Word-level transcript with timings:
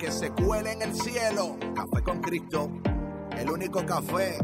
que 0.00 0.10
se 0.10 0.30
cuele 0.30 0.72
en 0.72 0.82
el 0.82 0.94
cielo. 0.94 1.58
Café 1.74 2.02
con 2.02 2.20
Cristo. 2.22 2.70
El 3.36 3.50
único 3.50 3.84
café 3.84 4.38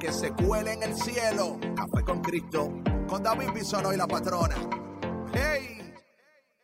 que 0.00 0.10
se 0.10 0.32
cuele 0.32 0.72
en 0.72 0.82
el 0.82 0.94
cielo. 0.96 1.58
Café 1.76 2.04
con 2.04 2.20
Cristo. 2.20 2.72
Con 3.06 3.22
David 3.22 3.50
Bisono 3.54 3.92
y 3.92 3.96
la 3.96 4.08
patrona. 4.08 4.56
¡Hey! 5.32 5.94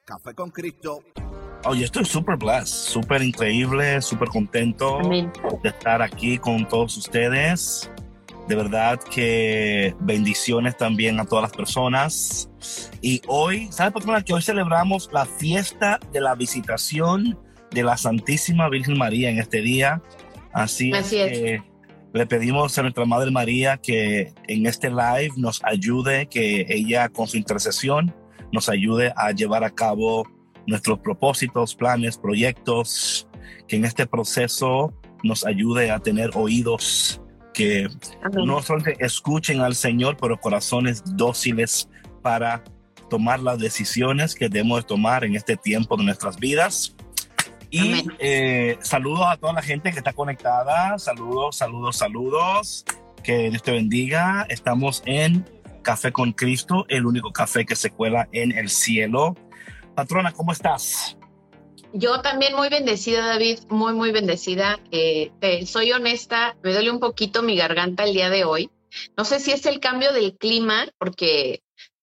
Café 0.04 0.34
con 0.34 0.50
Cristo. 0.50 0.98
Oye, 1.64 1.84
estoy 1.84 2.04
súper 2.04 2.36
blessed, 2.36 2.90
súper 2.90 3.22
increíble, 3.22 4.02
súper 4.02 4.28
contento 4.28 4.98
Amén. 4.98 5.32
de 5.62 5.68
estar 5.68 6.02
aquí 6.02 6.36
con 6.36 6.66
todos 6.66 6.96
ustedes. 6.96 7.88
De 8.48 8.56
verdad 8.56 8.98
que 8.98 9.94
bendiciones 10.00 10.76
también 10.76 11.20
a 11.20 11.24
todas 11.24 11.42
las 11.42 11.52
personas. 11.52 12.50
Y 13.00 13.22
hoy, 13.28 13.68
¿sabes, 13.70 13.92
patrona? 13.92 14.24
Que 14.24 14.34
hoy 14.34 14.42
celebramos 14.42 15.08
la 15.12 15.26
fiesta 15.26 16.00
de 16.12 16.20
la 16.20 16.34
visitación 16.34 17.38
de 17.72 17.82
la 17.82 17.96
Santísima 17.96 18.68
Virgen 18.68 18.98
María 18.98 19.30
en 19.30 19.38
este 19.38 19.60
día. 19.60 20.02
Así, 20.52 20.92
Así 20.92 21.18
es 21.18 21.38
que 21.38 21.62
le 22.12 22.26
pedimos 22.26 22.76
a 22.78 22.82
nuestra 22.82 23.06
Madre 23.06 23.30
María 23.30 23.78
que 23.78 24.32
en 24.46 24.66
este 24.66 24.90
live 24.90 25.30
nos 25.36 25.62
ayude, 25.64 26.26
que 26.26 26.66
ella 26.68 27.08
con 27.08 27.26
su 27.26 27.36
intercesión 27.36 28.14
nos 28.52 28.68
ayude 28.68 29.12
a 29.16 29.32
llevar 29.32 29.64
a 29.64 29.70
cabo 29.70 30.28
nuestros 30.66 30.98
propósitos, 30.98 31.74
planes, 31.74 32.18
proyectos, 32.18 33.26
que 33.66 33.76
en 33.76 33.84
este 33.84 34.06
proceso 34.06 34.92
nos 35.22 35.46
ayude 35.46 35.90
a 35.90 36.00
tener 36.00 36.30
oídos 36.34 37.20
que 37.54 37.88
Amén. 38.22 38.46
no 38.46 38.62
solamente 38.62 38.96
escuchen 39.04 39.60
al 39.60 39.74
Señor, 39.74 40.16
pero 40.20 40.38
corazones 40.38 41.02
dóciles 41.16 41.88
para 42.22 42.62
tomar 43.08 43.40
las 43.40 43.58
decisiones 43.58 44.34
que 44.34 44.48
debemos 44.48 44.80
de 44.80 44.84
tomar 44.84 45.24
en 45.24 45.36
este 45.36 45.56
tiempo 45.56 45.96
de 45.96 46.04
nuestras 46.04 46.38
vidas. 46.38 46.94
Y 47.72 48.04
eh, 48.18 48.76
saludos 48.82 49.24
a 49.26 49.38
toda 49.38 49.54
la 49.54 49.62
gente 49.62 49.90
que 49.92 49.98
está 49.98 50.12
conectada. 50.12 50.98
Saludos, 50.98 51.56
saludos, 51.56 51.96
saludos. 51.96 52.84
Que 53.24 53.48
Dios 53.48 53.62
te 53.62 53.72
bendiga. 53.72 54.44
Estamos 54.50 55.02
en 55.06 55.48
Café 55.80 56.12
con 56.12 56.32
Cristo, 56.32 56.84
el 56.88 57.06
único 57.06 57.32
café 57.32 57.64
que 57.64 57.74
se 57.74 57.90
cuela 57.90 58.28
en 58.32 58.52
el 58.52 58.68
cielo. 58.68 59.34
Patrona, 59.96 60.32
¿cómo 60.32 60.52
estás? 60.52 61.16
Yo 61.94 62.20
también 62.20 62.54
muy 62.54 62.68
bendecida, 62.68 63.26
David, 63.26 63.60
muy, 63.70 63.94
muy 63.94 64.12
bendecida. 64.12 64.78
Eh, 64.90 65.30
te- 65.40 65.64
soy 65.64 65.92
honesta, 65.92 66.56
me 66.62 66.72
duele 66.72 66.90
un 66.90 67.00
poquito 67.00 67.42
mi 67.42 67.56
garganta 67.56 68.04
el 68.04 68.12
día 68.12 68.28
de 68.28 68.44
hoy. 68.44 68.70
No 69.16 69.24
sé 69.24 69.40
si 69.40 69.50
es 69.50 69.64
el 69.64 69.80
cambio 69.80 70.12
del 70.12 70.36
clima, 70.36 70.86
porque 70.98 71.62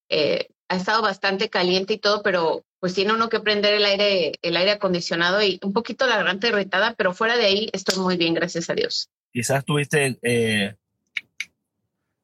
eh, 0.09 0.47
ha 0.69 0.75
estado 0.75 1.01
bastante 1.01 1.49
caliente 1.49 1.93
y 1.93 1.97
todo, 1.97 2.21
pero 2.21 2.63
pues 2.79 2.93
tiene 2.93 3.13
uno 3.13 3.27
que 3.27 3.39
prender 3.39 3.73
el 3.73 3.85
aire, 3.85 4.33
el 4.41 4.55
aire 4.55 4.71
acondicionado 4.71 5.41
y 5.41 5.59
un 5.63 5.73
poquito 5.73 6.05
la 6.05 6.17
garganta 6.17 6.47
irritada, 6.47 6.93
pero 6.95 7.13
fuera 7.13 7.35
de 7.35 7.45
ahí 7.45 7.69
estoy 7.73 7.97
muy 7.97 8.17
bien, 8.17 8.35
gracias 8.35 8.69
a 8.69 8.75
Dios. 8.75 9.09
Quizás 9.33 9.65
tuviste 9.65 10.17
eh, 10.21 10.75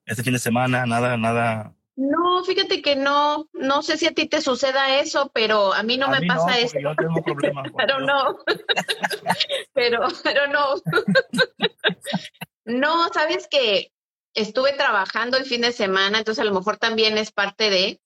este 0.06 0.24
fin 0.24 0.34
de 0.34 0.40
semana, 0.40 0.86
nada, 0.86 1.18
nada. 1.18 1.74
No, 1.96 2.44
fíjate 2.44 2.82
que 2.82 2.96
no, 2.96 3.50
no 3.54 3.82
sé 3.82 3.98
si 3.98 4.06
a 4.06 4.12
ti 4.12 4.28
te 4.28 4.42
suceda 4.42 5.00
eso, 5.00 5.32
pero 5.34 5.74
a 5.74 5.82
mí 5.82 5.98
no 5.98 6.08
A 6.08 6.10
me 6.10 6.20
mí 6.20 6.28
pasa 6.28 6.46
porque 6.46 6.62
eso. 6.62 6.80
Yo 6.80 6.96
tengo 6.96 7.24
problemas. 7.24 7.72
pero 7.78 8.00
no. 8.00 8.38
pero, 9.74 10.08
pero 10.24 10.48
no. 10.48 10.76
no, 12.66 13.10
sabes 13.14 13.48
que 13.50 13.92
estuve 14.34 14.74
trabajando 14.74 15.38
el 15.38 15.46
fin 15.46 15.62
de 15.62 15.72
semana, 15.72 16.20
entonces 16.20 16.42
a 16.42 16.46
lo 16.46 16.54
mejor 16.54 16.78
también 16.78 17.18
es 17.18 17.32
parte 17.32 17.70
de 17.70 18.02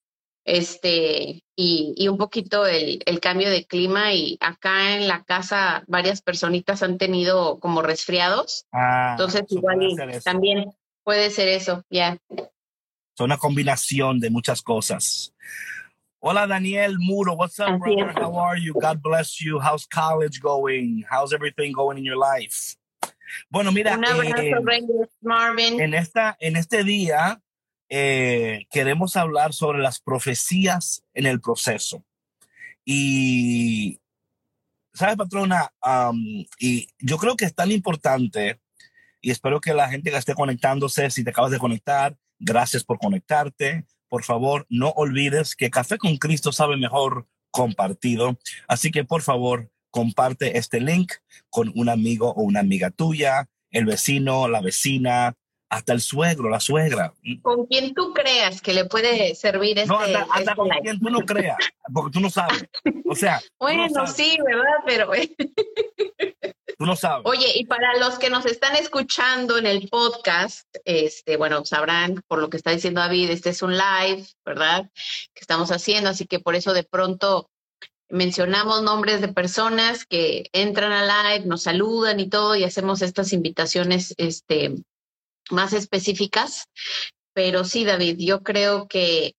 este 0.45 1.43
y, 1.55 1.93
y 1.97 2.07
un 2.07 2.17
poquito 2.17 2.65
el, 2.65 3.01
el 3.05 3.19
cambio 3.19 3.49
de 3.49 3.65
clima 3.65 4.13
y 4.13 4.37
acá 4.39 4.95
en 4.95 5.07
la 5.07 5.23
casa 5.23 5.83
varias 5.87 6.21
personitas 6.21 6.81
han 6.83 6.97
tenido 6.97 7.59
como 7.59 7.81
resfriados, 7.81 8.65
Ah, 8.71 9.11
entonces 9.17 9.43
igual 9.49 9.77
puede 9.77 10.21
también 10.21 10.71
puede 11.03 11.29
ser 11.29 11.47
eso, 11.49 11.83
ya. 11.89 12.17
Es 12.29 13.21
una 13.21 13.37
combinación 13.37 14.19
de 14.19 14.29
muchas 14.29 14.61
cosas. 14.61 15.33
Hola 16.21 16.47
Daniel 16.47 16.97
Muro, 16.99 17.33
what's 17.33 17.59
up, 17.59 17.79
brother? 17.79 18.13
How 18.17 18.37
are 18.39 18.59
you? 18.59 18.73
God 18.73 19.01
bless 19.01 19.39
you. 19.39 19.59
How's 19.59 19.85
college 19.87 20.39
going? 20.41 21.03
How's 21.09 21.33
everything 21.33 21.71
going 21.73 21.97
in 21.97 22.03
your 22.05 22.17
life? 22.17 22.75
Bueno, 23.49 23.71
mira, 23.71 23.95
Un 23.95 24.05
abrazo, 24.05 24.41
eh, 24.41 25.07
Marvin. 25.21 25.79
en 25.79 25.93
esta, 25.93 26.35
en 26.39 26.55
este 26.55 26.83
día 26.83 27.39
eh, 27.89 28.65
queremos 28.71 29.15
hablar 29.15 29.53
sobre 29.53 29.79
las 29.79 29.99
profecías 29.99 31.03
en 31.13 31.25
el 31.25 31.41
proceso. 31.41 32.03
Y, 32.85 33.99
¿sabes, 34.93 35.17
patrona? 35.17 35.71
Y 36.59 36.89
yo 36.99 37.17
creo 37.17 37.35
que 37.35 37.45
es 37.45 37.55
tan 37.55 37.71
importante 37.71 38.59
y 39.21 39.31
espero 39.31 39.59
que 39.59 39.73
la 39.73 39.89
gente 39.89 40.11
que 40.11 40.17
esté 40.17 40.33
conectándose, 40.33 41.09
si 41.09 41.23
te 41.23 41.31
acabas 41.31 41.51
de 41.51 41.59
conectar, 41.59 42.17
gracias 42.39 42.83
por 42.83 42.99
conectarte. 42.99 43.85
Por 44.07 44.23
favor, 44.23 44.65
no 44.69 44.89
olvides 44.89 45.55
que 45.55 45.69
Café 45.69 45.97
con 45.97 46.17
Cristo 46.17 46.51
sabe 46.51 46.77
mejor 46.77 47.27
compartido. 47.51 48.39
Así 48.67 48.91
que, 48.91 49.03
por 49.03 49.21
favor, 49.21 49.71
comparte 49.91 50.57
este 50.57 50.79
link 50.79 51.13
con 51.49 51.71
un 51.75 51.89
amigo 51.89 52.33
o 52.33 52.43
una 52.43 52.61
amiga 52.61 52.91
tuya, 52.91 53.49
el 53.71 53.85
vecino, 53.85 54.47
la 54.47 54.61
vecina, 54.61 55.35
hasta 55.69 55.93
el 55.93 56.01
suegro, 56.01 56.49
la 56.49 56.59
suegra. 56.59 57.13
Con 57.41 57.67
quien 57.67 57.93
tú 57.93 58.13
creas 58.13 58.61
que 58.61 58.73
le 58.73 58.85
puede 58.85 59.35
servir 59.35 59.77
este, 59.77 59.87
No, 59.87 59.99
anda 59.99 60.27
este 60.37 60.55
con 60.55 60.69
quien 60.69 60.99
tú 60.99 61.09
no 61.09 61.19
creas, 61.19 61.57
porque 61.93 62.11
tú 62.11 62.19
no 62.19 62.29
sabes. 62.29 62.65
O 63.05 63.15
sea, 63.15 63.39
no 63.39 63.67
Bueno, 63.67 64.07
sí, 64.07 64.37
¿verdad? 64.43 64.75
Pero 64.85 65.11
tú 66.77 66.85
no 66.85 66.95
sabes. 66.95 67.23
oye, 67.25 67.47
y 67.55 67.65
para 67.65 67.97
los 67.97 68.17
que 68.17 68.29
nos 68.29 68.45
están 68.45 68.75
escuchando 68.75 69.57
en 69.57 69.65
el 69.65 69.89
podcast, 69.89 70.67
este, 70.85 71.37
bueno, 71.37 71.63
sabrán 71.65 72.23
por 72.27 72.39
lo 72.39 72.49
que 72.49 72.57
está 72.57 72.71
diciendo 72.71 73.01
David, 73.01 73.29
este 73.29 73.49
es 73.49 73.61
un 73.61 73.77
live, 73.77 74.25
¿verdad? 74.45 74.89
Que 75.33 75.41
estamos 75.41 75.71
haciendo, 75.71 76.09
así 76.09 76.25
que 76.25 76.39
por 76.39 76.55
eso 76.55 76.73
de 76.73 76.83
pronto 76.83 77.49
mencionamos 78.09 78.81
nombres 78.81 79.21
de 79.21 79.27
personas 79.27 80.05
que 80.05 80.49
entran 80.51 80.91
al 80.91 81.07
live, 81.07 81.45
nos 81.45 81.63
saludan 81.63 82.19
y 82.19 82.27
todo, 82.27 82.55
y 82.55 82.63
hacemos 82.63 83.01
estas 83.01 83.33
invitaciones, 83.33 84.15
este, 84.17 84.75
más 85.49 85.73
específicas. 85.73 86.65
Pero 87.33 87.63
sí, 87.63 87.85
David, 87.85 88.17
yo 88.19 88.41
creo 88.43 88.87
que 88.87 89.35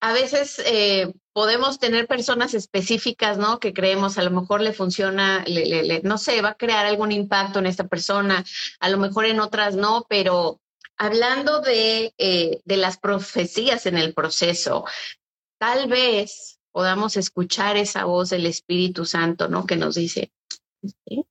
a 0.00 0.12
veces 0.12 0.60
eh, 0.66 1.12
podemos 1.32 1.78
tener 1.78 2.06
personas 2.06 2.54
específicas, 2.54 3.38
¿no? 3.38 3.58
Que 3.58 3.72
creemos 3.72 4.18
a 4.18 4.22
lo 4.22 4.30
mejor 4.30 4.60
le 4.60 4.72
funciona, 4.72 5.44
le, 5.46 5.64
le- 5.66 5.82
le- 5.84 6.02
no 6.02 6.18
sé, 6.18 6.42
va 6.42 6.50
a 6.50 6.54
crear 6.56 6.84
algún 6.86 7.12
impacto 7.12 7.58
en 7.58 7.66
esta 7.66 7.86
persona, 7.88 8.44
a 8.80 8.88
lo 8.90 8.98
mejor 8.98 9.24
en 9.26 9.40
otras 9.40 9.76
no, 9.76 10.04
pero 10.08 10.60
hablando 10.96 11.60
de, 11.60 12.14
eh, 12.18 12.60
de 12.64 12.76
las 12.76 12.98
profecías 12.98 13.86
en 13.86 13.96
el 13.96 14.12
proceso, 14.14 14.84
tal 15.58 15.88
vez 15.88 16.58
podamos 16.72 17.16
escuchar 17.16 17.76
esa 17.76 18.04
voz 18.04 18.30
del 18.30 18.46
Espíritu 18.46 19.04
Santo, 19.06 19.48
¿no? 19.48 19.64
Que 19.64 19.76
nos 19.76 19.94
dice, 19.94 20.32
¿sí? 20.82 21.24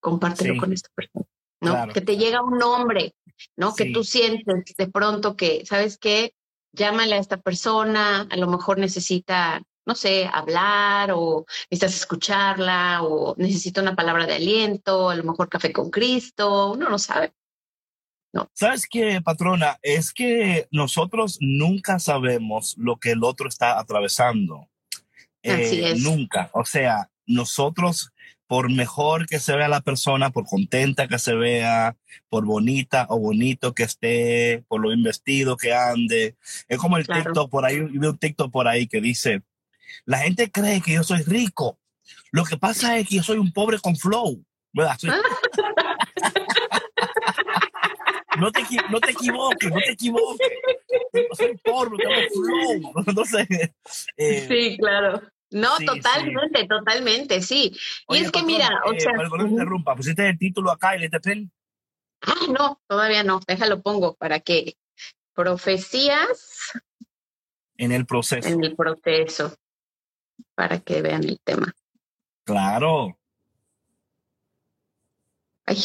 compártelo 0.00 0.54
Sí. 0.54 0.60
con 0.60 0.72
esta 0.72 0.88
persona, 0.94 1.26
¿no? 1.60 1.72
Claro. 1.72 1.92
Que 1.92 2.00
te 2.00 2.16
llega 2.16 2.42
un 2.42 2.58
nombre, 2.58 3.14
¿no? 3.56 3.72
Sí. 3.72 3.84
Que 3.84 3.92
tú 3.92 4.04
sientes 4.04 4.74
de 4.76 4.88
pronto 4.88 5.36
que, 5.36 5.64
¿sabes 5.66 5.98
qué? 5.98 6.34
Llámale 6.72 7.14
a 7.14 7.18
esta 7.18 7.36
persona, 7.36 8.26
a 8.30 8.36
lo 8.36 8.46
mejor 8.46 8.78
necesita, 8.78 9.62
no 9.86 9.94
sé, 9.94 10.28
hablar 10.32 11.10
o 11.12 11.44
necesitas 11.70 11.96
escucharla 11.96 13.02
o 13.02 13.34
necesita 13.36 13.82
una 13.82 13.96
palabra 13.96 14.26
de 14.26 14.34
aliento, 14.34 15.10
a 15.10 15.16
lo 15.16 15.24
mejor 15.24 15.48
café 15.48 15.72
con 15.72 15.90
Cristo, 15.90 16.72
uno 16.72 16.88
no 16.88 16.98
sabe. 16.98 17.32
¿Sabes 18.54 18.86
qué, 18.88 19.20
patrona? 19.20 19.78
Es 19.82 20.12
que 20.12 20.68
nosotros 20.70 21.38
nunca 21.40 21.98
sabemos 21.98 22.76
lo 22.78 22.96
que 22.96 23.10
el 23.10 23.24
otro 23.24 23.48
está 23.48 23.78
atravesando. 23.78 24.68
Así 25.42 25.80
Eh, 25.80 25.90
es. 25.90 26.02
Nunca. 26.02 26.48
O 26.52 26.64
sea, 26.64 27.10
nosotros 27.26 28.12
por 28.50 28.68
mejor 28.68 29.28
que 29.28 29.38
se 29.38 29.54
vea 29.54 29.68
la 29.68 29.80
persona, 29.80 30.30
por 30.30 30.44
contenta 30.44 31.06
que 31.06 31.20
se 31.20 31.36
vea, 31.36 31.96
por 32.28 32.44
bonita 32.44 33.06
o 33.08 33.20
bonito 33.20 33.74
que 33.74 33.84
esté, 33.84 34.64
por 34.66 34.80
lo 34.80 34.92
investido 34.92 35.56
que 35.56 35.72
ande. 35.72 36.34
Es 36.66 36.76
como 36.78 36.96
el 36.96 37.06
TikTok 37.06 37.48
por 37.48 37.64
ahí, 37.64 37.78
vi 37.78 38.04
un 38.04 38.18
TikTok 38.18 38.50
por 38.50 38.66
ahí 38.66 38.88
que 38.88 39.00
dice, 39.00 39.42
la 40.04 40.18
gente 40.18 40.50
cree 40.50 40.80
que 40.80 40.94
yo 40.94 41.04
soy 41.04 41.22
rico. 41.22 41.78
Lo 42.32 42.42
que 42.42 42.56
pasa 42.56 42.98
es 42.98 43.06
que 43.06 43.14
yo 43.18 43.22
soy 43.22 43.38
un 43.38 43.52
pobre 43.52 43.78
con 43.78 43.94
flow. 43.94 44.44
¿verdad? 44.72 44.98
no, 48.36 48.50
te, 48.50 48.62
no 48.90 49.00
te 49.00 49.12
equivoques, 49.12 49.70
no 49.70 49.78
te 49.78 49.92
equivoques. 49.92 50.48
Soy 51.36 51.56
pobre, 51.58 51.98
tengo 51.98 52.14
flow. 52.34 52.94
Entonces, 53.06 53.46
eh, 54.16 54.46
sí, 54.48 54.76
claro. 54.76 55.22
No, 55.50 55.76
totalmente, 55.78 56.66
totalmente, 56.66 57.42
sí. 57.42 57.76
y 58.08 58.18
es 58.18 58.30
que 58.30 58.42
mira, 58.42 58.82
o 58.86 58.92
eh, 58.92 59.00
sea. 59.00 59.12
Perdón, 59.12 59.48
interrumpa, 59.48 59.96
pusiste 59.96 60.28
el 60.28 60.38
título 60.38 60.70
acá 60.70 60.96
y 60.96 61.00
le 61.00 61.10
pen. 61.10 61.50
Ah, 62.22 62.46
no, 62.56 62.80
todavía 62.86 63.24
no, 63.24 63.40
déjalo 63.46 63.82
pongo 63.82 64.14
para 64.14 64.40
que. 64.40 64.76
Profecías. 65.32 66.72
En 67.76 67.92
el 67.92 68.04
proceso. 68.04 68.46
En 68.48 68.62
el 68.62 68.76
proceso. 68.76 69.56
Para 70.54 70.80
que 70.80 71.00
vean 71.00 71.24
el 71.24 71.40
tema. 71.40 71.72
Claro. 72.44 73.18
Ay. 75.64 75.78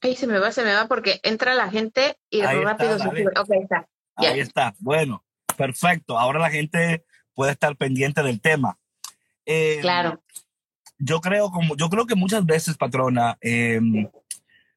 Ay, 0.00 0.16
se 0.16 0.26
me 0.26 0.38
va, 0.38 0.50
se 0.50 0.64
me 0.64 0.74
va 0.74 0.88
porque 0.88 1.20
entra 1.22 1.54
la 1.54 1.70
gente 1.70 2.18
y 2.28 2.42
rápido 2.42 2.98
se 2.98 3.04
sube. 3.04 3.26
Ok, 3.38 3.50
está. 3.62 3.88
Ahí 4.16 4.40
está. 4.40 4.74
Bueno, 4.78 5.24
perfecto. 5.60 6.18
Ahora 6.18 6.38
la 6.38 6.48
gente 6.48 7.04
puede 7.34 7.52
estar 7.52 7.76
pendiente 7.76 8.22
del 8.22 8.40
tema. 8.40 8.78
Eh, 9.44 9.76
claro. 9.82 10.22
Yo 10.98 11.20
creo, 11.20 11.50
como, 11.50 11.76
yo 11.76 11.90
creo 11.90 12.06
que 12.06 12.14
muchas 12.14 12.46
veces, 12.46 12.78
patrona, 12.78 13.36
em, 13.42 14.08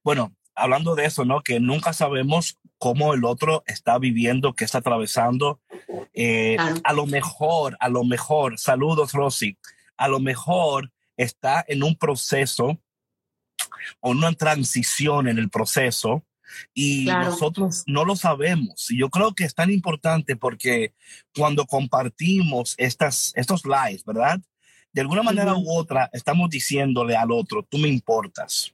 bueno, 0.03 0.35
hablando 0.53 0.93
de 0.93 1.05
eso, 1.05 1.23
¿no? 1.23 1.39
Que 1.39 1.61
nunca 1.61 1.93
sabemos 1.93 2.59
cómo 2.77 3.13
el 3.13 3.23
otro 3.23 3.63
está 3.65 3.97
viviendo, 3.97 4.55
qué 4.55 4.65
está 4.65 4.79
atravesando. 4.79 5.61
Eh, 6.13 6.57
a 6.83 6.91
lo 6.91 7.05
mejor, 7.05 7.77
a 7.79 7.87
lo 7.87 8.03
mejor, 8.03 8.59
saludos, 8.59 9.13
Rosy, 9.13 9.57
a 9.95 10.09
lo 10.09 10.19
mejor 10.19 10.91
está 11.15 11.63
en 11.65 11.81
un 11.83 11.95
proceso 11.95 12.77
o 14.01 14.11
una 14.11 14.33
transición 14.33 15.29
en 15.29 15.37
el 15.37 15.49
proceso 15.49 16.25
y 16.73 17.05
nosotros 17.05 17.83
no 17.87 18.05
lo 18.05 18.15
sabemos. 18.15 18.89
Y 18.91 18.99
yo 18.99 19.09
creo 19.09 19.33
que 19.33 19.43
es 19.45 19.53
tan 19.53 19.71
importante 19.71 20.35
porque 20.35 20.93
cuando 21.35 21.65
compartimos 21.65 22.75
estas, 22.77 23.33
estos 23.35 23.63
lives, 23.65 24.03
¿verdad? 24.05 24.39
De 24.91 25.01
alguna 25.01 25.23
manera 25.23 25.55
u 25.55 25.71
otra 25.71 26.09
estamos 26.13 26.49
diciéndole 26.49 27.15
al 27.15 27.31
otro, 27.31 27.63
tú 27.63 27.77
me 27.77 27.87
importas. 27.87 28.73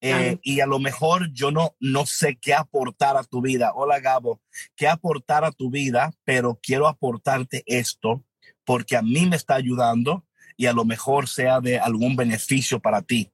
Eh, 0.00 0.38
y 0.42 0.60
a 0.60 0.66
lo 0.66 0.78
mejor 0.78 1.30
yo 1.32 1.50
no, 1.50 1.76
no 1.80 2.06
sé 2.06 2.38
qué 2.40 2.54
aportar 2.54 3.16
a 3.16 3.24
tu 3.24 3.40
vida. 3.40 3.72
Hola 3.74 4.00
Gabo, 4.00 4.40
qué 4.74 4.88
aportar 4.88 5.44
a 5.44 5.52
tu 5.52 5.70
vida, 5.70 6.12
pero 6.24 6.58
quiero 6.62 6.88
aportarte 6.88 7.62
esto 7.66 8.24
porque 8.64 8.96
a 8.96 9.02
mí 9.02 9.26
me 9.26 9.36
está 9.36 9.54
ayudando 9.54 10.24
y 10.56 10.66
a 10.66 10.72
lo 10.72 10.84
mejor 10.84 11.28
sea 11.28 11.60
de 11.60 11.78
algún 11.78 12.16
beneficio 12.16 12.80
para 12.80 13.02
ti. 13.02 13.30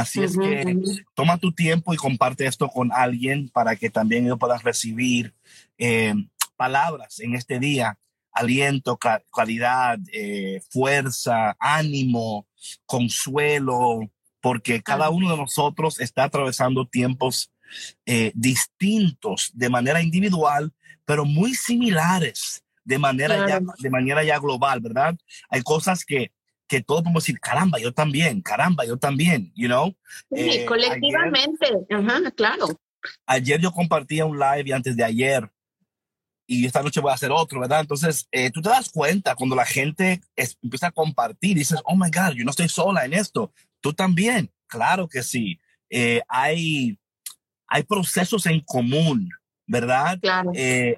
Así 0.00 0.22
es 0.22 0.36
que 0.36 0.78
toma 1.14 1.36
tu 1.36 1.52
tiempo 1.52 1.92
y 1.92 1.98
comparte 1.98 2.46
esto 2.46 2.68
con 2.68 2.90
alguien 2.90 3.50
para 3.50 3.76
que 3.76 3.90
también 3.90 4.24
ellos 4.24 4.38
puedan 4.38 4.60
recibir 4.60 5.34
eh, 5.76 6.14
palabras 6.56 7.20
en 7.20 7.34
este 7.34 7.58
día, 7.58 7.98
aliento, 8.32 8.98
calidad, 9.32 9.98
eh, 10.12 10.62
fuerza, 10.70 11.54
ánimo, 11.58 12.46
consuelo, 12.86 14.10
porque 14.40 14.82
cada 14.82 15.10
uno 15.10 15.30
de 15.30 15.36
nosotros 15.36 16.00
está 16.00 16.24
atravesando 16.24 16.88
tiempos 16.88 17.52
eh, 18.06 18.32
distintos 18.34 19.50
de 19.52 19.68
manera 19.68 20.02
individual, 20.02 20.72
pero 21.04 21.26
muy 21.26 21.54
similares 21.54 22.64
de 22.84 22.98
manera, 22.98 23.46
ya, 23.46 23.60
de 23.78 23.90
manera 23.90 24.24
ya 24.24 24.38
global, 24.38 24.80
¿verdad? 24.80 25.14
Hay 25.50 25.60
cosas 25.62 26.06
que 26.06 26.32
que 26.70 26.80
todos 26.80 27.02
podemos 27.02 27.24
decir, 27.24 27.40
caramba, 27.40 27.80
yo 27.80 27.92
también, 27.92 28.40
caramba, 28.40 28.86
yo 28.86 28.96
también, 28.96 29.52
you 29.56 29.66
know. 29.66 29.92
Sí, 30.32 30.60
eh, 30.60 30.64
colectivamente, 30.64 31.66
Ajá, 31.90 32.30
claro. 32.30 32.68
Ayer 33.26 33.60
yo 33.60 33.72
compartía 33.72 34.24
un 34.24 34.38
live 34.38 34.64
y 34.66 34.72
antes 34.72 34.96
de 34.96 35.02
ayer, 35.02 35.50
y 36.46 36.64
esta 36.66 36.80
noche 36.80 37.00
voy 37.00 37.10
a 37.10 37.14
hacer 37.14 37.32
otro, 37.32 37.58
¿verdad? 37.58 37.80
Entonces, 37.80 38.28
eh, 38.30 38.52
tú 38.52 38.62
te 38.62 38.68
das 38.68 38.88
cuenta 38.88 39.34
cuando 39.34 39.56
la 39.56 39.66
gente 39.66 40.20
empieza 40.36 40.86
a 40.86 40.92
compartir 40.92 41.56
y 41.56 41.60
dices, 41.60 41.80
oh 41.84 41.96
my 41.96 42.08
God, 42.08 42.34
yo 42.36 42.44
no 42.44 42.50
estoy 42.50 42.68
sola 42.68 43.04
en 43.04 43.14
esto, 43.14 43.52
tú 43.80 43.92
también, 43.92 44.52
claro 44.68 45.08
que 45.08 45.24
sí. 45.24 45.58
Eh, 45.88 46.22
hay, 46.28 47.00
hay 47.66 47.82
procesos 47.82 48.46
en 48.46 48.60
común, 48.60 49.28
¿verdad? 49.66 50.20
Claro. 50.20 50.52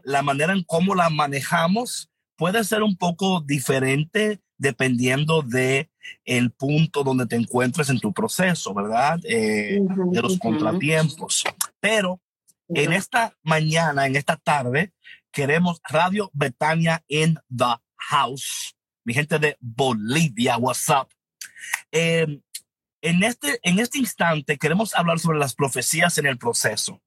la 0.04 0.20
manera 0.20 0.52
en 0.52 0.64
cómo 0.64 0.94
la 0.94 1.08
manejamos 1.08 2.10
puede 2.36 2.62
ser 2.62 2.82
un 2.82 2.96
poco 2.96 3.40
diferente 3.40 4.42
dependiendo 4.62 5.42
de 5.42 5.90
el 6.24 6.52
punto 6.52 7.02
donde 7.02 7.26
te 7.26 7.34
encuentres 7.36 7.90
en 7.90 7.98
tu 7.98 8.12
proceso, 8.12 8.72
¿verdad? 8.72 9.18
Eh, 9.24 9.80
de 9.80 10.22
los 10.22 10.38
contratiempos. 10.38 11.44
Pero 11.80 12.20
en 12.68 12.92
esta 12.92 13.36
mañana, 13.42 14.06
en 14.06 14.14
esta 14.14 14.36
tarde, 14.36 14.92
queremos 15.32 15.80
Radio 15.88 16.30
Betania 16.32 17.02
in 17.08 17.38
the 17.54 17.74
house. 17.96 18.76
Mi 19.04 19.14
gente 19.14 19.38
de 19.40 19.56
Bolivia, 19.60 20.56
what's 20.58 20.88
up? 20.88 21.08
Em, 21.90 22.40
en, 23.00 23.24
este, 23.24 23.58
en 23.64 23.80
este 23.80 23.98
instante 23.98 24.58
queremos 24.58 24.94
hablar 24.94 25.18
sobre 25.18 25.40
las 25.40 25.56
profecías 25.56 26.18
en 26.18 26.26
el 26.26 26.38
proceso. 26.38 27.02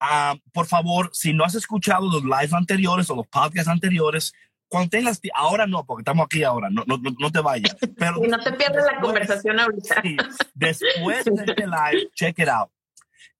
Ah, 0.00 0.36
por 0.52 0.66
favor, 0.66 1.10
si 1.12 1.32
no 1.32 1.44
has 1.44 1.54
escuchado 1.54 2.10
los 2.10 2.24
lives 2.24 2.52
anteriores 2.52 3.08
o 3.10 3.16
los 3.16 3.28
podcasts 3.28 3.68
anteriores, 3.68 4.32
cuando 4.68 4.90
tengas, 4.90 5.20
ahora 5.34 5.66
no, 5.66 5.84
porque 5.84 6.02
estamos 6.02 6.26
aquí 6.26 6.42
ahora, 6.42 6.68
no, 6.70 6.84
no, 6.86 6.98
no 6.98 7.32
te 7.32 7.40
vayas. 7.40 7.74
Pero 7.96 8.24
y 8.24 8.28
no 8.28 8.38
te 8.38 8.52
pierdas 8.52 8.84
la 8.84 9.00
conversación 9.00 9.58
ahorita. 9.58 10.02
después 10.54 11.24
de 11.24 11.44
este 11.46 11.66
live, 11.66 12.10
check 12.14 12.38
it 12.38 12.48
out. 12.48 12.70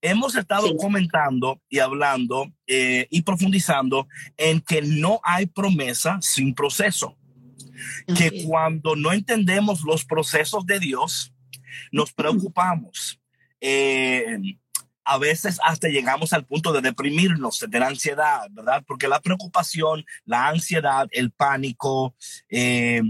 Hemos 0.01 0.35
estado 0.35 0.75
comentando 0.77 1.61
y 1.67 1.79
hablando 1.79 2.51
eh, 2.67 3.07
y 3.09 3.21
profundizando 3.21 4.07
en 4.37 4.61
que 4.61 4.81
no 4.81 5.19
hay 5.23 5.45
promesa 5.45 6.19
sin 6.21 6.55
proceso. 6.55 7.17
Que 8.17 8.43
cuando 8.45 8.95
no 8.95 9.11
entendemos 9.11 9.81
los 9.83 10.05
procesos 10.05 10.65
de 10.65 10.79
Dios, 10.79 11.33
nos 11.91 12.13
preocupamos. 12.13 13.19
Eh, 13.61 14.57
a 15.09 15.17
veces 15.17 15.59
hasta 15.63 15.87
llegamos 15.87 16.33
al 16.33 16.45
punto 16.45 16.71
de 16.71 16.81
deprimirnos, 16.81 17.59
de 17.59 17.67
tener 17.67 17.87
ansiedad, 17.87 18.47
¿verdad? 18.51 18.83
Porque 18.85 19.07
la 19.07 19.19
preocupación, 19.19 20.05
la 20.23 20.49
ansiedad, 20.49 21.07
el 21.11 21.31
pánico, 21.31 22.13
eh, 22.47 23.01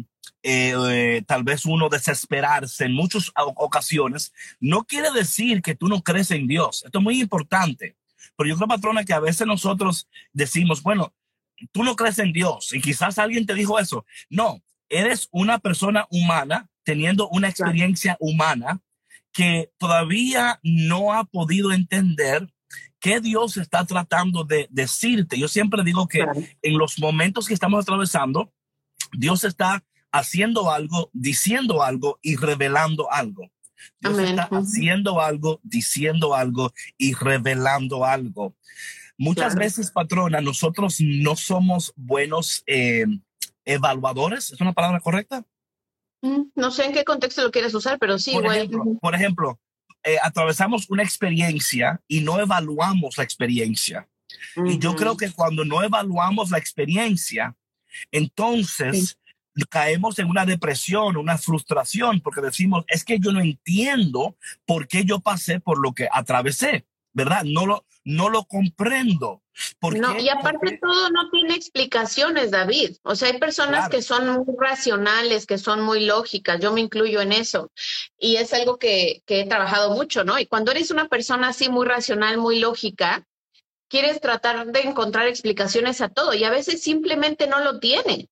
eh, 0.41 0.74
eh, 0.91 1.24
tal 1.27 1.44
vez 1.44 1.65
uno 1.65 1.89
desesperarse 1.89 2.86
en 2.86 2.94
muchas 2.94 3.34
ocasiones, 3.36 4.32
no 4.62 4.86
quiere 4.86 5.12
decir 5.12 5.62
que 5.62 5.75
tú 5.75 5.89
no 5.89 6.01
crees 6.01 6.32
en 6.32 6.48
Dios. 6.48 6.84
Esto 6.86 7.00
es 7.00 7.03
muy 7.03 7.20
importante. 7.20 7.98
Pero 8.38 8.50
yo 8.50 8.56
creo, 8.56 8.70
patrona, 8.70 9.03
que 9.03 9.13
a 9.13 9.20
veces 9.20 9.46
nosotros 9.46 10.08
decimos, 10.32 10.82
bueno, 10.82 11.13
tú 11.74 11.84
no 11.84 11.98
crees 11.98 12.18
en 12.20 12.32
Dios 12.32 12.72
y 12.72 12.79
quizás 12.79 13.20
alguien 13.20 13.46
te 13.46 13.56
dijo 13.56 13.77
eso. 13.77 14.06
No, 14.29 14.63
eres 14.88 15.27
una 15.32 15.60
persona 15.60 16.08
humana 16.10 16.70
teniendo 16.84 17.27
una 17.27 17.50
experiencia 17.50 18.15
humana 18.22 18.79
que 19.39 19.72
todavía 19.77 20.60
no 20.63 21.13
ha 21.13 21.24
podido 21.24 21.72
entender 21.72 22.53
qué 23.00 23.22
Dios 23.22 23.55
está 23.55 23.86
tratando 23.86 24.43
de 24.43 24.67
decirte. 24.69 25.39
Yo 25.39 25.48
siempre 25.48 25.81
digo 25.86 26.10
que 26.10 26.25
en 26.62 26.77
los 26.77 27.00
momentos 27.00 27.48
que 27.48 27.53
estamos 27.53 27.81
atravesando, 27.81 28.51
Dios 29.13 29.46
está 29.46 29.81
haciendo 30.12 30.69
algo, 30.69 31.10
diciendo 31.13 31.84
algo 31.84 32.19
y 32.22 32.36
revelando 32.36 33.10
algo. 33.13 33.50
Dios 34.01 34.19
está 34.19 34.50
haciendo 34.51 35.22
algo, 35.22 35.62
diciendo 35.63 36.36
algo 36.36 36.74
y 36.98 37.13
revelando 37.13 38.03
algo. 38.03 38.58
Muchas 39.17 39.55
veces, 39.55 39.89
patrona, 39.91 40.41
nosotros 40.41 40.98
no 41.00 41.38
somos 41.38 41.93
buenos 41.96 42.62
eh, 42.67 43.05
evaluadores. 43.63 44.51
¿Es 44.51 44.60
una 44.60 44.74
palabra 44.74 45.00
correcta? 45.00 45.46
No 46.21 46.71
sé 46.71 46.85
en 46.85 46.93
qué 46.93 47.03
contexto 47.03 47.43
lo 47.43 47.51
quieres 47.51 47.73
usar, 47.73 47.97
pero 47.99 48.19
sí, 48.19 48.33
por 48.33 48.45
Ejemplo, 48.45 48.83
por 49.01 49.15
ejemplo, 49.15 49.59
eh, 50.03 50.17
atravesamos 50.21 50.89
una 50.89 51.03
experiencia 51.03 52.01
y 52.07 52.21
no 52.21 52.39
evaluamos 52.39 53.17
la 53.17 53.23
experiencia. 53.23 54.07
Y 54.65 54.77
yo 54.77 54.95
creo 54.95 55.17
que 55.17 55.31
cuando 55.31 55.65
no 55.65 55.83
evaluamos 55.83 56.51
la 56.51 56.57
experiencia, 56.57 57.55
entonces 58.11 59.17
caemos 59.69 60.19
en 60.19 60.27
una 60.27 60.45
depresión, 60.45 61.17
una 61.17 61.38
frustración, 61.38 62.21
porque 62.21 62.41
decimos, 62.41 62.85
es 62.88 63.03
que 63.03 63.19
yo 63.19 63.31
no 63.31 63.41
entiendo 63.41 64.38
por 64.65 64.88
qué 64.88 65.03
yo 65.03 65.19
pasé 65.19 65.59
por 65.59 65.79
lo 65.79 65.93
que 65.93 66.07
atravesé. 66.11 66.85
¿Verdad? 67.13 67.44
No 67.44 67.66
lo, 67.66 67.86
no 68.04 68.30
lo 68.30 68.46
comprendo. 68.46 69.42
no, 69.82 70.20
y 70.20 70.30
aparte 70.30 70.80
todo 70.82 71.10
no 71.10 71.30
tiene 71.30 71.56
explicaciones, 71.56 72.51
David. 72.51 72.98
O 73.04 73.16
sea, 73.16 73.30
hay 73.30 73.39
personas 73.39 73.89
que 73.89 74.01
son 74.01 74.28
muy 74.30 74.56
racionales, 74.58 75.46
que 75.46 75.58
son 75.58 75.82
muy 75.82 76.06
lógicas, 76.06 76.60
yo 76.60 76.72
me 76.72 76.82
incluyo 76.82 77.22
en 77.22 77.32
eso. 77.32 77.72
Y 78.18 78.38
es 78.38 78.54
algo 78.54 78.78
que, 78.78 79.22
que 79.25 79.42
he 79.42 79.48
trabajado 79.48 79.94
mucho, 79.96 80.24
¿no? 80.24 80.39
Y 80.39 80.46
cuando 80.46 80.72
eres 80.72 80.92
una 80.92 81.08
persona 81.08 81.50
así 81.50 81.70
muy 81.70 81.86
racional, 81.86 82.38
muy 82.38 82.60
lógica, 82.60 83.25
quieres 83.89 84.22
tratar 84.22 84.68
de 84.68 84.82
encontrar 84.82 85.28
explicaciones 85.28 86.00
a 86.01 86.10
todo 86.10 86.34
y 86.34 86.44
a 86.44 86.51
veces 86.51 86.82
simplemente 86.82 87.48
no 87.48 87.60
lo 87.60 87.80
tiene. 87.80 88.30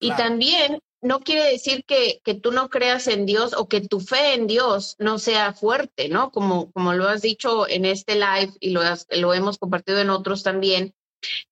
Y 0.00 0.10
también 0.12 0.80
no 1.00 1.20
quiere 1.20 1.50
decir 1.50 1.84
que, 1.84 2.20
que, 2.24 2.34
tú 2.34 2.50
no 2.50 2.68
creas 2.70 3.06
en 3.06 3.24
Dios 3.24 3.54
o 3.56 3.68
que 3.68 3.80
tu 3.80 4.00
fe 4.00 4.34
en 4.34 4.46
Dios 4.46 4.96
no 4.98 5.18
sea 5.18 5.52
fuerte, 5.52 6.08
¿no? 6.08 6.30
Como, 6.32 6.72
como 6.72 6.92
lo 6.94 7.08
has 7.08 7.22
dicho 7.22 7.68
en 7.68 7.84
este 7.84 8.16
live 8.16 8.52
y 8.60 8.70
lo, 8.70 8.82
lo 9.10 9.34
hemos 9.34 9.58
compartido 9.58 10.00
en 10.00 10.10
otros 10.10 10.42
también. 10.42 10.94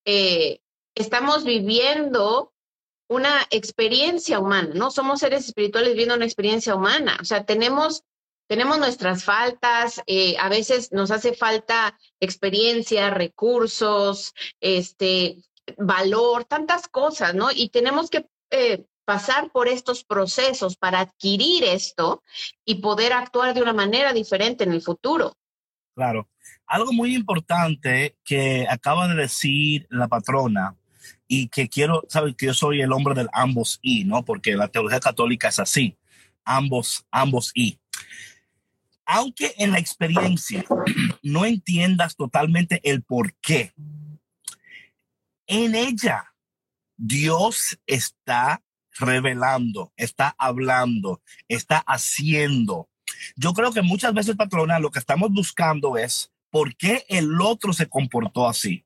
Eh, 0.04 0.60
estamos 0.94 1.44
viviendo 1.44 2.52
una 3.08 3.46
experiencia 3.50 4.40
humana, 4.40 4.70
¿no? 4.74 4.90
Somos 4.90 5.20
seres 5.20 5.46
espirituales 5.46 5.90
viviendo 5.90 6.16
una 6.16 6.24
experiencia 6.24 6.74
humana. 6.74 7.16
O 7.20 7.24
sea, 7.24 7.44
tenemos, 7.44 8.02
tenemos 8.48 8.78
nuestras 8.78 9.22
faltas, 9.22 10.02
eh, 10.06 10.36
a 10.38 10.48
veces 10.48 10.90
nos 10.92 11.12
hace 11.12 11.34
falta 11.34 11.96
experiencia, 12.18 13.10
recursos, 13.10 14.34
este, 14.60 15.38
valor, 15.78 16.44
tantas 16.44 16.88
cosas, 16.88 17.34
¿no? 17.34 17.50
Y 17.52 17.68
tenemos 17.68 18.10
que 18.10 18.26
eh, 18.50 18.84
pasar 19.06 19.50
por 19.52 19.68
estos 19.68 20.04
procesos 20.04 20.76
para 20.76 21.00
adquirir 21.00 21.64
esto 21.64 22.22
y 22.64 22.76
poder 22.76 23.12
actuar 23.12 23.54
de 23.54 23.62
una 23.62 23.72
manera 23.72 24.12
diferente 24.12 24.64
en 24.64 24.72
el 24.72 24.82
futuro. 24.82 25.32
Claro. 25.94 26.28
Algo 26.66 26.92
muy 26.92 27.14
importante 27.14 28.16
que 28.24 28.66
acaba 28.68 29.08
de 29.08 29.14
decir 29.14 29.86
la 29.88 30.08
patrona 30.08 30.76
y 31.28 31.48
que 31.48 31.68
quiero, 31.68 32.02
sabes 32.08 32.34
que 32.36 32.46
yo 32.46 32.54
soy 32.54 32.82
el 32.82 32.92
hombre 32.92 33.14
del 33.14 33.28
ambos 33.32 33.78
y, 33.80 34.04
¿no? 34.04 34.24
Porque 34.24 34.56
la 34.56 34.68
teología 34.68 35.00
católica 35.00 35.48
es 35.48 35.60
así, 35.60 35.96
ambos, 36.44 37.06
ambos 37.10 37.52
y. 37.54 37.78
Aunque 39.06 39.54
en 39.58 39.70
la 39.70 39.78
experiencia 39.78 40.64
no 41.22 41.44
entiendas 41.44 42.16
totalmente 42.16 42.80
el 42.82 43.02
por 43.02 43.34
qué, 43.36 43.72
en 45.46 45.76
ella 45.76 46.34
Dios 46.96 47.78
está 47.86 48.62
revelando, 48.98 49.92
está 49.96 50.34
hablando, 50.38 51.22
está 51.48 51.78
haciendo. 51.78 52.88
Yo 53.36 53.52
creo 53.52 53.72
que 53.72 53.82
muchas 53.82 54.14
veces, 54.14 54.36
patrona, 54.36 54.78
lo 54.78 54.90
que 54.90 54.98
estamos 54.98 55.30
buscando 55.30 55.96
es 55.96 56.32
por 56.50 56.76
qué 56.76 57.04
el 57.08 57.40
otro 57.40 57.72
se 57.72 57.88
comportó 57.88 58.48
así, 58.48 58.84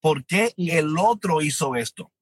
por 0.00 0.24
qué 0.24 0.52
el 0.56 0.98
otro 0.98 1.42
hizo 1.42 1.76
esto. 1.76 2.12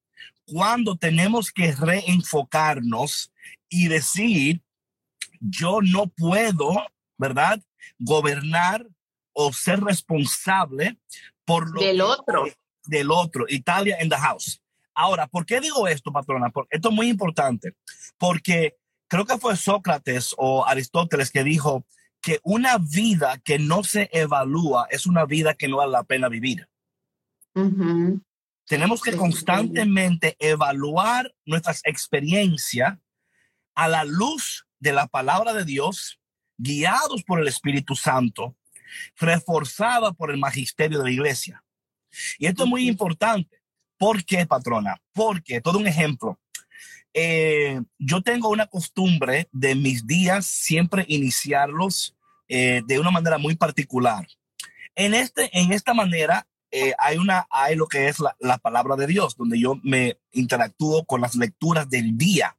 Cuando 0.45 0.95
tenemos 0.97 1.51
que 1.51 1.71
reenfocarnos 1.71 3.31
y 3.69 3.87
decir, 3.87 4.61
yo 5.39 5.79
no 5.81 6.07
puedo, 6.07 6.85
¿verdad? 7.17 7.61
Gobernar 7.97 8.85
o 9.33 9.53
ser 9.53 9.79
responsable 9.81 10.97
por 11.45 11.71
lo 11.71 11.81
del 11.81 12.01
otro. 12.01 12.45
Del 12.85 13.11
otro. 13.11 13.45
Italia 13.47 13.97
in 14.01 14.09
the 14.09 14.17
house. 14.17 14.60
Ahora, 15.01 15.25
¿por 15.25 15.47
qué 15.47 15.59
digo 15.59 15.87
esto, 15.87 16.11
patrona? 16.11 16.51
Porque 16.51 16.77
esto 16.77 16.89
es 16.89 16.95
muy 16.95 17.09
importante, 17.09 17.75
porque 18.19 18.77
creo 19.07 19.25
que 19.25 19.39
fue 19.39 19.57
Sócrates 19.57 20.35
o 20.37 20.63
Aristóteles 20.63 21.31
que 21.31 21.43
dijo 21.43 21.87
que 22.21 22.39
una 22.43 22.77
vida 22.77 23.39
que 23.43 23.57
no 23.57 23.83
se 23.83 24.11
evalúa 24.13 24.85
es 24.91 25.07
una 25.07 25.25
vida 25.25 25.55
que 25.55 25.67
no 25.67 25.77
vale 25.77 25.93
la 25.93 26.03
pena 26.03 26.29
vivir. 26.29 26.67
Tenemos 28.67 29.01
que 29.01 29.17
constantemente 29.17 30.35
evaluar 30.37 31.33
nuestras 31.45 31.81
experiencias 31.83 32.99
a 33.73 33.87
la 33.87 34.03
luz 34.03 34.67
de 34.77 34.93
la 34.93 35.07
palabra 35.07 35.53
de 35.53 35.65
Dios, 35.65 36.19
guiados 36.59 37.23
por 37.23 37.39
el 37.39 37.47
Espíritu 37.47 37.95
Santo, 37.95 38.55
reforzada 39.17 40.11
por 40.11 40.29
el 40.29 40.37
magisterio 40.37 40.99
de 40.99 41.05
la 41.05 41.11
iglesia. 41.11 41.63
Y 42.37 42.45
esto 42.45 42.65
es 42.65 42.69
muy 42.69 42.87
importante 42.87 43.60
¿Por 44.01 44.25
qué, 44.25 44.47
patrona? 44.47 44.99
Porque, 45.13 45.61
todo 45.61 45.77
un 45.77 45.85
ejemplo, 45.85 46.39
eh, 47.13 47.79
yo 47.99 48.23
tengo 48.23 48.49
una 48.49 48.65
costumbre 48.65 49.47
de 49.51 49.75
mis 49.75 50.07
días 50.07 50.47
siempre 50.47 51.05
iniciarlos 51.07 52.17
eh, 52.47 52.81
de 52.87 52.97
una 52.97 53.11
manera 53.11 53.37
muy 53.37 53.55
particular. 53.55 54.25
En, 54.95 55.13
este, 55.13 55.55
en 55.55 55.71
esta 55.71 55.93
manera 55.93 56.47
eh, 56.71 56.95
hay, 56.97 57.17
una, 57.17 57.45
hay 57.51 57.75
lo 57.75 57.85
que 57.85 58.07
es 58.07 58.19
la, 58.19 58.35
la, 58.39 58.57
palabra 58.57 58.95
de 58.95 59.05
Dios, 59.05 59.37
donde 59.37 59.59
yo 59.59 59.75
me 59.83 60.17
interactúo 60.31 61.05
con 61.05 61.21
las 61.21 61.35
lecturas 61.35 61.87
del 61.87 62.17
día. 62.17 62.57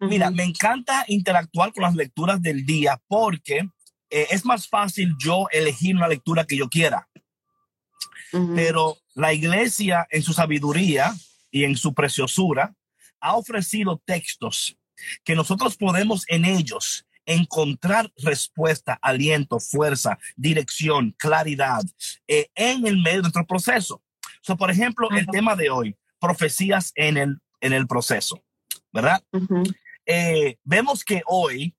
Mira, 0.00 0.32
me 0.32 0.42
encanta 0.42 1.04
interactuar 1.06 1.72
con 1.72 1.84
las 1.84 1.94
lecturas 1.94 2.42
del 2.42 2.66
día 2.66 3.00
porque 3.06 3.68
es 4.08 4.44
más 4.44 4.66
fácil 4.66 5.14
yo 5.16 5.46
elegir 5.52 5.94
una 5.94 6.08
lectura 6.08 6.44
que 6.44 6.56
yo 6.56 6.68
quiera. 6.68 7.08
Pero 8.54 8.96
la 9.14 9.32
iglesia 9.32 10.06
en 10.10 10.22
su 10.22 10.32
sabiduría 10.32 11.14
y 11.50 11.64
en 11.64 11.76
su 11.76 11.94
preciosura 11.94 12.74
ha 13.20 13.36
ofrecido 13.36 14.00
textos 14.04 14.76
que 15.24 15.34
nosotros 15.34 15.76
podemos 15.76 16.24
en 16.28 16.44
ellos 16.44 17.06
encontrar 17.26 18.10
respuesta, 18.16 18.98
aliento, 19.02 19.60
fuerza, 19.60 20.18
dirección, 20.36 21.14
claridad 21.18 21.82
eh, 22.26 22.48
en 22.54 22.86
el 22.86 22.98
medio 22.98 23.18
de 23.18 23.22
nuestro 23.22 23.46
proceso. 23.46 24.02
So, 24.42 24.56
por 24.56 24.70
ejemplo, 24.70 25.08
el 25.10 25.26
tema 25.26 25.54
de 25.54 25.70
hoy, 25.70 25.96
profecías 26.18 26.92
en 26.94 27.16
el, 27.16 27.40
en 27.60 27.72
el 27.72 27.86
proceso, 27.86 28.42
¿verdad? 28.92 29.22
Eh, 30.06 30.56
vemos 30.64 31.04
que 31.04 31.22
hoy, 31.26 31.74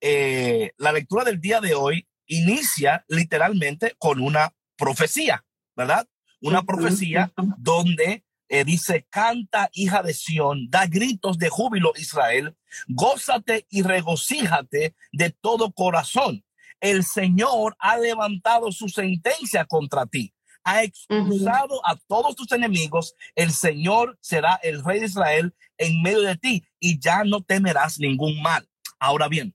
eh, 0.00 0.72
la 0.76 0.92
lectura 0.92 1.24
del 1.24 1.40
día 1.40 1.60
de 1.60 1.74
hoy 1.74 2.06
inicia 2.26 3.04
literalmente 3.08 3.94
con 3.98 4.20
una 4.20 4.54
profecía. 4.76 5.44
¿Verdad? 5.76 6.08
Una 6.40 6.62
profecía 6.62 7.32
donde 7.58 8.24
eh, 8.48 8.64
dice, 8.64 9.06
canta 9.08 9.70
hija 9.72 10.02
de 10.02 10.12
Sión, 10.12 10.68
da 10.68 10.86
gritos 10.86 11.38
de 11.38 11.48
júbilo 11.48 11.92
Israel, 11.96 12.54
gózate 12.88 13.66
y 13.70 13.82
regocíjate 13.82 14.94
de 15.12 15.30
todo 15.30 15.72
corazón. 15.72 16.44
El 16.80 17.04
Señor 17.04 17.76
ha 17.78 17.96
levantado 17.96 18.70
su 18.72 18.88
sentencia 18.88 19.64
contra 19.64 20.04
ti, 20.04 20.34
ha 20.64 20.82
expulsado 20.82 21.80
a 21.86 21.96
todos 21.96 22.36
tus 22.36 22.52
enemigos, 22.52 23.14
el 23.34 23.52
Señor 23.52 24.18
será 24.20 24.60
el 24.62 24.84
rey 24.84 25.00
de 25.00 25.06
Israel 25.06 25.54
en 25.78 26.02
medio 26.02 26.20
de 26.20 26.36
ti 26.36 26.64
y 26.78 27.00
ya 27.00 27.24
no 27.24 27.40
temerás 27.42 27.98
ningún 27.98 28.42
mal. 28.42 28.68
Ahora 28.98 29.28
bien, 29.28 29.54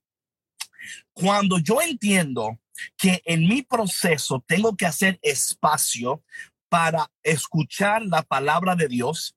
cuando 1.14 1.60
yo 1.60 1.82
entiendo 1.82 2.60
que 2.98 3.22
en 3.26 3.48
mi 3.48 3.64
proceso 3.64 4.44
tengo 4.48 4.76
que 4.76 4.86
hacer 4.86 5.20
espacio 5.22 6.24
para 6.70 7.12
escuchar 7.24 8.04
la 8.06 8.24
palabra 8.24 8.76
de 8.76 8.88
Dios, 8.88 9.36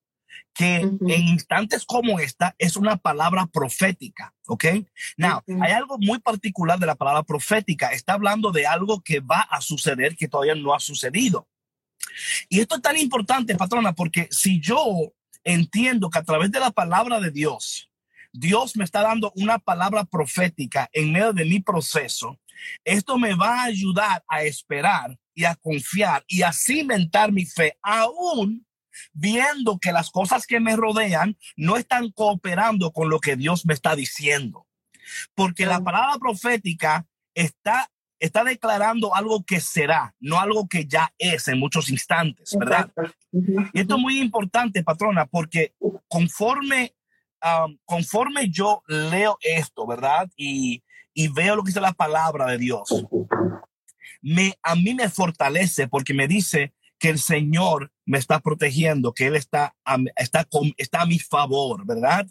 que 0.52 0.76
en 0.76 1.28
instantes 1.28 1.84
como 1.84 2.18
esta 2.18 2.54
es 2.58 2.76
una 2.76 2.96
palabra 2.96 3.46
profética, 3.46 4.34
¿ok? 4.46 4.64
Now, 5.16 5.42
hay 5.62 5.72
algo 5.72 5.96
muy 5.98 6.18
particular 6.18 6.78
de 6.78 6.86
la 6.86 6.96
palabra 6.96 7.22
profética. 7.22 7.92
Está 7.92 8.14
hablando 8.14 8.50
de 8.50 8.66
algo 8.66 9.00
que 9.00 9.20
va 9.20 9.40
a 9.40 9.60
suceder 9.60 10.16
que 10.16 10.28
todavía 10.28 10.54
no 10.54 10.74
ha 10.74 10.80
sucedido. 10.80 11.48
Y 12.48 12.60
esto 12.60 12.76
es 12.76 12.82
tan 12.82 12.96
importante, 12.96 13.54
patrona, 13.56 13.92
porque 13.94 14.28
si 14.30 14.60
yo 14.60 15.12
entiendo 15.44 16.10
que 16.10 16.18
a 16.18 16.24
través 16.24 16.50
de 16.50 16.60
la 16.60 16.70
palabra 16.70 17.20
de 17.20 17.30
Dios, 17.30 17.90
Dios 18.32 18.76
me 18.76 18.84
está 18.84 19.02
dando 19.02 19.32
una 19.36 19.58
palabra 19.58 20.04
profética 20.04 20.88
en 20.92 21.12
medio 21.12 21.32
de 21.32 21.44
mi 21.44 21.60
proceso, 21.60 22.38
esto 22.84 23.18
me 23.18 23.34
va 23.34 23.62
a 23.62 23.64
ayudar 23.64 24.24
a 24.28 24.42
esperar 24.42 25.18
y 25.34 25.44
a 25.44 25.54
confiar 25.54 26.24
y 26.26 26.42
a 26.42 26.52
cimentar 26.52 27.32
mi 27.32 27.46
fe, 27.46 27.78
aún 27.82 28.66
viendo 29.12 29.78
que 29.78 29.92
las 29.92 30.10
cosas 30.10 30.46
que 30.46 30.60
me 30.60 30.76
rodean 30.76 31.36
no 31.56 31.76
están 31.76 32.10
cooperando 32.10 32.92
con 32.92 33.08
lo 33.08 33.20
que 33.20 33.36
Dios 33.36 33.64
me 33.64 33.74
está 33.74 33.96
diciendo. 33.96 34.66
Porque 35.34 35.66
la 35.66 35.80
palabra 35.80 36.18
profética 36.18 37.06
está 37.34 37.90
está 38.20 38.44
declarando 38.44 39.14
algo 39.14 39.42
que 39.44 39.60
será, 39.60 40.14
no 40.20 40.38
algo 40.38 40.68
que 40.68 40.84
ya 40.86 41.12
es 41.18 41.48
en 41.48 41.58
muchos 41.58 41.90
instantes, 41.90 42.54
¿verdad? 42.56 42.92
Y 43.72 43.80
esto 43.80 43.96
es 43.96 44.00
muy 44.00 44.20
importante, 44.20 44.84
patrona, 44.84 45.24
porque 45.24 45.74
conforme, 46.06 46.94
um, 47.42 47.78
conforme 47.86 48.50
yo 48.50 48.82
leo 48.86 49.38
esto, 49.40 49.86
¿verdad? 49.86 50.28
Y, 50.36 50.84
y 51.14 51.28
veo 51.28 51.56
lo 51.56 51.62
que 51.62 51.70
dice 51.70 51.80
la 51.80 51.92
palabra 51.92 52.46
de 52.46 52.58
Dios, 52.58 53.06
me, 54.22 54.54
a 54.62 54.74
mí 54.74 54.94
me 54.94 55.08
fortalece 55.08 55.88
porque 55.88 56.14
me 56.14 56.28
dice 56.28 56.74
que 56.98 57.08
el 57.08 57.18
Señor 57.18 57.92
me 58.04 58.18
está 58.18 58.40
protegiendo, 58.40 59.12
que 59.12 59.26
Él 59.26 59.36
está 59.36 59.74
a, 59.84 59.96
está, 60.16 60.46
está 60.76 61.02
a 61.02 61.06
mi 61.06 61.18
favor, 61.18 61.86
¿verdad? 61.86 62.26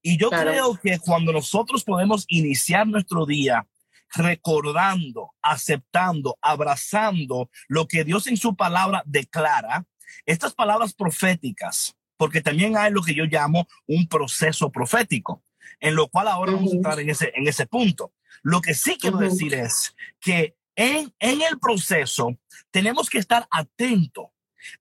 Y 0.00 0.16
yo 0.16 0.30
creo 0.30 0.78
que 0.82 0.98
cuando 0.98 1.32
nosotros 1.32 1.84
podemos 1.84 2.24
iniciar 2.28 2.86
nuestro 2.86 3.26
día 3.26 3.66
recordando, 4.14 5.32
aceptando, 5.40 6.36
abrazando 6.40 7.50
lo 7.68 7.86
que 7.86 8.04
Dios 8.04 8.26
en 8.26 8.36
su 8.36 8.54
palabra 8.56 9.02
declara, 9.06 9.86
estas 10.26 10.54
palabras 10.54 10.92
proféticas, 10.92 11.96
porque 12.16 12.40
también 12.40 12.76
hay 12.76 12.92
lo 12.92 13.02
que 13.02 13.14
yo 13.14 13.24
llamo 13.24 13.66
un 13.86 14.06
proceso 14.06 14.70
profético, 14.70 15.42
en 15.80 15.94
lo 15.94 16.08
cual 16.08 16.28
ahora 16.28 16.52
vamos 16.52 16.72
a 16.72 16.76
entrar 16.76 17.00
en 17.00 17.10
ese, 17.10 17.32
en 17.34 17.48
ese 17.48 17.66
punto. 17.66 18.12
Lo 18.42 18.60
que 18.60 18.74
sí 18.74 18.96
quiero 19.00 19.18
decir 19.18 19.54
es 19.54 19.94
que 20.20 20.56
en, 20.74 21.12
en 21.18 21.42
el 21.42 21.58
proceso 21.58 22.38
tenemos 22.70 23.10
que 23.10 23.18
estar 23.18 23.46
atentos 23.50 24.26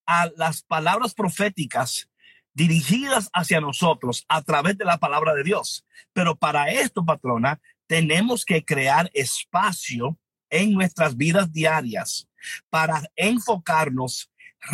a 0.05 0.29
las 0.38 0.62
palabras 0.62 1.13
proféticas 1.13 2.10
dirigidas 2.53 3.29
hacia 3.34 3.62
nosotros 3.62 4.25
a 4.27 4.41
través 4.41 4.77
de 4.77 4.86
la 4.86 4.98
palabra 4.98 5.34
de 5.34 5.43
Dios. 5.43 5.86
Pero 6.13 6.36
para 6.36 6.70
esto, 6.70 7.05
patrona, 7.05 7.60
tenemos 7.88 8.46
que 8.46 8.63
crear 8.63 9.10
espacio 9.13 10.17
en 10.50 10.74
nuestras 10.74 11.15
vidas 11.17 11.51
diarias 11.51 12.27
para 12.70 13.03
enfocarnos 13.15 14.31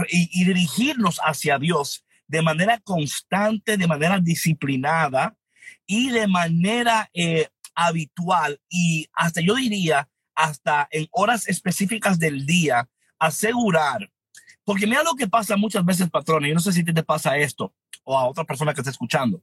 y, 0.10 0.44
dirigirnos 0.44 1.20
hacia 1.24 1.60
Dios 1.60 2.04
de 2.28 2.42
manera 2.42 2.80
constante, 2.80 3.78
de 3.78 3.88
manera 3.88 4.20
disciplinada 4.20 5.38
y 5.86 6.10
de 6.10 6.28
manera 6.28 7.10
eh, 7.14 7.48
habitual 7.78 8.60
y 8.70 9.08
hasta 9.14 9.40
yo 9.40 9.56
diría 9.56 10.10
hasta 10.36 10.88
en 10.92 11.08
horas 11.12 11.48
específicas 11.48 12.20
del 12.20 12.46
día 12.46 12.90
asegurar 13.20 14.12
porque 14.68 14.86
mira 14.86 15.02
lo 15.02 15.16
que 15.16 15.30
pasa 15.30 15.56
muchas 15.56 15.86
veces, 15.86 16.10
patrón, 16.10 16.46
y 16.46 16.50
yo 16.50 16.54
no 16.54 16.60
sé 16.60 16.74
si 16.74 16.84
te 16.84 17.02
pasa 17.02 17.38
esto 17.38 17.74
o 18.04 18.18
a 18.20 18.28
otra 18.28 18.44
persona 18.44 18.74
que 18.74 18.82
está 18.82 18.92
escuchando. 18.92 19.42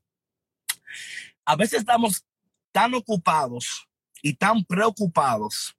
A 1.46 1.56
veces 1.56 1.78
estamos 1.78 2.26
tan 2.72 2.92
ocupados 2.92 3.88
y 4.20 4.34
tan 4.34 4.62
preocupados 4.64 5.74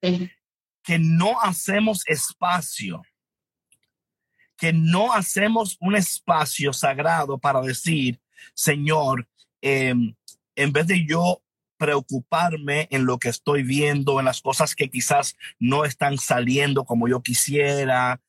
que 0.00 0.98
no 0.98 1.40
hacemos 1.40 2.02
espacio, 2.08 3.00
que 4.56 4.72
no 4.72 5.12
hacemos 5.12 5.76
un 5.78 5.94
espacio 5.94 6.72
sagrado 6.72 7.38
para 7.38 7.60
decir, 7.60 8.20
Señor, 8.54 9.28
em, 9.60 10.16
en 10.56 10.72
vez 10.72 10.88
de 10.88 11.06
yo 11.06 11.44
preocuparme 11.78 12.88
en 12.90 13.06
lo 13.06 13.18
que 13.18 13.28
estoy 13.28 13.62
viendo, 13.62 14.18
en 14.18 14.26
las 14.26 14.40
cosas 14.40 14.74
que 14.74 14.90
quizás 14.90 15.36
no 15.58 15.84
están 15.84 16.18
saliendo 16.18 16.84
como 16.84 17.08
yo 17.08 17.22
quisiera, 17.22 18.20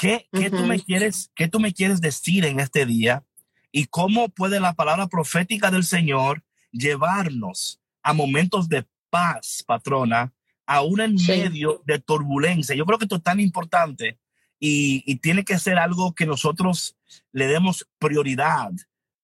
¿Qué, 0.00 0.26
tú 0.50 0.66
me 0.66 0.80
quieres, 0.80 1.30
¿Qué 1.34 1.48
tú 1.48 1.60
me 1.60 1.72
quieres 1.72 2.00
decir 2.00 2.44
en 2.44 2.60
este 2.60 2.86
día? 2.86 3.24
¿Y 3.70 3.86
cómo 3.86 4.28
puede 4.28 4.60
la 4.60 4.74
palabra 4.74 5.06
profética 5.06 5.70
del 5.70 5.84
Señor 5.84 6.42
llevarnos 6.72 7.80
a 8.02 8.12
momentos 8.12 8.68
de 8.68 8.86
paz, 9.10 9.62
patrona, 9.66 10.32
aún 10.66 11.00
en 11.00 11.14
medio 11.26 11.82
de 11.86 11.98
turbulencia? 11.98 12.74
Yo 12.74 12.84
creo 12.84 12.98
que 12.98 13.04
esto 13.04 13.16
es 13.16 13.22
tan 13.22 13.40
importante 13.40 14.18
y, 14.58 15.16
tiene 15.16 15.44
que 15.44 15.58
ser 15.58 15.78
algo 15.78 16.14
que 16.14 16.26
nosotros 16.26 16.96
le 17.32 17.46
demos 17.46 17.86
prioridad 17.98 18.70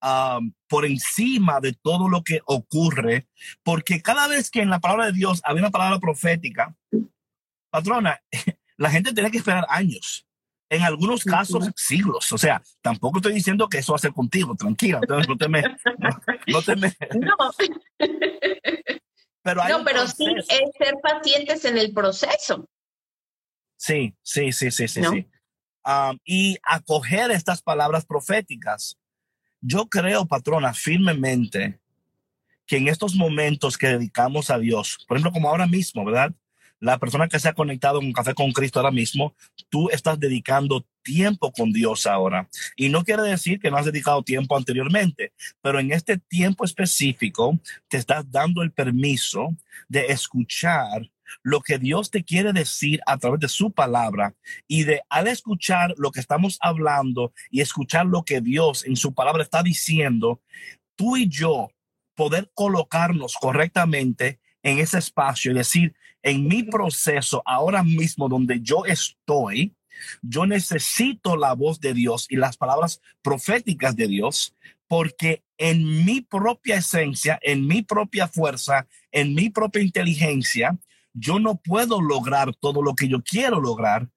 um, 0.03 0.53
por 0.69 0.85
encima 0.85 1.61
de 1.61 1.73
todo 1.73 2.09
lo 2.09 2.23
que 2.23 2.41
ocurre, 2.47 3.29
porque 3.63 4.03
cada 4.03 4.29
vez 4.29 4.51
que 4.51 4.63
en 4.63 4.71
la 4.71 4.81
palabra 4.81 5.07
de 5.07 5.13
Dios 5.13 5.41
había 5.45 5.63
una 5.63 5.71
palabra 5.71 5.99
profética, 5.99 6.75
patrona, 7.71 8.21
la 8.77 8.91
gente 8.91 9.13
tenía 9.13 9.31
que 9.31 9.39
esperar 9.39 9.67
años 9.69 10.27
en 10.71 10.83
algunos 10.83 11.25
casos 11.25 11.71
siglos. 11.77 12.31
O 12.33 12.39
sea, 12.39 12.63
tampoco 12.83 13.19
estoy 13.19 13.35
diciendo 13.35 13.69
que 13.69 13.79
eso 13.79 13.93
va 13.93 13.97
a 13.97 14.01
ser 14.01 14.13
contigo, 14.13 14.55
tranquila, 14.55 15.01
no 15.09 15.37
te 15.37 15.49
me... 15.49 15.63
No, 16.47 16.63
te 16.63 16.77
me... 16.77 16.95
no. 17.21 17.37
Pero, 19.41 19.67
no, 19.67 19.83
pero 19.83 20.07
sí 20.07 20.27
es 20.37 20.47
ser 20.77 20.97
pacientes 21.03 21.65
en 21.65 21.79
el 21.79 21.95
proceso. 21.95 22.69
Sí, 23.79 24.15
sí, 24.23 24.53
sí, 24.53 24.71
sí, 24.71 24.89
sí, 24.89 25.03
sí. 25.03 25.27
y 26.27 26.59
acoger 26.63 27.31
estas 27.31 27.63
palabras 27.63 28.05
proféticas. 28.05 28.99
Yo 29.61 29.89
creo, 29.89 30.27
patrona, 30.27 30.75
firmemente 30.75 31.79
que 32.67 32.77
en 32.77 32.89
estos 32.89 33.15
momentos 33.15 33.79
que 33.79 33.89
dedicamos 33.89 34.51
a 34.51 34.59
Dios, 34.59 34.99
por 35.09 35.17
ejemplo, 35.17 35.33
como 35.33 35.49
ahora 35.49 35.67
mismo, 35.67 36.05
¿verdad? 36.05 36.35
la 36.81 36.99
persona 36.99 37.29
que 37.29 37.39
se 37.39 37.49
ha 37.49 37.55
conectado 37.55 38.01
en 38.01 38.13
Café 38.13 38.35
con 38.35 38.53
Cristo 38.53 38.79
ahora 38.79 38.93
mismo, 38.93 39.35
tú 39.69 39.89
estás 39.91 40.19
dedicando 40.19 40.87
tiempo 41.03 41.53
con 41.53 41.73
Dios 41.73 42.07
ahora. 42.07 42.49
Y 42.77 42.89
no 42.89 43.05
quiere 43.05 43.23
decir 43.23 43.59
que 43.59 43.71
no 43.71 43.79
has 43.79 43.87
dedicado 43.87 44.23
tiempo 44.23 44.57
anteriormente, 44.57 45.33
pero 45.61 45.81
en 45.81 45.93
este 45.93 46.19
tiempo 46.19 46.65
específico 46.65 47.59
te 47.89 47.97
estás 47.97 48.31
dando 48.31 48.63
el 48.63 48.73
permiso 48.73 49.57
de 49.89 50.07
escuchar 50.07 51.11
lo 51.43 51.61
que 51.61 51.79
Dios 51.79 52.11
te 52.11 52.25
quiere 52.25 52.53
decir 52.53 53.01
a 53.07 53.19
través 53.19 53.41
de 53.41 53.49
su 53.49 53.73
palabra 53.73 54.35
y 54.67 54.85
de 54.85 55.03
al 55.09 55.29
escuchar 55.29 55.95
lo 55.97 56.11
que 56.11 56.21
estamos 56.21 56.59
hablando 56.61 57.33
y 57.51 57.61
escuchar 57.61 58.07
lo 58.07 58.25
que 58.25 58.41
Dios 58.41 58.85
en 58.85 58.97
su 58.97 59.15
palabra 59.15 59.43
está 59.43 59.63
diciendo, 59.63 60.41
tú 60.97 61.17
y 61.17 61.29
yo 61.29 61.71
poder 62.15 62.51
colocarnos 62.55 63.35
correctamente 63.35 64.41
en 64.63 64.79
ese 64.79 64.99
espacio 64.99 65.53
y 65.53 65.55
decir, 65.55 65.95
en 66.23 66.49
mi 66.49 66.65
proceso 66.65 67.43
ahora 67.47 67.83
mismo 67.83 68.29
donde 68.29 68.61
yo 68.61 68.85
estoy, 68.85 69.75
yo 70.23 70.47
necesito 70.47 71.37
la 71.37 71.55
voz 71.55 71.81
de 71.81 71.95
Dios 71.95 72.27
y 72.29 72.37
las 72.37 72.57
palabras 72.57 73.01
proféticas 73.23 73.97
de 73.97 74.09
Dios, 74.09 74.55
porque 74.87 75.43
en 75.59 76.05
mi 76.05 76.21
propia 76.21 76.77
esencia, 76.77 77.39
en 77.43 77.67
mi 77.67 77.83
propia 77.83 78.29
fuerza, 78.29 78.87
en 79.13 79.35
mi 79.35 79.51
propia 79.51 79.83
inteligencia, 79.83 80.79
yo 81.13 81.39
no 81.39 81.57
puedo 81.57 82.01
lograr 82.01 82.55
todo 82.55 82.83
lo 82.83 82.95
que 82.95 83.09
yo 83.09 83.23
quiero 83.23 83.61
lograr, 83.61 84.09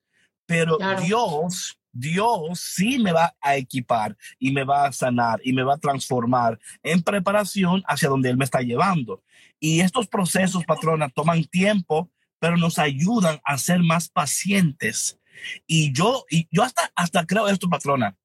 pero 0.45 0.77
Dios, 1.04 1.80
Dios 1.91 2.60
sí 2.60 2.99
me 2.99 3.12
va 3.12 3.36
a 3.41 3.56
equipar 3.56 4.17
y 4.38 4.51
me 4.51 4.63
va 4.63 4.86
a 4.86 4.91
sanar 4.91 5.39
y 5.43 5.54
me 5.54 5.63
va 5.63 5.75
a 5.75 5.80
transformar 5.80 6.60
en 6.84 7.01
preparación 7.01 7.84
hacia 7.88 8.10
donde 8.10 8.30
Él 8.30 8.38
me 8.38 8.45
está 8.45 8.62
llevando. 8.62 9.23
Y 9.60 9.82
estos 9.82 10.08
procesos, 10.08 10.65
patrona, 10.65 11.10
toman 11.10 11.43
tiempo, 11.45 12.10
pero 12.39 12.58
nos 12.58 12.80
ayudan 12.80 13.39
a 13.45 13.58
ser 13.58 13.80
más 13.80 14.10
pacientes. 14.10 15.19
Y 15.67 15.93
yo, 15.93 16.25
y 16.30 16.47
yo 16.51 16.63
hasta, 16.63 16.91
hasta 16.95 17.25
creo 17.25 17.47
esto, 17.47 17.69
patrona, 17.69 18.17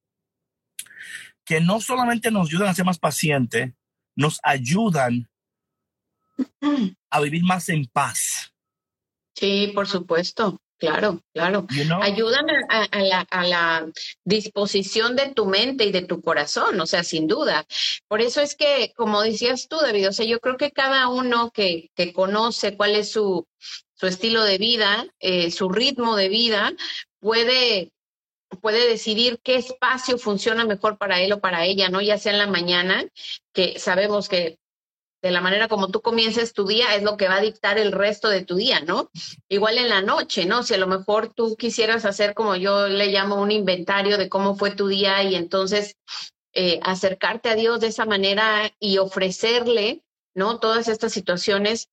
que 1.45 1.61
no 1.61 1.81
solamente 1.81 2.31
nos 2.31 2.49
ayudan 2.49 2.69
a 2.69 2.75
ser 2.75 2.85
más 2.85 2.99
pacientes, 2.99 3.73
nos 4.17 4.41
ayudan 4.43 5.29
a 7.11 7.21
vivir 7.21 7.45
más 7.45 7.69
en 7.69 7.87
paz. 7.87 8.53
Sí, 9.37 9.73
por 9.75 9.87
supuesto. 9.87 10.61
Claro, 10.79 11.23
claro. 11.33 11.67
Ayudan 12.03 12.45
a, 12.69 13.03
la, 13.03 13.21
a, 13.31 13.47
la, 13.47 13.87
disposición 14.25 15.17
de 15.17 15.33
tu 15.33 15.47
mente 15.47 15.85
y 15.85 15.93
de 15.93 16.03
tu 16.03 16.21
corazón, 16.21 16.79
o 16.79 16.87
sea, 16.87 17.03
sin 17.03 17.27
duda. 17.27 17.67
Por 18.09 18.21
eso 18.21 18.43
es 18.43 18.55
que, 18.57 18.93
como 18.95 19.23
decías 19.23 19.69
tú, 19.69 19.79
David, 19.79 20.09
o 20.09 20.13
sea, 20.13 20.27
yo 20.27 20.39
creo 20.39 20.59
que 20.59 20.73
cada 20.73 21.09
uno 21.09 21.51
que, 21.51 21.91
que 21.95 22.13
conoce 22.13 22.77
cuál 22.77 22.95
es 22.95 23.11
su, 23.11 23.47
su 23.95 24.07
estilo 24.07 24.43
de 24.45 24.59
vida, 24.59 25.07
eh, 25.19 25.51
su 25.51 25.71
ritmo 25.71 26.15
de 26.15 26.29
vida, 26.29 26.73
puede 27.21 27.93
puede 28.61 28.89
decidir 28.89 29.41
qué 29.43 29.57
espacio 29.57 30.19
funciona 30.19 30.65
mejor 30.65 30.99
para 30.99 31.21
él 31.21 31.33
o 31.33 31.41
para 31.41 31.65
ella, 31.65 31.89
¿no? 31.89 32.01
Ya 32.01 32.17
sea 32.17 32.33
en 32.33 32.39
la 32.39 32.47
mañana, 32.47 33.05
que 33.53 33.79
sabemos 33.79 34.29
que 34.29 34.59
de 35.23 35.31
la 35.31 35.41
manera 35.41 35.69
como 35.69 35.89
tú 35.89 36.03
comiences 36.03 36.53
tu 36.53 36.67
día 36.67 36.95
es 36.95 37.03
lo 37.03 37.17
que 37.17 37.29
va 37.29 37.37
a 37.37 37.41
dictar 37.41 37.79
el 37.79 37.93
resto 37.93 38.29
de 38.29 38.45
tu 38.45 38.57
día, 38.57 38.81
¿no? 38.81 39.11
Igual 39.49 39.79
en 39.79 39.89
la 39.89 40.03
noche, 40.03 40.45
¿no? 40.45 40.63
Si 40.63 40.75
a 40.75 40.79
lo 40.79 40.87
mejor 40.87 41.33
tú 41.33 41.57
quisieras 41.57 42.05
hacer 42.05 42.35
como 42.35 42.57
yo 42.57 42.87
le 42.89 43.09
llamo 43.09 43.41
un 43.41 43.51
inventario 43.51 44.19
de 44.19 44.29
cómo 44.29 44.57
fue 44.57 44.71
tu 44.73 44.89
día 44.89 45.23
y 45.23 45.35
entonces 45.35 45.97
eh, 46.53 46.81
acercarte 46.83 47.49
a 47.49 47.55
Dios 47.55 47.81
de 47.81 47.89
esa 47.89 48.05
manera 48.05 48.71
y 48.79 48.99
ofrecerle, 48.99 50.03
¿no? 50.35 50.59
Todas 50.59 50.89
estas 50.89 51.13
situaciones 51.13 51.89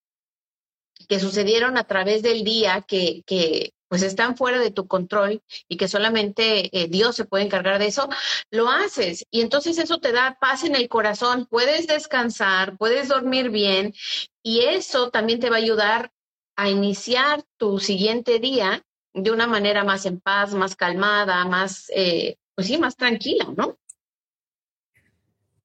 que 1.08 1.20
sucedieron 1.20 1.78
a 1.78 1.86
través 1.86 2.22
del 2.22 2.44
día 2.44 2.82
que, 2.88 3.24
que 3.26 3.74
pues 3.94 4.02
están 4.02 4.36
fuera 4.36 4.58
de 4.58 4.72
tu 4.72 4.88
control 4.88 5.44
y 5.70 5.78
que 5.78 5.88
solamente 5.88 6.76
eh, 6.76 6.88
Dios 6.88 7.16
se 7.16 7.26
puede 7.26 7.44
encargar 7.44 7.78
de 7.78 7.86
eso, 7.86 8.10
lo 8.50 8.68
haces. 8.68 9.24
Y 9.30 9.42
entonces 9.42 9.78
eso 9.78 10.00
te 10.00 10.12
da 10.12 10.36
paz 10.42 10.64
en 10.64 10.76
el 10.76 10.90
corazón, 10.90 11.46
puedes 11.46 11.86
descansar, 11.86 12.76
puedes 12.76 13.10
dormir 13.10 13.52
bien 13.52 13.94
y 14.42 14.62
eso 14.62 15.12
también 15.12 15.40
te 15.40 15.52
va 15.52 15.58
a 15.58 15.60
ayudar 15.60 16.12
a 16.56 16.72
iniciar 16.72 17.44
tu 17.58 17.78
siguiente 17.78 18.40
día 18.40 18.84
de 19.14 19.30
una 19.30 19.46
manera 19.46 19.84
más 19.84 20.08
en 20.08 20.20
paz, 20.20 20.56
más 20.56 20.76
calmada, 20.76 21.46
más, 21.46 21.86
eh, 21.96 22.38
pues 22.56 22.66
sí, 22.66 22.80
más 22.80 22.96
tranquila, 22.96 23.46
¿no? 23.56 23.78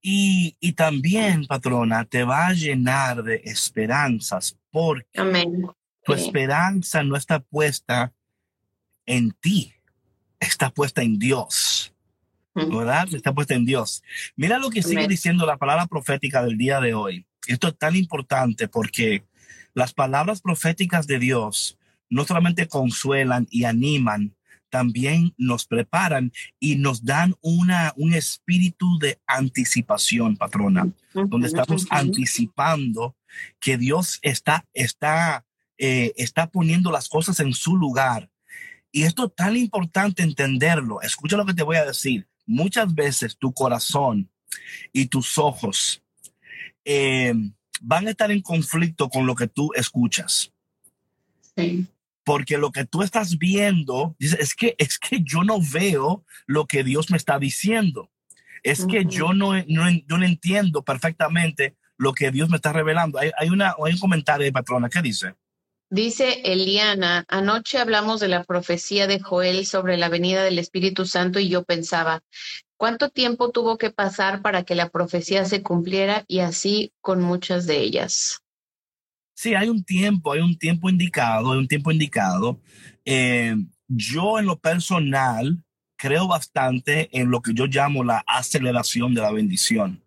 Y, 0.02 0.54
y, 0.60 0.74
también, 0.74 1.46
patrona, 1.46 2.04
te 2.04 2.24
va 2.24 2.48
a 2.48 2.52
llenar 2.52 3.22
de 3.22 3.40
esperanzas 3.46 4.54
porque 4.70 5.08
tu 6.04 6.12
esperanza 6.12 7.02
no 7.02 7.16
está 7.16 7.40
puesta 7.40 8.12
en 9.08 9.32
ti, 9.32 9.72
está 10.38 10.70
puesta 10.70 11.02
en 11.02 11.18
Dios. 11.18 11.92
¿Verdad? 12.54 13.08
Está 13.14 13.32
puesta 13.32 13.54
en 13.54 13.64
Dios. 13.64 14.02
Mira 14.34 14.58
lo 14.58 14.70
que 14.70 14.82
sigue 14.82 15.06
diciendo 15.06 15.46
la 15.46 15.58
palabra 15.58 15.86
profética 15.86 16.42
del 16.42 16.58
día 16.58 16.80
de 16.80 16.92
hoy. 16.92 17.24
Esto 17.46 17.68
es 17.68 17.78
tan 17.78 17.96
importante 17.96 18.68
porque 18.68 19.24
Las 19.74 19.92
palabras 19.92 20.40
proféticas 20.40 21.06
de 21.06 21.20
Dios 21.20 21.78
no 22.10 22.24
solamente 22.24 22.66
consuelan 22.66 23.46
y 23.48 23.64
animan, 23.64 24.34
también 24.70 25.34
nos 25.36 25.66
preparan 25.66 26.32
y 26.58 26.76
nos 26.76 27.04
dan 27.04 27.34
una, 27.42 27.92
un 27.96 28.12
espíritu 28.12 28.98
de 28.98 29.20
anticipación, 29.26 30.36
patrona, 30.36 30.88
donde 31.14 31.46
estamos 31.46 31.86
anticipando 31.90 33.16
que 33.60 33.78
Dios 33.78 34.18
está, 34.22 34.64
está, 34.74 35.44
eh, 35.76 36.12
está 36.16 36.50
poniendo 36.50 36.90
las 36.90 37.08
cosas 37.08 37.38
en 37.40 37.52
su 37.52 37.76
lugar. 37.76 38.28
Y 38.90 39.02
esto 39.02 39.26
es 39.26 39.34
tan 39.34 39.56
importante 39.56 40.22
entenderlo. 40.22 41.00
Escucha 41.02 41.36
lo 41.36 41.46
que 41.46 41.54
te 41.54 41.62
voy 41.62 41.76
a 41.76 41.84
decir. 41.84 42.26
Muchas 42.46 42.94
veces 42.94 43.36
tu 43.36 43.52
corazón 43.52 44.30
y 44.92 45.06
tus 45.06 45.36
ojos 45.38 46.02
eh, 46.84 47.34
van 47.80 48.06
a 48.06 48.10
estar 48.10 48.30
en 48.30 48.40
conflicto 48.40 49.08
con 49.08 49.26
lo 49.26 49.34
que 49.34 49.46
tú 49.46 49.70
escuchas. 49.74 50.52
Porque 52.24 52.56
lo 52.56 52.70
que 52.72 52.84
tú 52.84 53.02
estás 53.02 53.38
viendo, 53.38 54.16
es 54.18 54.54
que, 54.54 54.74
es 54.78 54.98
que 54.98 55.20
yo 55.22 55.44
no 55.44 55.60
veo 55.60 56.24
lo 56.46 56.66
que 56.66 56.84
Dios 56.84 57.10
me 57.10 57.16
está 57.16 57.38
diciendo. 57.38 58.10
Es 58.62 58.86
que 58.86 59.04
yo 59.04 59.32
no, 59.32 59.54
no, 59.66 59.84
no, 60.06 60.24
entiendo 60.24 60.82
perfectamente 60.82 61.76
lo 61.96 62.12
que 62.12 62.30
Dios 62.30 62.50
me 62.50 62.56
está 62.56 62.72
revelando. 62.72 63.18
Hay, 63.18 63.30
hay, 63.38 63.48
una, 63.48 63.74
hay 63.84 63.92
un 63.92 63.98
comentario 63.98 64.44
de 64.44 64.52
patrona 64.52 64.88
que 64.88 65.00
dice. 65.00 65.34
Dice 65.90 66.42
Eliana, 66.44 67.24
anoche 67.28 67.78
hablamos 67.78 68.20
de 68.20 68.28
la 68.28 68.44
profecía 68.44 69.06
de 69.06 69.20
Joel 69.20 69.64
sobre 69.64 69.96
la 69.96 70.10
venida 70.10 70.44
del 70.44 70.58
Espíritu 70.58 71.06
Santo 71.06 71.40
y 71.40 71.48
yo 71.48 71.64
pensaba, 71.64 72.22
¿cuánto 72.76 73.08
tiempo 73.08 73.50
tuvo 73.52 73.78
que 73.78 73.90
pasar 73.90 74.42
para 74.42 74.64
que 74.64 74.74
la 74.74 74.90
profecía 74.90 75.46
se 75.46 75.62
cumpliera 75.62 76.24
y 76.28 76.40
así 76.40 76.92
con 77.00 77.22
muchas 77.22 77.66
de 77.66 77.80
ellas? 77.80 78.42
Sí, 79.34 79.54
hay 79.54 79.70
un 79.70 79.82
tiempo, 79.82 80.32
hay 80.32 80.40
un 80.40 80.58
tiempo 80.58 80.90
indicado, 80.90 81.52
hay 81.52 81.58
un 81.58 81.68
tiempo 81.68 81.90
indicado. 81.90 82.60
Eh, 83.06 83.56
yo 83.86 84.38
en 84.38 84.44
lo 84.44 84.58
personal 84.58 85.64
creo 85.96 86.28
bastante 86.28 87.08
en 87.18 87.30
lo 87.30 87.40
que 87.40 87.54
yo 87.54 87.66
llamo 87.66 88.04
la 88.04 88.22
aceleración 88.26 89.14
de 89.14 89.22
la 89.22 89.32
bendición. 89.32 90.02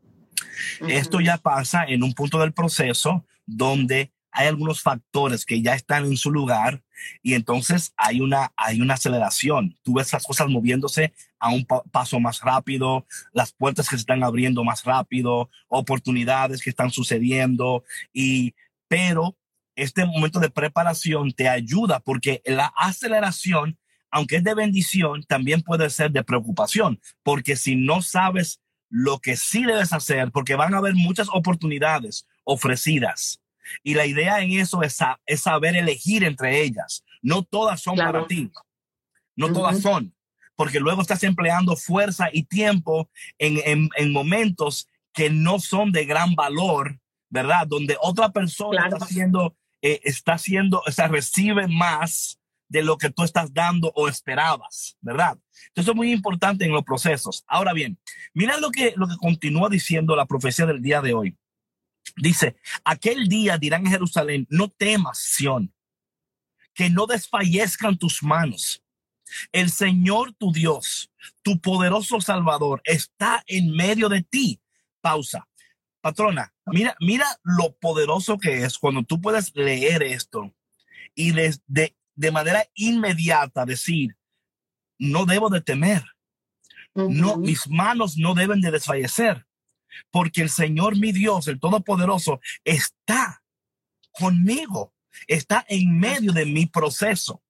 Esto 0.87 1.21
ya 1.21 1.37
pasa 1.37 1.85
en 1.85 2.03
un 2.03 2.13
punto 2.13 2.39
del 2.39 2.53
proceso 2.53 3.25
donde 3.47 4.11
hay 4.31 4.47
algunos 4.47 4.81
factores 4.81 5.45
que 5.45 5.61
ya 5.61 5.75
están 5.75 6.05
en 6.05 6.17
su 6.17 6.31
lugar 6.31 6.81
y 7.21 7.33
entonces 7.33 7.93
hay 7.97 8.21
una, 8.21 8.53
hay 8.55 8.81
una 8.81 8.93
aceleración. 8.93 9.77
Tú 9.83 9.93
ves 9.93 10.11
las 10.13 10.25
cosas 10.25 10.47
moviéndose 10.47 11.13
a 11.39 11.49
un 11.49 11.65
paso 11.65 12.19
más 12.19 12.41
rápido, 12.41 13.05
las 13.33 13.51
puertas 13.51 13.89
que 13.89 13.95
se 13.95 14.01
están 14.01 14.23
abriendo 14.23 14.63
más 14.63 14.83
rápido, 14.83 15.49
oportunidades 15.67 16.61
que 16.61 16.69
están 16.69 16.91
sucediendo 16.91 17.83
y, 18.13 18.55
pero 18.87 19.37
este 19.75 20.05
momento 20.05 20.39
de 20.39 20.49
preparación 20.49 21.31
te 21.31 21.49
ayuda 21.49 21.99
porque 21.99 22.41
la 22.45 22.73
aceleración, 22.77 23.77
aunque 24.11 24.37
es 24.37 24.43
de 24.43 24.53
bendición, 24.53 25.23
también 25.23 25.61
puede 25.61 25.89
ser 25.89 26.11
de 26.11 26.23
preocupación, 26.23 26.99
porque 27.23 27.55
si 27.55 27.75
no 27.75 28.01
sabes 28.01 28.61
lo 28.89 29.19
que 29.19 29.37
sí 29.37 29.63
debes 29.63 29.93
hacer, 29.93 30.31
porque 30.31 30.55
van 30.55 30.73
a 30.73 30.77
haber 30.77 30.95
muchas 30.95 31.27
oportunidades 31.31 32.27
ofrecidas 32.43 33.40
y 33.83 33.93
la 33.93 34.05
idea 34.05 34.41
en 34.41 34.51
eso 34.51 34.83
es, 34.83 34.97
es 35.25 35.41
saber 35.41 35.75
elegir 35.75 36.23
entre 36.23 36.61
ellas. 36.61 37.03
No 37.21 37.43
todas 37.43 37.81
son 37.81 37.95
para 37.95 38.25
ti. 38.27 38.51
No 39.35 39.51
todas 39.51 39.81
son. 39.81 40.13
Porque 40.55 40.79
luego 40.79 41.01
estás 41.01 41.23
empleando 41.23 41.75
fuerza 41.75 42.29
y 42.31 42.43
tiempo 42.43 43.09
en, 43.37 43.89
en, 43.95 44.11
momentos 44.11 44.87
que 45.13 45.29
no 45.29 45.59
son 45.59 45.91
de 45.91 46.05
gran 46.05 46.35
valor, 46.35 46.99
¿verdad? 47.29 47.65
Donde 47.67 47.97
otra 48.01 48.29
persona 48.31 48.87
está 48.87 49.05
haciendo, 49.05 49.55
eh, 49.81 49.99
está 50.03 50.33
haciendo, 50.33 50.83
o 50.85 50.91
sea, 50.91 51.07
recibe 51.07 51.67
más 51.67 52.39
de 52.71 52.83
lo 52.83 52.97
que 52.97 53.09
tú 53.09 53.23
estás 53.23 53.53
dando 53.53 53.91
o 53.95 54.07
esperabas, 54.07 54.97
¿verdad? 55.01 55.37
Entonces 55.67 55.91
es 55.91 55.95
muy 55.95 56.11
importante 56.11 56.63
en 56.63 56.71
los 56.71 56.83
procesos. 56.83 57.43
Ahora 57.47 57.73
bien, 57.73 57.97
mira 58.33 58.57
lo 58.59 58.71
que, 58.71 58.93
lo 58.95 59.07
que 59.07 59.17
continúa 59.17 59.67
diciendo 59.67 60.15
la 60.15 60.25
profecía 60.25 60.65
del 60.65 60.81
día 60.81 61.01
de 61.01 61.13
hoy. 61.13 61.37
Dice, 62.17 62.55
aquel 62.83 63.27
día 63.27 63.57
dirán 63.57 63.85
en 63.85 63.91
Jerusalén, 63.91 64.47
no 64.49 64.69
temas, 64.69 65.19
Sión, 65.19 65.73
que 66.73 66.89
no 66.89 67.05
desfallezcan 67.05 67.97
tus 67.97 68.23
manos. 68.23 68.83
El 69.51 69.69
Señor 69.69 70.33
tu 70.33 70.51
Dios, 70.51 71.11
tu 71.41 71.59
poderoso 71.61 72.19
Salvador, 72.19 72.81
está 72.83 73.43
en 73.47 73.71
medio 73.71 74.09
de 74.09 74.23
ti. 74.23 74.61
Pausa. 74.99 75.47
Patrona, 76.01 76.53
mira, 76.65 76.95
mira 76.99 77.27
lo 77.43 77.75
poderoso 77.75 78.39
que 78.39 78.63
es 78.63 78.79
cuando 78.79 79.03
tú 79.03 79.21
puedes 79.21 79.55
leer 79.55 80.01
esto 80.01 80.51
y 81.13 81.31
de, 81.31 81.55
de, 81.67 81.95
de 82.15 82.31
manera 82.31 82.65
inmediata 82.73 83.65
decir, 83.65 84.17
no 84.97 85.25
debo 85.25 85.49
de 85.49 85.61
temer. 85.61 86.03
No, 86.93 87.37
mis 87.37 87.69
manos 87.69 88.17
no 88.17 88.33
deben 88.33 88.59
de 88.61 88.71
desfallecer 88.71 89.45
porque 90.09 90.41
el 90.41 90.49
Señor 90.49 90.97
mi 90.97 91.11
Dios, 91.11 91.47
el 91.47 91.59
Todopoderoso, 91.59 92.39
está 92.63 93.43
conmigo, 94.11 94.93
está 95.27 95.65
en 95.67 95.99
medio 95.99 96.31
de 96.31 96.45
mi 96.45 96.65
proceso. 96.65 97.41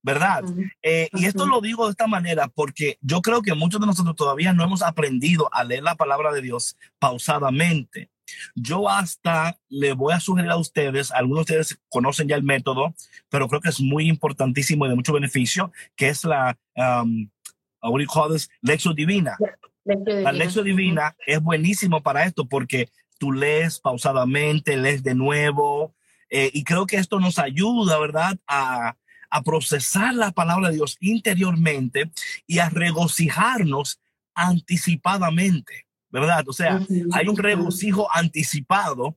¿Verdad? 0.00 0.44
Eh, 0.80 1.08
y 1.12 1.26
esto 1.26 1.44
lo 1.44 1.60
digo 1.60 1.84
de 1.84 1.90
esta 1.90 2.06
manera 2.06 2.46
porque 2.48 2.98
yo 3.02 3.20
creo 3.20 3.42
que 3.42 3.54
muchos 3.54 3.80
de 3.80 3.86
nosotros 3.86 4.14
todavía 4.14 4.52
no 4.52 4.62
hemos 4.62 4.80
aprendido 4.80 5.52
a 5.52 5.64
leer 5.64 5.82
la 5.82 5.96
palabra 5.96 6.32
de 6.32 6.40
Dios 6.40 6.76
pausadamente. 7.00 8.08
Yo 8.54 8.88
hasta 8.88 9.58
le 9.68 9.92
voy 9.94 10.14
a 10.14 10.20
sugerir 10.20 10.50
a 10.50 10.56
ustedes, 10.56 11.10
algunos 11.10 11.46
de 11.46 11.58
ustedes 11.58 11.80
conocen 11.88 12.28
ya 12.28 12.36
el 12.36 12.42
método, 12.42 12.94
pero 13.28 13.48
creo 13.48 13.60
que 13.60 13.70
es 13.70 13.80
muy 13.80 14.08
importantísimo 14.08 14.86
y 14.86 14.88
de 14.88 14.94
mucho 14.94 15.12
beneficio, 15.12 15.72
que 15.96 16.08
es 16.08 16.24
la, 16.24 16.56
um, 16.76 17.28
what 17.82 17.98
do 17.98 18.00
you 18.00 18.06
call 18.06 18.32
this? 18.32 18.48
Lección 18.62 18.94
divina. 18.94 19.36
La 20.06 20.32
lección 20.32 20.64
divina 20.64 21.16
es 21.26 21.40
buenísimo 21.40 22.02
para 22.02 22.24
esto 22.24 22.46
porque 22.46 22.88
tú 23.18 23.32
lees 23.32 23.80
pausadamente, 23.80 24.76
lees 24.76 25.02
de 25.02 25.14
nuevo, 25.14 25.94
eh, 26.30 26.50
y 26.52 26.64
creo 26.64 26.86
que 26.86 26.96
esto 26.96 27.20
nos 27.20 27.38
ayuda, 27.38 27.98
¿verdad?, 27.98 28.38
a, 28.46 28.96
a 29.30 29.42
procesar 29.42 30.14
la 30.14 30.30
palabra 30.30 30.68
de 30.68 30.76
Dios 30.76 30.96
interiormente 31.00 32.10
y 32.46 32.58
a 32.58 32.68
regocijarnos 32.68 34.00
anticipadamente, 34.34 35.86
¿verdad? 36.10 36.44
O 36.48 36.52
sea, 36.52 36.80
hay 37.12 37.28
un 37.28 37.36
regocijo 37.36 38.08
anticipado 38.14 39.16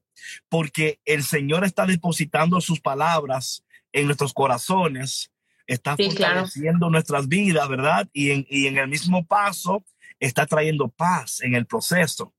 porque 0.49 0.99
el 1.05 1.23
Señor 1.23 1.63
está 1.63 1.85
depositando 1.85 2.59
sus 2.61 2.79
palabras 2.79 3.63
en 3.91 4.05
nuestros 4.05 4.33
corazones, 4.33 5.31
está 5.67 5.95
fortaleciendo 5.95 6.89
nuestras 6.89 7.27
vidas, 7.27 7.67
¿verdad? 7.69 8.09
Y 8.13 8.31
en, 8.31 8.45
y 8.49 8.67
en 8.67 8.77
el 8.77 8.87
mismo 8.87 9.25
paso 9.25 9.83
está 10.21 10.45
trayendo 10.45 10.87
paz 10.87 11.41
en 11.41 11.55
el 11.55 11.65
proceso. 11.65 12.33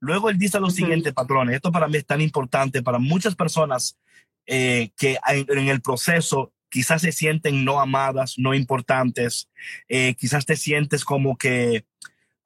Luego 0.00 0.30
él 0.30 0.38
dice 0.38 0.60
lo 0.60 0.70
siguiente, 0.70 1.12
patrones, 1.12 1.56
esto 1.56 1.70
para 1.70 1.88
mí 1.88 1.98
es 1.98 2.06
tan 2.06 2.22
importante 2.22 2.82
para 2.82 2.98
muchas 2.98 3.34
personas 3.34 3.98
eh, 4.46 4.90
que 4.96 5.18
en, 5.26 5.68
el 5.68 5.82
proceso 5.82 6.52
quizás 6.70 7.02
se 7.02 7.12
sienten 7.12 7.64
no 7.64 7.80
amadas, 7.80 8.34
no 8.38 8.54
importantes, 8.54 9.50
eh, 9.88 10.14
quizás 10.14 10.46
te 10.46 10.56
sientes 10.56 11.04
como 11.04 11.36
que 11.36 11.84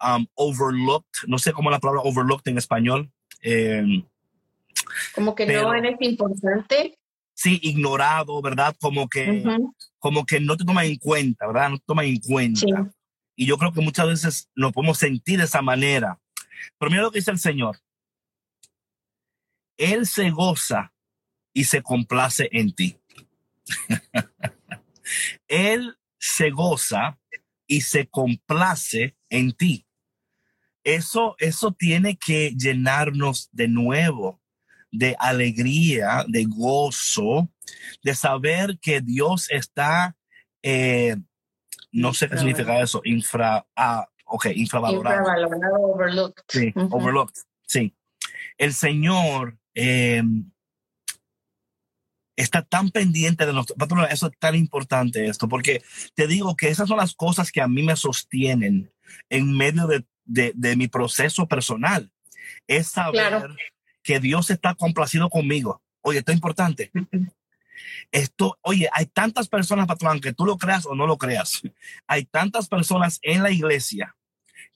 um, 0.02 0.26
overlooked, 0.34 1.28
no 1.28 1.38
sé 1.38 1.52
cómo 1.52 1.70
la 1.70 1.78
palabra 1.78 2.02
overlooked 2.02 2.50
en 2.50 2.58
español. 2.58 3.10
Em, 3.42 4.04
como 5.14 5.34
que 5.34 5.46
no 5.46 5.74
eres 5.74 5.96
importante. 6.00 6.98
Sí, 7.34 7.60
ignorado, 7.62 8.40
¿verdad? 8.42 8.74
Como 8.80 9.08
que, 9.08 9.44
como 9.98 10.26
que 10.26 10.40
no 10.40 10.56
te 10.56 10.64
toman 10.64 10.86
en 10.86 10.96
cuenta, 10.96 11.46
¿verdad? 11.46 11.70
No 11.70 11.78
te 11.78 11.84
toman 11.86 12.06
en 12.06 12.18
cuenta. 12.18 12.90
Y 13.40 13.46
yo 13.46 13.56
creo 13.56 13.72
que 13.72 13.80
muchas 13.80 14.08
veces 14.08 14.50
nos 14.56 14.72
podemos 14.72 14.98
sentir 14.98 15.38
de 15.38 15.44
esa 15.44 15.62
manera. 15.62 16.20
Pero 16.76 16.90
mira 16.90 17.04
lo 17.04 17.12
que 17.12 17.20
dice 17.20 17.30
el 17.30 17.38
Señor. 17.38 17.78
Él 19.76 20.08
se 20.08 20.30
goza 20.30 20.92
y 21.52 21.62
se 21.62 21.80
complace 21.80 22.48
en 22.50 22.74
ti. 22.74 22.98
Él 25.46 25.96
se 26.18 26.50
goza 26.50 27.16
y 27.68 27.82
se 27.82 28.08
complace 28.08 29.16
en 29.30 29.52
ti. 29.52 29.86
Eso, 30.82 31.36
eso 31.38 31.70
tiene 31.70 32.16
que 32.16 32.56
llenarnos 32.56 33.50
de 33.52 33.68
nuevo, 33.68 34.42
de 34.90 35.14
alegría, 35.20 36.24
de 36.26 36.44
gozo, 36.44 37.52
de 38.02 38.16
saber 38.16 38.80
que 38.80 39.00
Dios 39.00 39.48
está 39.52 40.16
eh, 40.64 41.14
no 41.92 42.14
sé 42.14 42.28
qué 42.28 42.36
significa 42.36 42.80
eso. 42.80 43.00
Infra, 43.04 43.66
ah, 43.76 44.08
ok, 44.24 44.46
infravalorado. 44.54 45.18
Infravalorado, 45.18 45.80
overlooked. 45.80 46.42
Sí, 46.48 46.72
overlooked. 46.76 47.34
Sí. 47.66 47.94
El 48.56 48.74
Señor 48.74 49.58
eh, 49.74 50.22
está 52.36 52.62
tan 52.62 52.90
pendiente 52.90 53.46
de 53.46 53.52
nosotros. 53.52 54.06
Eso 54.10 54.26
es 54.26 54.38
tan 54.38 54.54
importante 54.54 55.26
esto, 55.26 55.48
porque 55.48 55.82
te 56.14 56.26
digo 56.26 56.56
que 56.56 56.68
esas 56.68 56.88
son 56.88 56.98
las 56.98 57.14
cosas 57.14 57.50
que 57.50 57.60
a 57.60 57.68
mí 57.68 57.82
me 57.82 57.96
sostienen 57.96 58.92
en 59.28 59.56
medio 59.56 59.86
de, 59.86 60.04
de, 60.24 60.76
mi 60.76 60.88
proceso 60.88 61.46
personal. 61.46 62.10
Es 62.66 62.88
saber 62.88 63.50
que 64.02 64.20
Dios 64.20 64.50
está 64.50 64.74
complacido 64.74 65.28
conmigo 65.30 65.82
Oye, 66.02 66.20
esto 66.20 66.32
es 66.32 66.36
importante. 66.36 66.90
Esto, 68.10 68.58
oye, 68.62 68.88
hay 68.92 69.06
tantas 69.06 69.48
personas, 69.48 69.86
patrón, 69.86 70.20
que 70.20 70.32
tú 70.32 70.44
lo 70.44 70.56
creas 70.56 70.86
o 70.86 70.94
no 70.94 71.06
lo 71.06 71.18
creas. 71.18 71.62
Hay 72.06 72.24
tantas 72.24 72.68
personas 72.68 73.18
en 73.22 73.42
la 73.42 73.50
iglesia 73.50 74.16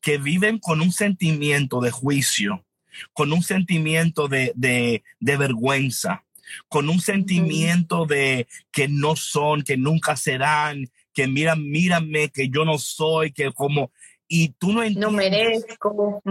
que 0.00 0.18
viven 0.18 0.58
con 0.58 0.80
un 0.80 0.92
sentimiento 0.92 1.80
de 1.80 1.90
juicio, 1.90 2.64
con 3.12 3.32
un 3.32 3.42
sentimiento 3.42 4.28
de, 4.28 4.52
de, 4.54 5.02
de 5.20 5.36
vergüenza, 5.36 6.24
con 6.68 6.88
un 6.88 7.00
sentimiento 7.00 8.06
de 8.06 8.46
que 8.70 8.88
no 8.88 9.16
son, 9.16 9.62
que 9.62 9.76
nunca 9.76 10.16
serán, 10.16 10.90
que 11.12 11.26
mira, 11.26 11.56
mírame, 11.56 12.30
que 12.30 12.48
yo 12.48 12.64
no 12.64 12.78
soy, 12.78 13.32
que 13.32 13.52
como, 13.52 13.92
y 14.28 14.48
tú 14.50 14.72
no 14.72 14.82
entiendes. 14.82 15.12
No 15.12 15.16
merezco. 15.16 16.22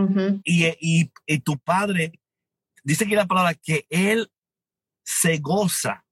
y, 0.44 0.66
y, 0.80 1.12
y, 1.26 1.40
tu 1.40 1.58
padre 1.60 2.14
dice 2.84 3.08
que 3.08 3.16
la 3.16 3.28
palabra 3.28 3.54
que 3.54 3.86
él 3.90 4.32
se 5.04 5.38
goza 5.38 6.04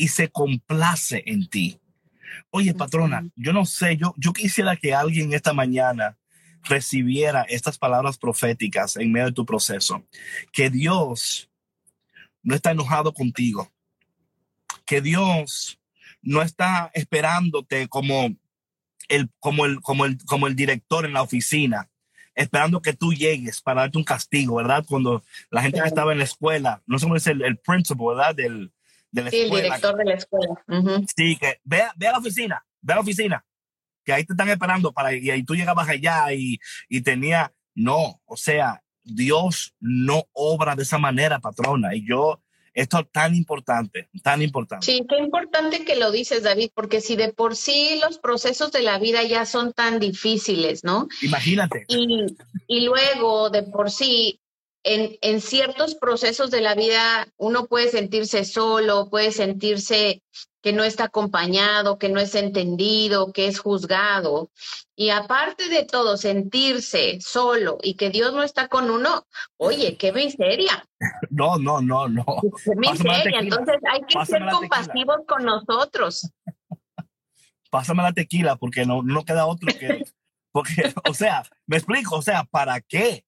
y 0.00 0.08
se 0.08 0.30
complace 0.30 1.22
en 1.26 1.46
ti. 1.46 1.78
Oye, 2.48 2.72
patrona, 2.72 3.28
yo 3.36 3.52
no 3.52 3.66
sé, 3.66 3.98
yo, 3.98 4.14
yo 4.16 4.32
quisiera 4.32 4.74
que 4.74 4.94
alguien 4.94 5.34
esta 5.34 5.52
mañana 5.52 6.16
recibiera 6.62 7.42
estas 7.42 7.76
palabras 7.76 8.16
proféticas 8.16 8.96
en 8.96 9.12
medio 9.12 9.26
de 9.26 9.32
tu 9.32 9.44
proceso. 9.44 10.02
Que 10.52 10.70
Dios 10.70 11.50
no 12.42 12.54
está 12.54 12.70
enojado 12.70 13.12
contigo. 13.12 13.70
Que 14.86 15.02
Dios 15.02 15.78
no 16.22 16.40
está 16.40 16.90
esperándote 16.94 17.86
como 17.88 18.34
el, 19.08 19.28
como 19.38 19.66
el, 19.66 19.82
como 19.82 20.06
el, 20.06 20.16
como 20.24 20.46
el 20.46 20.56
director 20.56 21.04
en 21.04 21.12
la 21.12 21.20
oficina, 21.20 21.90
esperando 22.34 22.80
que 22.80 22.94
tú 22.94 23.12
llegues 23.12 23.60
para 23.60 23.82
darte 23.82 23.98
un 23.98 24.04
castigo, 24.04 24.56
¿verdad? 24.56 24.82
Cuando 24.88 25.22
la 25.50 25.60
gente 25.60 25.82
que 25.82 25.88
estaba 25.88 26.12
en 26.12 26.18
la 26.18 26.24
escuela, 26.24 26.82
no 26.86 26.98
sé 26.98 27.04
cómo 27.04 27.16
es 27.16 27.26
el, 27.26 27.42
el 27.42 27.58
principal, 27.58 28.16
¿verdad? 28.16 28.34
Del, 28.34 28.72
de 29.10 29.24
la 29.24 29.30
sí, 29.30 29.40
el 29.40 29.50
director 29.50 29.96
de 29.96 30.04
la 30.04 30.14
escuela. 30.14 30.54
Sí, 31.16 31.36
que 31.36 31.60
ve, 31.64 31.82
ve 31.96 32.08
a 32.08 32.12
la 32.12 32.18
oficina, 32.18 32.64
ve 32.80 32.92
a 32.92 32.96
la 32.96 33.02
oficina, 33.02 33.44
que 34.04 34.12
ahí 34.12 34.24
te 34.24 34.32
están 34.32 34.48
esperando 34.48 34.92
para, 34.92 35.14
y 35.14 35.30
ahí 35.30 35.42
tú 35.42 35.54
llegabas 35.54 35.88
allá 35.88 36.32
y, 36.32 36.58
y 36.88 37.00
tenía, 37.02 37.52
no, 37.74 38.20
o 38.24 38.36
sea, 38.36 38.82
Dios 39.02 39.74
no 39.80 40.24
obra 40.32 40.76
de 40.76 40.82
esa 40.82 40.98
manera, 40.98 41.40
patrona. 41.40 41.94
Y 41.94 42.06
yo, 42.06 42.42
esto 42.74 43.00
es 43.00 43.10
tan 43.10 43.34
importante, 43.34 44.08
tan 44.22 44.42
importante. 44.42 44.86
Sí, 44.86 45.04
qué 45.08 45.18
importante 45.18 45.84
que 45.84 45.96
lo 45.96 46.10
dices, 46.10 46.42
David, 46.42 46.70
porque 46.74 47.00
si 47.00 47.16
de 47.16 47.32
por 47.32 47.56
sí 47.56 48.00
los 48.00 48.18
procesos 48.18 48.72
de 48.72 48.82
la 48.82 48.98
vida 48.98 49.22
ya 49.24 49.44
son 49.44 49.72
tan 49.72 49.98
difíciles, 49.98 50.84
¿no? 50.84 51.08
Imagínate. 51.22 51.84
Y, 51.88 52.26
y 52.68 52.84
luego 52.84 53.50
de 53.50 53.64
por 53.64 53.90
sí 53.90 54.40
en, 54.82 55.16
en, 55.20 55.40
ciertos 55.40 55.94
procesos 55.94 56.50
de 56.50 56.60
la 56.60 56.74
vida 56.74 57.28
uno 57.36 57.66
puede 57.66 57.90
sentirse 57.90 58.44
solo, 58.44 59.08
puede 59.10 59.32
sentirse 59.32 60.22
que 60.62 60.72
no 60.72 60.84
está 60.84 61.04
acompañado, 61.04 61.98
que 61.98 62.08
no 62.08 62.20
es 62.20 62.34
entendido, 62.34 63.32
que 63.32 63.46
es 63.46 63.58
juzgado. 63.58 64.50
Y 64.94 65.10
aparte 65.10 65.68
de 65.68 65.84
todo, 65.84 66.16
sentirse 66.16 67.18
solo 67.20 67.78
y 67.82 67.94
que 67.94 68.10
Dios 68.10 68.32
no 68.32 68.42
está 68.42 68.68
con 68.68 68.90
uno, 68.90 69.26
oye, 69.56 69.96
qué 69.96 70.12
miseria. 70.12 70.86
No, 71.30 71.56
no, 71.56 71.80
no, 71.80 72.08
no. 72.08 72.26
Qué 72.62 72.74
miseria. 72.76 73.40
Entonces 73.40 73.76
hay 73.90 74.00
que 74.02 74.26
ser 74.26 74.42
compasivos 74.50 75.18
con 75.26 75.44
nosotros. 75.44 76.30
Pásame 77.70 78.02
la 78.02 78.12
tequila 78.12 78.56
porque 78.56 78.84
no, 78.84 79.02
no 79.02 79.24
queda 79.24 79.46
otro 79.46 79.68
que... 79.78 80.04
Porque, 80.52 80.92
o 81.08 81.14
sea, 81.14 81.44
me 81.66 81.76
explico, 81.76 82.16
o 82.16 82.22
sea, 82.22 82.44
¿para 82.44 82.80
qué? 82.80 83.24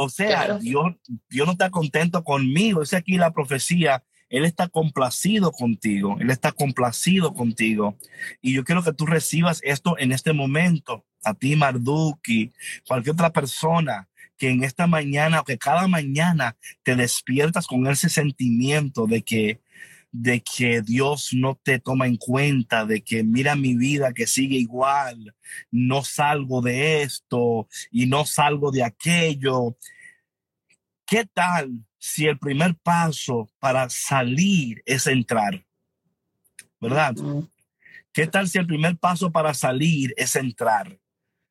O 0.00 0.08
sea, 0.08 0.58
Dios, 0.58 0.94
Dios 1.28 1.44
no 1.44 1.54
está 1.54 1.70
contento 1.70 2.22
conmigo. 2.22 2.82
Es 2.82 2.94
aquí 2.94 3.16
la 3.16 3.32
profecía. 3.32 4.04
Él 4.28 4.44
está 4.44 4.68
complacido 4.68 5.50
contigo. 5.50 6.16
Él 6.20 6.30
está 6.30 6.52
complacido 6.52 7.34
contigo. 7.34 7.98
Y 8.40 8.54
yo 8.54 8.62
quiero 8.62 8.84
que 8.84 8.92
tú 8.92 9.06
recibas 9.06 9.60
esto 9.64 9.98
en 9.98 10.12
este 10.12 10.32
momento. 10.32 11.04
A 11.24 11.34
ti, 11.34 11.56
Marduki, 11.56 12.52
cualquier 12.86 13.14
otra 13.14 13.32
persona 13.32 14.08
que 14.36 14.50
en 14.50 14.62
esta 14.62 14.86
mañana 14.86 15.40
o 15.40 15.44
que 15.44 15.58
cada 15.58 15.88
mañana 15.88 16.56
te 16.84 16.94
despiertas 16.94 17.66
con 17.66 17.84
ese 17.88 18.08
sentimiento 18.08 19.08
de 19.08 19.22
que 19.22 19.60
de 20.10 20.42
que 20.42 20.80
Dios 20.82 21.30
no 21.32 21.60
te 21.62 21.78
toma 21.78 22.06
en 22.06 22.16
cuenta, 22.16 22.86
de 22.86 23.02
que 23.02 23.22
mira 23.22 23.56
mi 23.56 23.76
vida 23.76 24.14
que 24.14 24.26
sigue 24.26 24.56
igual, 24.56 25.34
no 25.70 26.02
salgo 26.02 26.62
de 26.62 27.02
esto 27.02 27.68
y 27.90 28.06
no 28.06 28.24
salgo 28.24 28.70
de 28.70 28.84
aquello. 28.84 29.76
¿Qué 31.06 31.26
tal 31.26 31.84
si 31.98 32.26
el 32.26 32.38
primer 32.38 32.76
paso 32.76 33.50
para 33.58 33.88
salir 33.90 34.82
es 34.86 35.06
entrar? 35.06 35.64
¿Verdad? 36.80 37.14
¿Qué 38.12 38.26
tal 38.26 38.48
si 38.48 38.58
el 38.58 38.66
primer 38.66 38.96
paso 38.96 39.30
para 39.30 39.52
salir 39.52 40.14
es 40.16 40.36
entrar? 40.36 40.98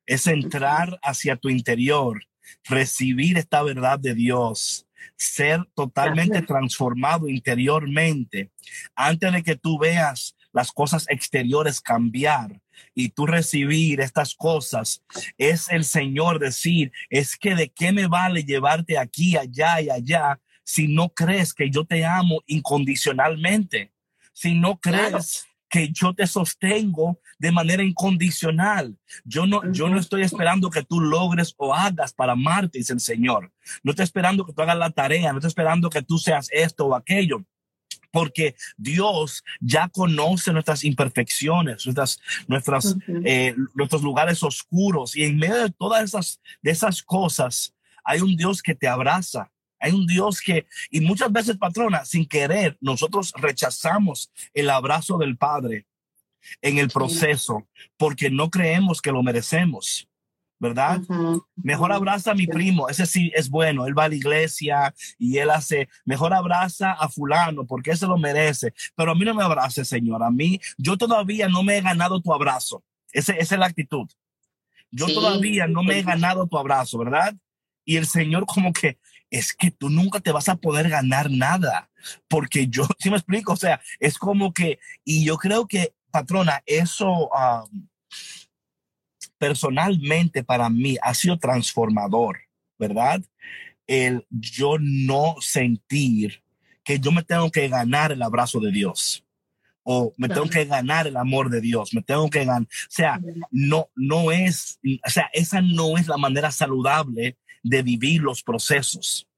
Es 0.06 0.26
entrar 0.26 0.98
hacia 1.02 1.36
tu 1.36 1.48
interior, 1.50 2.24
recibir 2.64 3.36
esta 3.36 3.62
verdad 3.62 3.98
de 3.98 4.14
Dios, 4.14 4.87
ser 5.16 5.64
totalmente 5.74 6.42
transformado 6.42 7.28
interiormente. 7.28 8.50
Antes 8.94 9.32
de 9.32 9.42
que 9.42 9.56
tú 9.56 9.78
veas 9.78 10.36
las 10.52 10.72
cosas 10.72 11.06
exteriores 11.08 11.80
cambiar 11.80 12.60
y 12.94 13.10
tú 13.10 13.26
recibir 13.26 14.00
estas 14.00 14.34
cosas, 14.34 15.02
es 15.36 15.68
el 15.70 15.84
Señor 15.84 16.38
decir, 16.38 16.92
es 17.10 17.36
que 17.36 17.54
de 17.54 17.68
qué 17.68 17.92
me 17.92 18.06
vale 18.06 18.44
llevarte 18.44 18.98
aquí, 18.98 19.36
allá 19.36 19.80
y 19.80 19.90
allá 19.90 20.40
si 20.68 20.86
no 20.86 21.08
crees 21.08 21.54
que 21.54 21.70
yo 21.70 21.86
te 21.86 22.04
amo 22.04 22.42
incondicionalmente, 22.46 23.90
si 24.34 24.54
no 24.54 24.78
crees 24.78 25.46
que 25.68 25.90
yo 25.92 26.14
te 26.14 26.26
sostengo 26.26 27.20
de 27.38 27.52
manera 27.52 27.82
incondicional. 27.82 28.96
Yo 29.24 29.46
no, 29.46 29.70
yo 29.72 29.88
no 29.88 29.98
estoy 29.98 30.22
esperando 30.22 30.70
que 30.70 30.82
tú 30.82 31.00
logres 31.00 31.54
o 31.56 31.74
hagas 31.74 32.12
para 32.12 32.32
amarte, 32.32 32.78
dice 32.78 32.92
el 32.92 33.00
Señor. 33.00 33.52
No 33.82 33.92
estoy 33.92 34.04
esperando 34.04 34.44
que 34.44 34.52
tú 34.52 34.62
hagas 34.62 34.78
la 34.78 34.90
tarea, 34.90 35.32
no 35.32 35.38
estoy 35.38 35.48
esperando 35.48 35.90
que 35.90 36.02
tú 36.02 36.18
seas 36.18 36.48
esto 36.52 36.86
o 36.86 36.94
aquello 36.94 37.44
porque 38.10 38.54
Dios 38.76 39.44
ya 39.60 39.88
conoce 39.88 40.52
nuestras 40.52 40.82
imperfecciones, 40.82 41.84
nuestras, 41.84 42.18
nuestras, 42.46 42.96
eh, 43.24 43.54
nuestros 43.74 44.02
lugares 44.02 44.42
oscuros 44.42 45.14
y 45.14 45.24
en 45.24 45.36
medio 45.36 45.56
de 45.56 45.70
todas 45.70 46.04
esas, 46.04 46.40
de 46.62 46.70
esas 46.70 47.02
cosas 47.02 47.74
hay 48.04 48.20
un 48.20 48.36
Dios 48.36 48.62
que 48.62 48.74
te 48.74 48.88
abraza, 48.88 49.50
hay 49.80 49.92
un 49.92 50.06
Dios 50.06 50.40
que, 50.40 50.66
y 50.90 51.00
muchas 51.00 51.32
veces, 51.32 51.56
patrona, 51.56 52.04
sin 52.04 52.26
querer, 52.26 52.76
nosotros 52.80 53.32
rechazamos 53.36 54.30
el 54.54 54.70
abrazo 54.70 55.18
del 55.18 55.36
Padre 55.36 55.86
en 56.62 56.78
el 56.78 56.88
proceso 56.88 57.66
porque 57.96 58.30
no 58.30 58.50
creemos 58.50 59.00
que 59.00 59.12
lo 59.12 59.22
merecemos. 59.22 60.08
¿Verdad? 60.60 61.00
Mejor 61.54 61.92
abraza 61.92 62.32
a 62.32 62.34
mi 62.34 62.48
primo, 62.48 62.88
ese 62.88 63.06
sí 63.06 63.30
es 63.32 63.48
bueno, 63.48 63.86
él 63.86 63.96
va 63.96 64.06
a 64.06 64.08
la 64.08 64.16
iglesia 64.16 64.92
y 65.16 65.38
él 65.38 65.50
hace, 65.50 65.88
mejor 66.04 66.34
abraza 66.34 66.90
a 66.94 67.08
fulano 67.08 67.64
porque 67.64 67.92
ese 67.92 68.08
lo 68.08 68.18
merece, 68.18 68.74
pero 68.96 69.12
a 69.12 69.14
mí 69.14 69.24
no 69.24 69.34
me 69.34 69.44
abrace, 69.44 69.84
Señor, 69.84 70.20
a 70.20 70.32
mí, 70.32 70.60
yo 70.76 70.96
todavía 70.96 71.48
no 71.48 71.62
me 71.62 71.78
he 71.78 71.80
ganado 71.80 72.20
tu 72.20 72.34
abrazo, 72.34 72.82
ese, 73.12 73.36
esa 73.38 73.54
es 73.54 73.58
la 73.60 73.66
actitud. 73.66 74.08
Yo 74.90 75.06
todavía 75.06 75.66
no 75.66 75.84
me 75.84 75.98
he 75.98 76.02
ganado 76.02 76.46
tu 76.46 76.58
abrazo, 76.58 76.98
¿verdad? 76.98 77.36
Y 77.84 77.96
el 77.96 78.06
Señor 78.06 78.44
como 78.46 78.72
que, 78.72 78.98
es 79.30 79.52
que 79.52 79.70
tú 79.70 79.90
nunca 79.90 80.20
te 80.20 80.32
vas 80.32 80.48
a 80.48 80.56
poder 80.56 80.88
ganar 80.88 81.30
nada, 81.30 81.90
porque 82.28 82.68
yo, 82.68 82.86
si 82.98 83.10
me 83.10 83.16
explico, 83.16 83.52
o 83.52 83.56
sea, 83.56 83.80
es 83.98 84.18
como 84.18 84.52
que, 84.52 84.78
y 85.04 85.24
yo 85.24 85.36
creo 85.36 85.66
que, 85.66 85.94
patrona, 86.10 86.62
eso 86.66 87.30
personalmente 89.36 90.42
para 90.42 90.68
mí 90.68 90.96
ha 91.02 91.14
sido 91.14 91.38
transformador, 91.38 92.38
¿verdad? 92.78 93.22
El 93.86 94.26
yo 94.30 94.76
no 94.80 95.36
sentir 95.40 96.42
que 96.82 96.98
yo 96.98 97.12
me 97.12 97.22
tengo 97.22 97.50
que 97.50 97.68
ganar 97.68 98.10
el 98.12 98.22
abrazo 98.22 98.58
de 98.60 98.72
Dios 98.72 99.24
o 99.82 100.12
me 100.16 100.28
tengo 100.28 100.48
que 100.48 100.64
ganar 100.64 101.06
el 101.06 101.16
amor 101.16 101.50
de 101.50 101.60
Dios, 101.60 101.94
me 101.94 102.02
tengo 102.02 102.28
que 102.28 102.44
ganar, 102.44 102.62
o 102.62 102.90
sea, 102.90 103.20
no, 103.50 103.88
no 103.94 104.32
es, 104.32 104.78
o 105.06 105.10
sea, 105.10 105.30
esa 105.32 105.62
no 105.62 105.96
es 105.96 106.08
la 106.08 106.18
manera 106.18 106.50
saludable 106.50 107.38
de 107.62 107.82
vivir 107.82 108.22
los 108.22 108.42
procesos. 108.42 109.28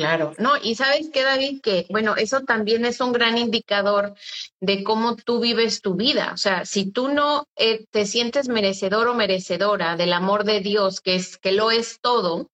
Claro, 0.00 0.32
no, 0.38 0.52
y 0.56 0.76
sabes 0.76 1.10
qué, 1.12 1.22
David, 1.22 1.60
que 1.60 1.86
bueno, 1.90 2.16
eso 2.16 2.40
también 2.40 2.86
es 2.86 3.00
un 3.00 3.12
gran 3.12 3.36
indicador 3.36 4.14
de 4.58 4.82
cómo 4.82 5.14
tú 5.14 5.40
vives 5.40 5.82
tu 5.82 5.94
vida. 5.94 6.30
O 6.32 6.38
sea, 6.38 6.64
si 6.64 6.90
tú 6.90 7.08
no 7.08 7.46
eh, 7.56 7.84
te 7.90 8.06
sientes 8.06 8.48
merecedor 8.48 9.08
o 9.08 9.14
merecedora 9.14 9.96
del 9.96 10.14
amor 10.14 10.44
de 10.44 10.60
Dios, 10.60 11.02
que 11.02 11.16
es 11.16 11.36
que 11.36 11.52
lo 11.52 11.70
es 11.70 12.00
todo, 12.00 12.50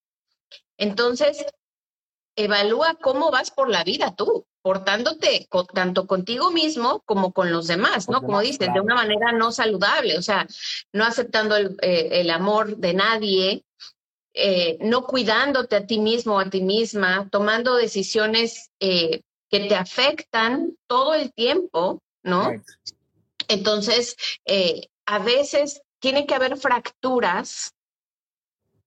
entonces 0.76 1.46
evalúa 2.36 2.96
cómo 3.00 3.30
vas 3.30 3.52
por 3.52 3.70
la 3.70 3.84
vida 3.84 4.14
tú, 4.16 4.44
portándote 4.60 5.46
tanto 5.72 6.08
contigo 6.08 6.50
mismo 6.50 7.02
como 7.06 7.32
con 7.32 7.52
los 7.52 7.68
demás, 7.68 8.08
¿no? 8.08 8.22
Como 8.22 8.40
dices, 8.40 8.74
de 8.74 8.80
una 8.80 8.96
manera 8.96 9.30
no 9.30 9.52
saludable, 9.52 10.18
o 10.18 10.22
sea, 10.22 10.48
no 10.92 11.04
aceptando 11.04 11.56
el, 11.56 11.76
eh, 11.80 12.08
el 12.10 12.30
amor 12.30 12.76
de 12.76 12.92
nadie, 12.92 13.65
eh, 14.38 14.76
no 14.80 15.06
cuidándote 15.06 15.76
a 15.76 15.86
ti 15.86 15.98
mismo 15.98 16.34
o 16.34 16.40
a 16.40 16.50
ti 16.50 16.60
misma, 16.60 17.26
tomando 17.30 17.74
decisiones 17.74 18.70
eh, 18.80 19.22
que 19.48 19.60
te 19.60 19.74
afectan 19.74 20.76
todo 20.86 21.14
el 21.14 21.32
tiempo, 21.32 22.02
¿no? 22.22 22.52
Entonces, 23.48 24.14
eh, 24.44 24.88
a 25.06 25.20
veces 25.20 25.80
tiene 26.00 26.26
que 26.26 26.34
haber 26.34 26.58
fracturas 26.58 27.72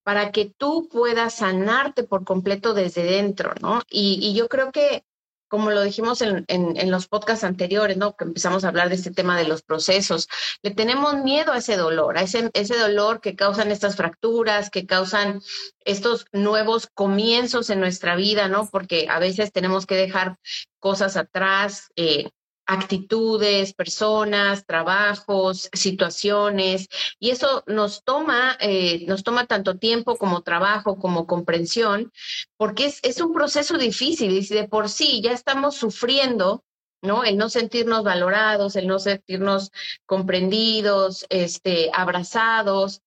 para 0.04 0.32
que 0.32 0.54
tú 0.56 0.88
puedas 0.88 1.38
sanarte 1.38 2.04
por 2.04 2.26
completo 2.26 2.76
desde 2.76 3.02
dentro, 3.02 3.54
¿no? 3.60 3.82
Y, 3.90 4.36
yo 4.36 4.48
creo 4.50 4.72
que, 4.72 5.04
como 5.50 5.72
lo 5.72 5.82
dijimos 5.82 6.22
en, 6.22 6.46
los 6.92 7.08
podcasts 7.08 7.44
anteriores, 7.44 7.98
¿no? 7.98 8.16
Que 8.16 8.24
empezamos 8.24 8.64
a 8.64 8.70
hablar 8.70 8.90
de 8.90 8.96
este 8.96 9.12
tema 9.12 9.38
de 9.38 9.48
los 9.48 9.64
procesos, 9.64 10.30
le 10.62 10.72
tenemos 10.72 11.16
miedo 11.16 11.52
a 11.52 11.58
ese 11.58 11.76
dolor, 11.76 12.18
a 12.18 12.22
ese, 12.22 12.50
ese 12.54 12.78
dolor 12.78 13.20
que 13.20 13.36
causan 13.36 13.72
estas 13.72 13.96
fracturas, 13.96 14.70
que 14.70 14.86
causan 14.86 15.42
estos 15.84 16.28
nuevos 16.32 16.88
comienzos 16.94 17.70
en 17.70 17.80
nuestra 17.80 18.16
vida, 18.16 18.48
¿no? 18.48 18.70
Porque 18.70 19.08
a 19.10 19.20
veces 19.20 19.52
tenemos 19.52 19.86
que 19.86 19.96
dejar 19.96 20.38
cosas 20.80 21.18
atrás, 21.18 21.90
eh, 21.96 22.30
actitudes, 22.70 23.74
personas, 23.74 24.64
trabajos, 24.66 25.70
situaciones, 25.74 26.88
y 27.20 27.32
eso 27.32 27.64
nos 27.66 28.04
toma, 28.04 28.56
eh, 28.60 29.06
nos 29.08 29.24
toma 29.24 29.48
tanto 29.48 29.78
tiempo 29.78 30.18
como 30.18 30.44
trabajo, 30.44 31.00
como 31.00 31.26
comprensión, 31.26 32.12
porque 32.58 32.94
es, 33.02 33.22
un 33.22 33.34
proceso 33.34 33.78
difícil 33.78 34.32
y 34.32 34.46
de 34.46 34.68
por 34.68 34.88
sí 34.88 35.22
ya 35.22 35.32
estamos 35.32 35.76
sufriendo 35.76 36.64
¿no? 37.02 37.24
El 37.24 37.38
no 37.38 37.48
sentirnos 37.48 38.04
valorados, 38.04 38.76
el 38.76 38.86
no 38.86 39.00
sentirnos 39.00 39.72
comprendidos, 40.06 41.26
este, 41.30 41.90
abrazados, 41.94 43.02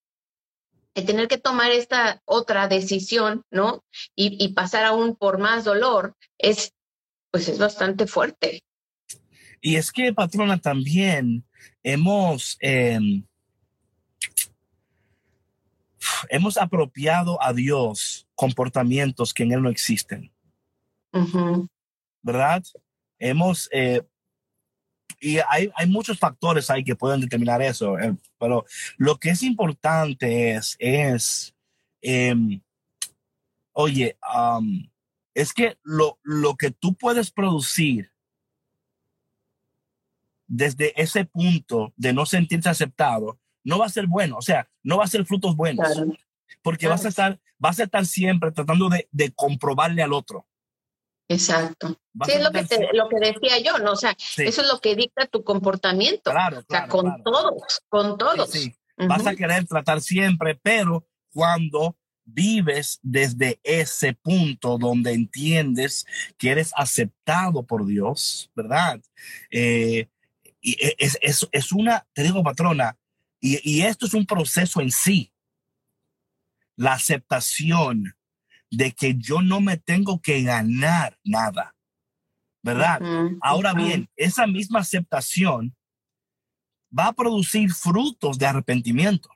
el 0.95 1.05
tener 1.05 1.29
que 1.29 1.37
tomar 1.37 1.71
esta 1.73 2.23
otra 2.25 2.69
decisión, 2.69 3.45
¿no? 3.51 3.85
Y, 4.17 4.43
y 4.43 4.55
pasar 4.55 4.87
aún 4.87 5.15
por 5.15 5.39
más 5.39 5.65
dolor, 5.65 6.17
es, 6.39 6.73
pues 7.31 7.49
es 7.49 7.59
bastante 7.59 8.07
fuerte. 8.07 8.63
Y 9.65 9.77
es 9.77 9.93
que, 9.93 10.13
patrona, 10.13 10.59
también 10.59 11.45
hemos, 11.85 12.59
em, 12.61 13.25
hemos 16.29 16.57
apropiado 16.57 17.41
a 17.41 17.53
Dios 17.53 18.27
comportamientos 18.35 19.33
que 19.33 19.45
en 19.45 19.53
Él 19.53 19.63
no 19.63 19.71
existen. 19.71 20.33
¿Verdad? 22.23 22.65
Hemos, 23.21 23.69
eh, 23.71 24.03
y 25.21 25.39
hay, 25.49 25.71
hay, 25.77 25.87
muchos 25.87 26.19
factores 26.19 26.69
ahí 26.69 26.83
que 26.83 26.97
pueden 26.97 27.21
determinar 27.21 27.63
eso, 27.63 27.97
eh, 28.01 28.17
pero 28.41 28.65
lo 28.97 29.17
que 29.19 29.31
es 29.31 29.45
importante 29.45 30.55
es, 30.55 30.75
es 30.81 31.55
em, 32.01 32.61
oye, 33.73 34.17
es 35.35 35.53
que 35.53 35.79
lo, 35.85 36.19
lo 36.25 36.57
que 36.57 36.73
tú 36.73 36.95
puedes 36.95 37.31
producir 37.31 38.12
desde 40.53 40.93
ese 41.01 41.25
punto 41.25 41.95
de 41.97 42.13
no 42.13 42.27
sentirse 42.27 42.69
aceptado, 42.69 43.41
no 43.65 43.79
va 43.79 43.87
a 43.87 43.89
ser 43.89 44.07
bueno, 44.07 44.37
o 44.37 44.43
sea, 44.43 44.69
no 44.83 44.99
va 44.99 45.05
a 45.05 45.09
ser 45.09 45.25
frutos 45.25 45.57
buenos, 45.57 45.89
porque 46.63 46.89
vas 46.89 47.07
a 47.07 47.09
estar, 47.09 47.41
vas 47.57 47.81
a 47.81 47.85
estar 47.85 48.05
siempre 48.05 48.53
tratando 48.53 48.91
de, 48.91 49.33
comprobarle 49.35 50.03
al 50.03 50.13
otro. 50.13 50.47
Exacto. 51.27 51.99
Sí, 52.27 52.33
es 52.33 52.43
lo 52.43 52.51
que, 52.51 52.67
lo 52.93 53.09
que 53.09 53.17
decía 53.19 53.59
yo, 53.61 53.79
¿no? 53.79 53.93
O 53.93 53.97
sea, 53.97 54.15
eso 54.37 54.61
es 54.61 54.69
lo 54.69 54.79
que 54.81 54.95
dicta 54.95 55.25
tu 55.27 55.43
comportamiento. 55.43 56.31
Claro, 56.31 56.59
o 56.59 56.65
sea, 56.69 56.87
con 56.87 57.23
todos, 57.23 57.81
con 57.89 58.19
todos. 58.19 58.51
Sí, 58.51 58.75
Vas 58.99 59.27
a 59.27 59.35
querer 59.35 59.67
tratar 59.67 60.03
siempre, 60.03 60.55
pero 60.55 61.07
cuando 61.33 61.97
vives 62.27 63.01
desde 63.03 63.59
ese 63.63 64.13
punto 64.13 64.77
donde 64.77 65.13
entiendes 65.13 66.05
que 66.37 66.51
eres 66.51 66.73
aceptado 66.77 67.63
por 67.63 67.87
Dios, 67.87 68.51
¿verdad? 68.55 69.01
Eh, 69.51 70.09
y 70.63 70.73
e, 70.83 70.97
es, 70.99 71.19
es, 71.21 71.47
es 71.53 71.73
una, 71.73 72.07
te 72.15 72.23
digo, 72.23 72.43
patrona, 72.43 72.97
y, 73.41 73.59
y, 73.69 73.83
esto 73.83 74.07
es 74.07 74.15
un 74.15 74.25
proceso 74.25 74.81
en 74.81 74.93
sí. 74.93 75.33
La 76.77 76.93
aceptación 76.93 78.17
de 78.71 78.93
que 78.93 79.17
yo 79.17 79.43
no 79.43 79.61
me 79.61 79.77
tengo 79.77 80.23
que 80.23 80.43
ganar 80.43 81.19
nada. 81.25 81.75
¿Verdad? 82.63 83.03
Ahora 83.41 83.75
bien, 83.75 84.09
esa 84.15 84.47
misma 84.47 84.81
aceptación 84.81 85.77
va 86.97 87.09
a 87.09 87.13
producir 87.13 87.73
frutos 87.73 88.39
de 88.39 88.47
arrepentimiento. 88.47 89.29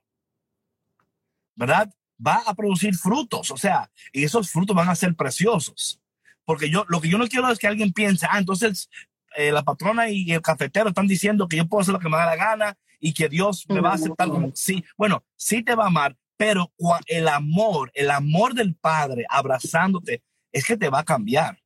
¿Verdad? 1.57 1.93
Va 2.25 2.45
a 2.47 2.55
producir 2.55 2.95
frutos, 2.95 3.51
o 3.51 3.57
sea, 3.57 3.91
y 4.13 4.23
esos 4.23 4.51
frutos 4.51 4.77
van 4.77 4.89
a 4.89 4.95
ser 4.95 5.17
preciosos. 5.17 6.01
Porque 6.45 6.71
yo, 6.71 6.85
lo 6.89 7.01
que 7.01 7.09
yo 7.09 7.19
no 7.19 7.27
quiero 7.27 7.51
es 7.51 7.59
que 7.59 7.67
alguien 7.67 7.93
piense, 7.93 8.27
ah, 8.31 8.39
entonces 8.39 8.89
eh, 9.37 9.53
la 9.53 9.63
patrona 9.63 10.09
y 10.09 10.33
el 10.33 10.43
cafetero 10.43 10.89
están 10.89 11.07
diciendo 11.07 11.47
que 11.47 11.57
yo 11.57 11.67
puedo 11.67 11.83
hacer 11.83 11.95
lo 11.95 12.01
que 12.01 12.09
me 12.09 12.17
da 12.17 12.27
la 12.27 12.37
gana 12.37 12.77
y 12.99 13.13
que 13.13 13.29
Dios 13.29 13.67
me 13.69 13.81
va 13.81 13.91
a 13.91 13.95
aceptar 13.95 14.29
como 14.29 14.51
sí. 14.55 14.85
Bueno, 14.97 15.25
sí 15.37 15.63
te 15.63 15.75
va 15.75 15.85
a 15.85 15.89
amar, 15.89 16.17
pero 16.37 16.73
el 17.07 17.29
amor, 17.29 17.91
el 17.95 18.11
amor 18.11 18.55
del 18.55 18.75
Padre 18.75 19.25
abrazándote, 19.29 20.23
es 20.53 20.65
que 20.65 20.77
te 20.77 20.89
va 20.89 21.01
a 21.01 21.05
cambiar. 21.05 21.59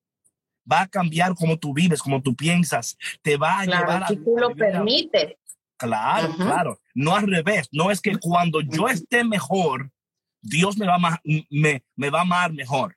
Va 0.70 0.82
a 0.82 0.88
cambiar 0.88 1.34
cómo 1.34 1.58
tú 1.58 1.72
vives, 1.72 2.02
cómo 2.02 2.20
tú 2.22 2.34
piensas. 2.34 2.96
Te 3.22 3.36
va 3.36 3.60
a 3.60 3.64
llevar 3.64 4.06
si 4.08 4.16
tú 4.16 4.36
lo 4.36 4.54
permites. 4.54 5.36
Claro, 5.76 6.34
claro. 6.36 6.80
No 6.94 7.16
al 7.16 7.26
revés. 7.26 7.68
No 7.72 7.90
es 7.90 8.00
que 8.00 8.18
cuando 8.18 8.60
yo 8.60 8.88
esté 8.88 9.24
mejor, 9.24 9.90
Dios 10.42 10.76
me 10.76 10.86
va 10.86 10.96
a, 10.96 11.20
me, 11.50 11.84
me 11.96 12.10
va 12.10 12.18
a 12.18 12.22
amar 12.22 12.52
mejor. 12.52 12.96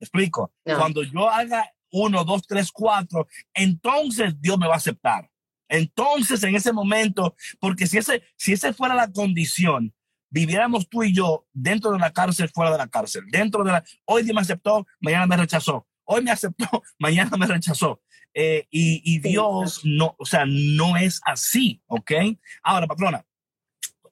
explico? 0.00 0.52
Cuando 0.64 1.02
yo 1.02 1.28
haga 1.28 1.70
uno, 1.90 2.24
dos, 2.24 2.42
tres, 2.46 2.70
cuatro, 2.72 3.26
entonces 3.54 4.40
Dios 4.40 4.58
me 4.58 4.66
va 4.66 4.74
a 4.74 4.78
aceptar. 4.78 5.30
Entonces, 5.68 6.42
en 6.44 6.54
ese 6.54 6.72
momento, 6.72 7.34
porque 7.58 7.86
si 7.86 7.98
ese, 7.98 8.22
si 8.36 8.52
ese 8.52 8.72
fuera 8.72 8.94
la 8.94 9.10
condición, 9.10 9.92
viviéramos 10.30 10.88
tú 10.88 11.02
y 11.02 11.14
yo 11.14 11.46
dentro 11.52 11.92
de 11.92 11.98
la 11.98 12.12
cárcel, 12.12 12.48
fuera 12.48 12.72
de 12.72 12.78
la 12.78 12.88
cárcel, 12.88 13.24
dentro 13.30 13.64
de 13.64 13.72
la, 13.72 13.84
hoy 14.04 14.22
Dios 14.22 14.34
me 14.34 14.40
aceptó, 14.40 14.86
mañana 15.00 15.26
me 15.26 15.36
rechazó, 15.36 15.86
hoy 16.04 16.22
me 16.22 16.30
aceptó, 16.30 16.82
mañana 16.98 17.36
me 17.36 17.46
rechazó. 17.46 18.00
Eh, 18.38 18.66
y, 18.70 19.00
y, 19.02 19.18
Dios 19.20 19.80
no, 19.82 20.14
o 20.18 20.26
sea, 20.26 20.44
no 20.46 20.98
es 20.98 21.22
así, 21.24 21.80
¿ok? 21.86 22.12
Ahora, 22.62 22.86
patrona, 22.86 23.24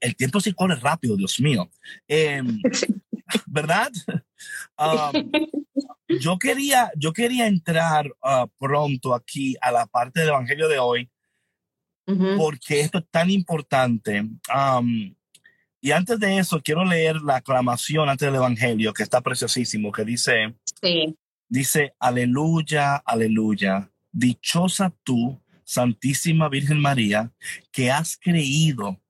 el 0.00 0.16
tiempo 0.16 0.40
sí 0.40 0.52
corre 0.52 0.76
rápido, 0.76 1.16
Dios 1.16 1.40
mío. 1.40 1.70
Em, 2.08 2.58
¿Verdad? 3.46 3.92
Um, 4.78 5.30
yo 6.20 6.38
quería, 6.38 6.90
yo 6.96 7.12
quería 7.12 7.46
entrar 7.46 8.06
uh, 8.22 8.46
pronto 8.58 9.14
aquí 9.14 9.56
a 9.60 9.70
la 9.70 9.86
parte 9.86 10.20
del 10.20 10.30
Evangelio 10.30 10.68
de 10.68 10.78
hoy, 10.78 11.10
porque 12.36 12.80
esto 12.80 12.98
es 12.98 13.04
tan 13.10 13.30
importante. 13.30 14.20
Um, 14.20 15.14
y 15.80 15.90
antes 15.90 16.18
de 16.18 16.38
eso, 16.38 16.60
quiero 16.62 16.84
leer 16.84 17.16
la 17.22 17.36
aclamación 17.36 18.08
antes 18.08 18.26
del 18.26 18.36
Evangelio, 18.36 18.92
que 18.92 19.02
está 19.02 19.20
preciosísimo, 19.20 19.92
que 19.92 20.04
dice, 20.04 20.54
dice, 21.48 21.94
aleluya, 21.98 22.96
aleluya, 22.96 23.90
dichosa 24.10 24.94
tú, 25.02 25.40
Santísima 25.64 26.48
Virgen 26.48 26.80
María, 26.80 27.32
que 27.72 27.90
has 27.90 28.16
creído 28.16 29.00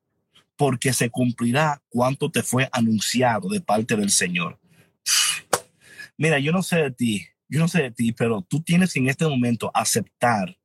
porque 0.57 0.93
se 0.93 1.11
cumplirá 1.11 1.83
cuanto 1.89 2.31
te 2.31 2.43
fue 2.43 2.69
anunciado 2.73 3.49
de 3.49 3.61
parte 3.61 3.97
del 3.97 4.11
Señor. 4.11 4.59
Mira, 6.17 6.39
yo 6.39 6.53
no 6.53 6.63
sé 6.63 6.77
de 6.77 6.91
ti, 6.91 7.27
yo 7.49 7.59
no 7.61 7.69
sé 7.69 7.83
de 7.83 7.91
ti, 7.91 8.13
pero 8.13 8.43
tú 8.43 8.63
tienes 8.63 8.93
que 8.93 9.01
en 9.01 9.09
este 9.09 9.27
momento 9.27 9.71
aceptar 9.75 10.57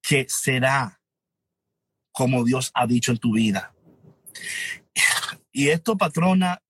que 0.00 0.26
será 0.28 1.00
como 2.10 2.44
Dios 2.44 2.70
ha 2.74 2.86
dicho 2.86 3.12
en 3.12 3.18
tu 3.18 3.34
vida. 3.34 3.74
Y 5.52 5.68
esto, 5.68 5.96
patrona, 5.96 6.62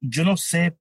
yo 0.00 0.24
no 0.24 0.36
sé, 0.36 0.76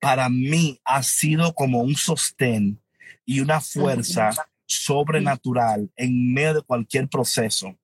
para 0.00 0.28
mí 0.28 0.80
ha 0.84 1.02
sido 1.02 1.54
como 1.54 1.80
un 1.80 1.94
sostén 1.94 2.82
y 3.24 3.40
una 3.40 3.60
fuerza 3.60 4.30
sobrenatural 4.66 5.90
en 5.96 6.32
medio 6.32 6.54
de 6.54 6.62
cualquier 6.62 7.08
proceso. 7.08 7.78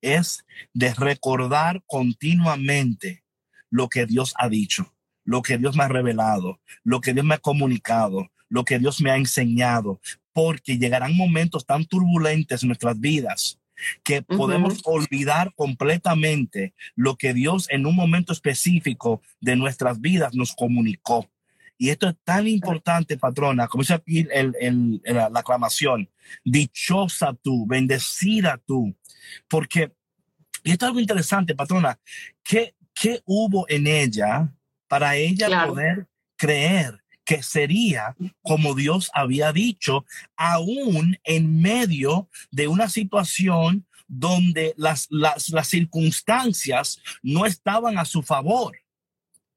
Es 0.00 0.44
de 0.74 0.92
recordar 0.94 1.82
continuamente 1.86 3.24
lo 3.70 3.88
que 3.88 4.06
Dios 4.06 4.34
ha 4.38 4.48
dicho 4.48 4.92
lo 5.28 5.42
que 5.42 5.58
Dios 5.58 5.76
me 5.76 5.84
ha 5.84 5.88
revelado, 5.88 6.58
lo 6.84 7.02
que 7.02 7.12
Dios 7.12 7.26
me 7.26 7.34
ha 7.34 7.38
comunicado, 7.38 8.30
lo 8.48 8.64
que 8.64 8.78
Dios 8.78 9.02
me 9.02 9.10
ha 9.10 9.16
enseñado, 9.16 10.00
porque 10.32 10.78
llegarán 10.78 11.14
momentos 11.14 11.66
tan 11.66 11.84
turbulentos 11.84 12.62
en 12.62 12.68
nuestras 12.68 12.98
vidas 12.98 13.58
que 14.02 14.22
podemos 14.22 14.80
olvidar 14.84 15.52
completamente 15.54 16.72
lo 16.96 17.16
que 17.16 17.34
Dios 17.34 17.66
en 17.68 17.84
un 17.84 17.94
momento 17.94 18.32
específico 18.32 19.20
de 19.38 19.54
nuestras 19.54 20.00
vidas 20.00 20.34
nos 20.34 20.54
comunicó. 20.54 21.28
Y 21.76 21.90
esto 21.90 22.08
es 22.08 22.16
tan 22.24 22.48
importante, 22.48 23.18
patrona, 23.18 23.68
como 23.68 23.82
dice 23.82 23.94
aquí 23.94 24.26
el, 24.32 25.02
la, 25.04 25.26
aclamación, 25.34 26.08
dichosa 26.42 27.34
tú, 27.34 27.66
bendecida 27.66 28.58
tú, 28.66 28.96
porque, 29.46 29.92
y 30.64 30.70
esto 30.70 30.86
es 30.86 30.88
algo 30.88 31.00
interesante, 31.00 31.54
patrona, 31.54 32.00
¿qué, 32.42 32.74
qué 32.94 33.20
hubo 33.26 33.66
en 33.68 33.86
ella 33.86 34.54
para 34.88 35.16
ella 35.16 35.66
poder 35.66 36.06
creer 36.36 37.02
que 37.24 37.42
sería 37.42 38.16
como 38.42 38.74
Dios 38.74 39.10
había 39.12 39.52
dicho, 39.52 40.06
aún 40.36 41.18
en 41.24 41.60
medio 41.60 42.28
de 42.50 42.68
una 42.68 42.88
situación 42.88 43.86
donde 44.06 44.72
las, 44.78 45.06
las, 45.10 45.50
las 45.50 45.68
circunstancias 45.68 47.00
no 47.22 47.44
estaban 47.44 47.98
a 47.98 48.06
su 48.06 48.22
favor. 48.22 48.78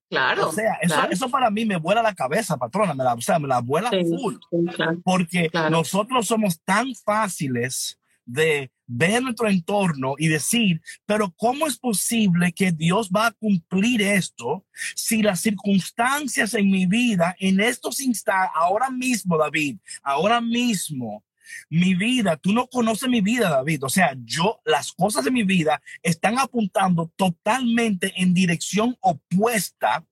Claro. 0.09 0.49
O 0.49 0.51
sea, 0.51 0.73
eso, 0.81 0.95
claro. 0.95 1.13
eso 1.13 1.29
para 1.29 1.49
mí 1.49 1.65
me 1.65 1.77
vuela 1.77 2.03
la 2.03 2.13
cabeza, 2.13 2.57
patrona, 2.57 2.93
me 2.93 3.05
la, 3.05 3.13
o 3.13 3.21
sea, 3.21 3.39
me 3.39 3.47
la 3.47 3.61
vuela 3.61 3.89
Sí, 3.89 4.03
full, 4.03 4.35
sí, 4.35 4.75
claro. 4.75 4.99
porque 5.05 5.49
nosotros 5.69 6.27
somos 6.27 6.59
tan 6.65 6.93
fáciles 6.95 8.00
de 8.31 8.71
ver 8.87 9.21
nuestro 9.21 9.47
entorno 9.47 10.15
y 10.17 10.27
decir, 10.27 10.81
pero 11.05 11.33
¿cómo 11.37 11.67
es 11.67 11.77
posible 11.77 12.51
que 12.51 12.71
Dios 12.71 13.09
va 13.09 13.27
a 13.27 13.31
cumplir 13.31 14.01
esto 14.01 14.65
si 14.95 15.21
las 15.21 15.41
circunstancias 15.41 16.53
en 16.53 16.69
mi 16.69 16.85
vida, 16.85 17.35
en 17.39 17.59
estos 17.59 17.99
instantes, 18.01 18.51
ahora 18.55 18.89
mismo, 18.89 19.37
David, 19.37 19.77
ahora 20.03 20.41
mismo, 20.41 21.23
mi 21.69 21.95
vida, 21.95 22.37
tú 22.37 22.53
no 22.53 22.67
conoces 22.67 23.09
mi 23.09 23.21
vida, 23.21 23.49
David. 23.49 23.83
O 23.83 23.89
sea, 23.89 24.15
yo, 24.23 24.61
las 24.63 24.93
cosas 24.93 25.25
de 25.25 25.31
mi 25.31 25.43
vida 25.43 25.81
están 26.01 26.39
apuntando 26.39 27.11
totalmente 27.17 28.13
en 28.15 28.33
dirección 28.33 28.95
opuesta 29.01 30.05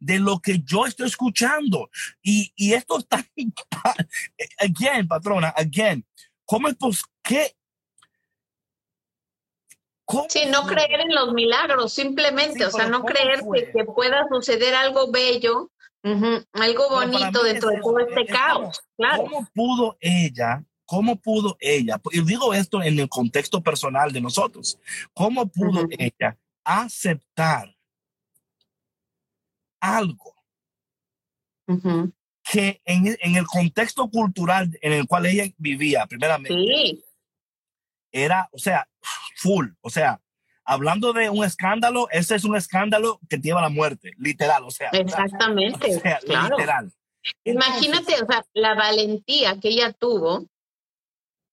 de 0.00 0.18
lo 0.18 0.40
que 0.40 0.60
yo 0.60 0.86
estoy 0.86 1.06
escuchando. 1.06 1.90
Y, 2.22 2.52
y 2.56 2.74
esto 2.74 2.98
está, 2.98 3.24
again, 4.58 5.08
patrona, 5.08 5.48
again, 5.48 6.04
¿cómo 6.44 6.68
es 6.68 6.74
pos 6.76 7.04
qué? 7.22 7.56
¿Cómo 10.04 10.26
Sí, 10.28 10.40
no 10.50 10.66
creer 10.66 11.00
en 11.00 11.14
los 11.14 11.32
milagros, 11.32 11.92
simplemente, 11.92 12.58
Sí, 12.58 12.64
o 12.64 12.70
sea, 12.70 12.86
no 12.86 13.02
¿cómo 13.02 13.06
creer 13.06 13.40
que, 13.54 13.70
que 13.72 13.84
pueda 13.84 14.26
suceder 14.30 14.74
algo 14.74 15.10
bello, 15.10 15.70
ujú, 16.02 16.24
algo 16.24 16.44
Pero 16.52 16.88
para 16.88 17.06
bonito 17.06 17.42
dentro 17.44 17.70
es 17.70 17.76
de 17.76 17.80
todo 17.82 17.98
este 18.00 18.20
es 18.22 18.30
caos, 18.30 18.80
claro. 18.96 19.22
¿Cómo 19.22 19.48
pudo 19.54 19.96
ella? 20.00 20.64
¿Cómo 20.84 21.16
pudo 21.16 21.56
ella? 21.60 22.00
Y 22.10 22.22
digo 22.24 22.52
esto 22.52 22.82
en 22.82 22.98
el 22.98 23.08
contexto 23.08 23.62
personal 23.62 24.12
de 24.12 24.20
nosotros. 24.20 24.78
¿Cómo 25.14 25.46
pudo 25.46 25.82
Ujú. 25.82 25.88
ella 25.90 26.36
aceptar 26.64 27.74
algo 29.80 30.34
Ujú. 31.66 32.12
que 32.50 32.82
en, 32.84 33.16
en 33.20 33.36
el 33.36 33.46
contexto 33.46 34.08
cultural 34.10 34.76
en 34.82 34.92
el 34.92 35.06
cual 35.06 35.26
ella 35.26 35.44
vivía, 35.56 36.06
primeramente, 36.06 36.54
Sí, 36.54 37.04
era, 38.12 38.48
o 38.52 38.58
sea, 38.58 38.88
full, 39.36 39.68
o 39.80 39.90
sea, 39.90 40.20
hablando 40.64 41.12
de 41.12 41.30
un 41.30 41.44
escándalo, 41.44 42.08
ese 42.10 42.36
es 42.36 42.44
un 42.44 42.56
escándalo 42.56 43.20
que 43.28 43.38
lleva 43.38 43.60
a 43.60 43.64
la 43.64 43.68
muerte, 43.68 44.12
literal, 44.18 44.64
o 44.64 44.70
sea, 44.70 44.90
exactamente, 44.90 45.96
o 45.96 46.00
sea, 46.00 46.18
claro. 46.18 46.56
literal. 46.56 46.92
Imagínate, 47.44 48.14
o 48.22 48.26
sea, 48.26 48.44
la 48.52 48.74
valentía 48.74 49.58
que 49.60 49.68
ella 49.68 49.92
tuvo 49.92 50.46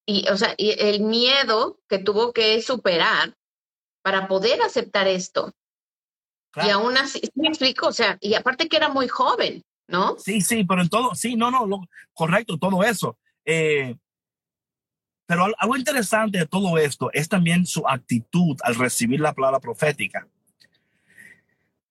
y, 0.05 0.27
o 0.29 0.37
sea, 0.37 0.53
y 0.57 0.71
el 0.79 1.01
miedo 1.01 1.79
que 1.87 1.99
tuvo 1.99 2.33
que 2.33 2.61
superar 2.61 3.35
para 4.01 4.27
poder 4.27 4.61
aceptar 4.61 5.07
esto. 5.07 5.53
Claro. 6.51 6.67
Y 6.67 6.71
aún 6.71 6.97
así, 6.97 7.19
¿sí 7.19 7.31
me 7.35 7.49
explico, 7.49 7.87
o 7.87 7.91
sea, 7.91 8.17
y 8.19 8.33
aparte 8.33 8.67
que 8.67 8.77
era 8.77 8.89
muy 8.89 9.07
joven, 9.07 9.63
¿no? 9.87 10.17
Sí, 10.17 10.41
sí, 10.41 10.63
pero 10.63 10.81
en 10.81 10.89
todo, 10.89 11.13
sí, 11.13 11.35
no, 11.35 11.51
no, 11.51 11.67
lo, 11.67 11.81
correcto, 12.13 12.57
todo 12.57 12.83
eso. 12.83 13.19
Eh, 13.45 13.95
pero 15.29 15.45
al- 15.45 15.53
algo 15.59 15.77
interesante 15.77 16.39
de 16.39 16.47
todo 16.47 16.75
esto 16.79 17.11
es 17.13 17.29
también 17.29 17.67
su 17.67 17.87
actitud 17.87 18.57
al 18.63 18.73
recibir 18.73 19.19
la 19.19 19.31
palabra 19.31 19.59
profética. 19.59 20.27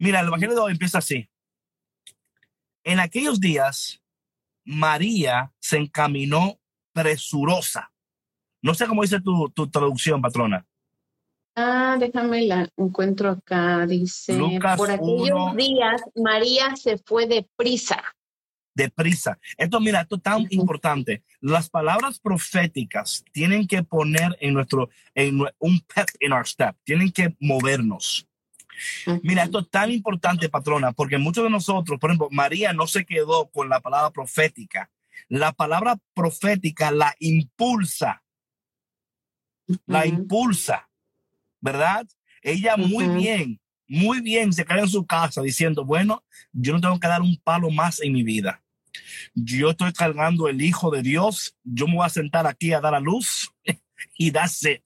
Mira, 0.00 0.18
el 0.20 0.26
Evangelio 0.26 0.56
de 0.56 0.60
hoy 0.60 0.72
empieza 0.72 0.98
así. 0.98 1.30
En 2.82 2.98
aquellos 2.98 3.38
días, 3.38 4.02
María 4.64 5.52
se 5.60 5.76
encaminó 5.78 6.58
presurosa. 6.92 7.92
No 8.60 8.74
sé 8.74 8.88
cómo 8.88 9.02
dice 9.02 9.20
tu, 9.20 9.48
tu 9.50 9.68
traducción, 9.70 10.20
patrona. 10.20 10.66
Ah, 11.54 11.96
déjame 11.98 12.42
la 12.42 12.68
encuentro 12.76 13.30
acá, 13.30 13.86
dice, 13.86 14.36
Lucas 14.36 14.76
por 14.76 14.90
aquellos 14.90 15.30
uno. 15.30 15.54
días 15.54 16.02
María 16.16 16.74
se 16.74 16.98
fue 16.98 17.26
deprisa. 17.28 18.02
Deprisa. 18.78 19.38
Esto, 19.56 19.80
mira, 19.80 20.02
esto 20.02 20.16
es 20.16 20.22
tan 20.22 20.46
importante. 20.50 21.22
Las 21.40 21.68
palabras 21.68 22.20
proféticas 22.20 23.24
tienen 23.32 23.66
que 23.66 23.82
poner 23.82 24.36
en 24.40 24.54
nuestro, 24.54 24.88
en 25.14 25.40
un 25.58 25.80
pep 25.80 26.08
in 26.20 26.32
our 26.32 26.46
step, 26.46 26.76
tienen 26.84 27.10
que 27.10 27.36
movernos. 27.40 28.26
Mira, 29.24 29.42
esto 29.42 29.58
es 29.58 29.68
tan 29.68 29.90
importante, 29.90 30.48
patrona, 30.48 30.92
porque 30.92 31.18
muchos 31.18 31.42
de 31.42 31.50
nosotros, 31.50 31.98
por 31.98 32.10
ejemplo, 32.10 32.28
María 32.30 32.72
no 32.72 32.86
se 32.86 33.04
quedó 33.04 33.50
con 33.50 33.68
la 33.68 33.80
palabra 33.80 34.10
profética. 34.10 34.88
La 35.28 35.52
palabra 35.52 35.98
profética 36.14 36.92
la 36.92 37.12
impulsa, 37.18 38.22
la 39.84 40.06
impulsa, 40.06 40.88
¿verdad? 41.60 42.06
Ella 42.40 42.76
muy 42.76 43.08
bien, 43.08 43.60
muy 43.88 44.20
bien 44.20 44.52
se 44.52 44.64
queda 44.64 44.80
en 44.80 44.88
su 44.88 45.04
casa 45.04 45.42
diciendo, 45.42 45.84
bueno, 45.84 46.22
yo 46.52 46.72
no 46.72 46.80
tengo 46.80 47.00
que 47.00 47.08
dar 47.08 47.20
un 47.20 47.36
palo 47.42 47.70
más 47.70 48.00
en 48.00 48.12
mi 48.12 48.22
vida. 48.22 48.62
Yo 49.34 49.70
estoy 49.70 49.92
cargando 49.92 50.48
el 50.48 50.60
Hijo 50.62 50.90
de 50.90 51.02
Dios, 51.02 51.56
yo 51.64 51.86
me 51.86 51.96
voy 51.96 52.06
a 52.06 52.10
sentar 52.10 52.46
aquí 52.46 52.72
a 52.72 52.80
dar 52.80 52.94
a 52.94 53.00
luz 53.00 53.52
y 54.18 54.30
that's 54.30 54.64
it. 54.64 54.82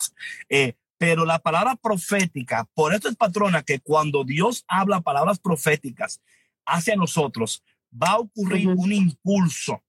Eh, 0.48 0.74
pero 0.98 1.24
la 1.24 1.40
palabra 1.40 1.74
profética, 1.74 2.68
por 2.74 2.94
eso 2.94 3.08
es 3.08 3.16
patrona 3.16 3.62
que 3.62 3.80
cuando 3.80 4.22
Dios 4.22 4.64
habla 4.68 5.00
palabras 5.00 5.40
proféticas 5.40 6.20
hacia 6.64 6.94
nosotros, 6.94 7.62
va 7.92 8.10
a 8.10 8.18
ocurrir 8.18 8.68
un 8.68 8.92
impulso. 8.92 9.82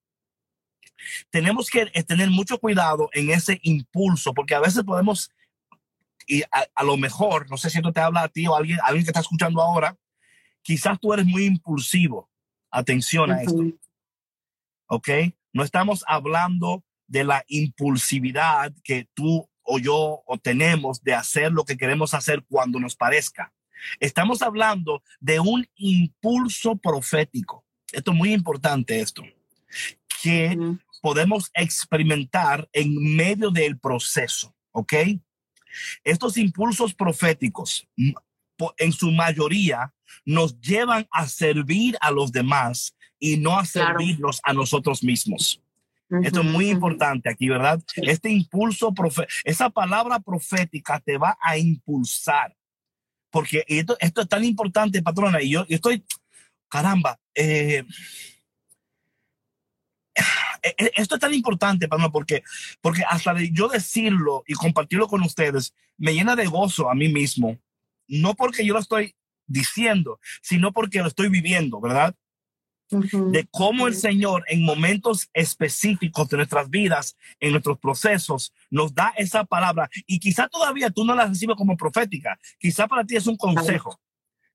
Tenemos 1.30 1.70
que 1.70 1.92
eh, 1.94 2.04
tener 2.04 2.30
mucho 2.30 2.58
cuidado 2.58 3.10
en 3.14 3.30
ese 3.30 3.60
impulso, 3.64 4.34
porque 4.34 4.56
a 4.56 4.60
veces 4.60 4.84
podemos, 4.84 5.30
y 6.26 6.42
a, 6.44 6.66
a 6.74 6.84
lo 6.84 6.98
mejor, 6.98 7.50
no 7.50 7.58
sé 7.58 7.70
si 7.70 7.78
esto 7.78 7.94
te 7.94 8.00
habla 8.00 8.24
a 8.24 8.30
ti 8.30 8.48
o 8.48 8.56
a 8.56 8.58
alguien, 8.58 8.80
a 8.80 8.88
alguien 8.88 9.06
que 9.06 9.12
está 9.12 9.20
escuchando 9.20 9.62
ahora, 9.62 9.96
quizás 10.64 11.00
tú 11.00 11.14
eres 11.14 11.26
muy 11.26 11.46
impulsivo. 11.46 12.30
Atención 12.72 13.32
a 13.32 13.44
esto. 13.44 13.62
¿Ok? 14.88 15.10
No 15.54 15.64
estamos 15.64 16.04
hablando 16.08 16.84
de 17.08 17.24
la 17.24 17.44
impulsividad 17.48 18.74
que 18.84 19.08
tú 19.14 19.50
o 19.62 19.80
yo 19.80 20.24
o 20.26 20.38
tenemos 20.38 21.02
de 21.04 21.14
hacer 21.14 21.52
lo 21.52 21.64
que 21.64 21.78
queremos 21.78 22.14
hacer 22.14 22.44
cuando 22.50 22.80
nos 22.80 22.96
parezca. 22.96 23.54
Estamos 24.00 24.42
hablando 24.42 25.04
de 25.20 25.40
un 25.40 25.68
impulso 25.76 26.76
profético. 26.76 27.66
Esto 27.92 28.12
es 28.12 28.18
muy 28.18 28.34
importante 28.34 29.00
esto, 29.00 29.24
que 30.22 30.58
podemos 31.02 31.52
experimentar 31.54 32.68
en 32.72 33.16
medio 33.16 33.52
del 33.52 33.78
proceso, 33.78 34.56
¿ok? 34.72 34.94
Estos 36.04 36.38
impulsos 36.38 36.94
proféticos, 36.94 37.88
en 38.78 38.92
su 38.92 39.12
mayoría, 39.12 39.94
nos 40.26 40.60
llevan 40.60 41.08
a 41.12 41.28
servir 41.28 41.98
a 42.00 42.12
los 42.12 42.32
demás 42.32 42.96
y 43.24 43.38
no 43.38 43.58
a 43.58 43.64
Claro. 43.64 44.00
servirnos 44.00 44.42
a 44.44 44.52
nosotros 44.52 45.02
mismos. 45.02 45.62
Esto 46.22 46.42
es 46.42 46.46
muy 46.46 46.70
importante 46.70 47.30
aquí, 47.30 47.48
¿verdad? 47.48 47.82
Este 47.96 48.30
impulso, 48.30 48.92
profe- 48.92 49.28
esa 49.46 49.70
palabra 49.70 50.20
profética 50.20 51.00
te 51.00 51.18
va 51.18 51.38
a 51.42 51.58
impulsar. 51.58 52.54
Porque 53.32 53.64
esto, 53.68 53.96
esto 54.00 54.22
es 54.22 54.28
tan 54.28 54.44
importante, 54.44 55.02
patrona, 55.02 55.42
y 55.42 55.52
yo, 55.52 55.66
yo 55.68 55.76
estoy, 55.76 56.04
caramba, 56.70 57.18
eh, 57.34 57.84
eh, 60.62 60.76
eh, 60.78 60.92
esto 60.96 61.16
es 61.16 61.22
tan 61.22 61.34
importante, 61.34 61.88
patrona, 61.88 62.12
porque, 62.12 62.44
porque 62.82 63.04
hasta 63.10 63.34
de 63.34 63.50
yo 63.52 63.70
decirlo 63.70 64.44
y 64.46 64.54
compartirlo 64.54 65.08
con 65.08 65.22
ustedes 65.24 65.74
me 65.98 66.14
llena 66.14 66.36
de 66.36 66.46
gozo 66.46 66.92
a 66.92 66.94
mí 66.96 67.08
mismo. 67.08 67.58
No 68.08 68.36
porque 68.36 68.66
yo 68.66 68.74
lo 68.74 68.82
estoy 68.82 69.16
diciendo, 69.48 70.20
sino 70.42 70.74
porque 70.74 71.00
lo 71.00 71.08
estoy 71.08 71.30
viviendo, 71.30 71.80
¿verdad? 71.82 72.14
De 73.32 73.48
cómo 73.52 73.88
el. 73.88 73.96
Señor 73.96 74.44
en 74.48 74.64
momentos 74.64 75.30
específicos 75.34 76.28
de 76.30 76.38
nuestras 76.38 76.70
vidas, 76.70 77.16
en 77.40 77.52
nuestros 77.52 77.80
procesos, 77.80 78.54
nos 78.70 78.94
da 78.94 79.14
esa 79.18 79.46
palabra 79.46 79.90
y 80.06 80.20
quizá 80.20 80.48
todavía 80.48 80.90
tú 80.90 81.06
no 81.06 81.16
la 81.16 81.26
recibes 81.26 81.56
como 81.56 81.78
profética, 81.78 82.38
quizá 82.60 82.88
para 82.88 83.04
ti 83.06 83.16
es 83.16 83.28
un 83.28 83.38
consejo. 83.38 84.00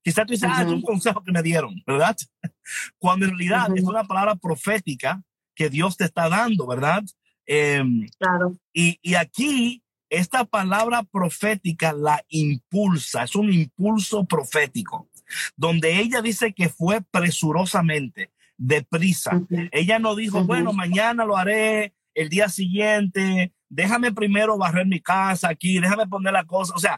Quizá 0.01 0.25
tú 0.25 0.31
dices, 0.31 0.49
ah, 0.51 0.61
es 0.61 0.67
un 0.67 0.81
consejo 0.81 1.23
que 1.23 1.31
me 1.31 1.43
dieron, 1.43 1.75
¿verdad? 1.85 2.15
Cuando 2.99 3.25
en 3.25 3.31
realidad 3.31 3.69
es 3.75 3.83
una 3.83 4.03
palabra 4.03 4.35
profética 4.35 5.21
que 5.55 5.69
Dios 5.69 5.97
te 5.97 6.05
está 6.05 6.29
dando, 6.29 6.67
¿verdad? 6.67 7.03
Em, 7.45 8.07
Claro. 8.17 8.55
y, 8.73 8.97
y 9.01 9.15
aquí 9.15 9.83
esta 10.09 10.43
palabra 10.45 11.03
profética 11.03 11.93
la 11.93 12.23
impulsa, 12.29 13.23
es 13.23 13.35
un 13.35 13.51
impulso 13.53 14.25
profético, 14.25 15.08
donde 15.55 15.99
ella 15.99 16.21
dice 16.21 16.53
que 16.53 16.69
fue 16.69 17.01
presurosamente, 17.01 18.31
deprisa. 18.57 19.35
Ujú. 19.35 19.47
Ella 19.71 19.99
no 19.99 20.15
dijo, 20.15 20.43
bueno, 20.43 20.73
mañana 20.73 21.25
lo 21.25 21.37
haré, 21.37 21.93
el 22.13 22.29
día 22.29 22.49
siguiente, 22.49 23.53
déjame 23.69 24.11
primero 24.11 24.57
barrer 24.57 24.85
mi 24.85 24.99
casa 24.99 25.49
aquí, 25.49 25.79
déjame 25.79 26.07
poner 26.07 26.33
la 26.33 26.43
cosa. 26.43 26.73
O 26.75 26.79
sea, 26.79 26.97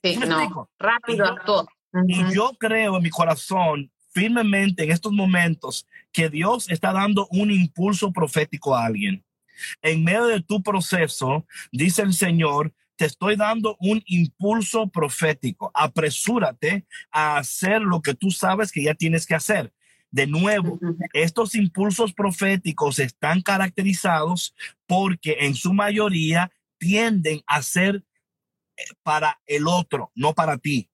Sí, 0.00 0.12
¿Sí 0.14 0.18
me 0.20 0.26
no. 0.26 0.38
explico? 0.38 0.70
Rápido 0.78 1.24
Y 2.06 2.14
yo- 2.14 2.30
y 2.30 2.34
yo 2.34 2.52
creo 2.58 2.96
en 2.98 3.02
mi 3.02 3.10
corazón 3.10 3.90
firmemente 4.12 4.84
en 4.84 4.92
estos 4.92 5.12
momentos 5.12 5.86
que 6.12 6.28
Dios 6.28 6.70
está 6.70 6.92
dando 6.92 7.26
un 7.32 7.50
impulso 7.50 8.12
profético 8.12 8.76
a 8.76 8.84
alguien. 8.86 9.24
En 9.82 10.04
medio 10.04 10.26
de 10.26 10.40
tu 10.40 10.62
proceso, 10.62 11.46
dice 11.72 12.02
el 12.02 12.12
Señor, 12.12 12.72
te 12.98 13.04
estoy 13.04 13.36
dando 13.36 13.76
un 13.78 14.02
impulso 14.06 14.88
profético. 14.88 15.70
Apresúrate 15.72 16.84
a 17.12 17.38
hacer 17.38 17.80
lo 17.80 18.02
que 18.02 18.12
tú 18.12 18.32
sabes 18.32 18.72
que 18.72 18.82
ya 18.82 18.94
tienes 18.94 19.24
que 19.24 19.36
hacer. 19.36 19.72
De 20.10 20.26
nuevo, 20.26 20.80
estos 21.12 21.54
impulsos 21.54 22.12
proféticos 22.12 22.98
están 22.98 23.40
caracterizados 23.40 24.54
porque 24.86 25.36
en 25.40 25.54
su 25.54 25.72
mayoría 25.72 26.50
tienden 26.78 27.40
a 27.46 27.62
ser 27.62 28.04
eh, 28.76 28.82
para 29.04 29.40
el 29.46 29.68
otro, 29.68 30.10
no 30.16 30.34
para 30.34 30.58
ti. 30.58 30.90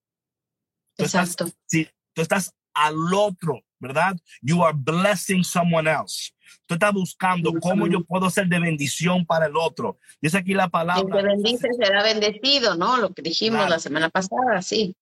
Exacto. 0.98 1.50
si, 1.66 1.88
tú 2.12 2.20
estás 2.20 2.54
al 2.74 3.14
otro, 3.14 3.64
¿verdad? 3.84 4.16
You 4.40 4.64
are 4.64 4.76
blessing 4.76 5.44
someone 5.44 5.88
else. 5.88 6.32
Tú 6.66 6.74
estás 6.74 6.92
buscando 6.92 7.52
cómo 7.60 7.86
yo 7.86 8.02
puedo 8.04 8.30
ser 8.30 8.46
de 8.48 8.58
bendición 8.58 9.26
para 9.26 9.46
el 9.46 9.56
otro. 9.56 9.98
Dice 10.20 10.38
aquí 10.38 10.54
la 10.54 10.68
palabra. 10.68 11.02
El 11.02 11.10
que 11.10 11.28
bendice 11.34 11.68
será 11.78 12.02
bendecido, 12.02 12.74
¿no? 12.74 12.96
Lo 12.96 13.12
que 13.12 13.22
dijimos 13.22 13.68
la 13.68 13.78
semana 13.78 14.08
pasada, 14.08 14.62
sí. 14.62 14.96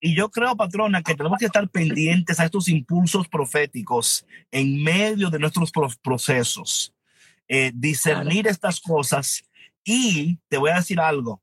Y 0.00 0.14
yo 0.14 0.30
creo, 0.30 0.56
patrona, 0.56 1.02
que 1.02 1.14
tenemos 1.14 1.38
que 1.38 1.46
estar 1.46 1.68
pendientes 1.68 2.40
a 2.40 2.44
estos 2.44 2.68
impulsos 2.68 3.28
proféticos 3.28 4.26
en 4.50 4.82
medio 4.82 5.30
de 5.30 5.38
nuestros 5.38 5.72
procesos, 6.02 6.92
eh, 7.48 7.70
discernir 7.74 8.48
estas 8.48 8.80
cosas 8.80 9.44
y 9.84 10.38
te 10.48 10.58
voy 10.58 10.70
a 10.70 10.76
decir 10.76 10.98
algo. 10.98 11.40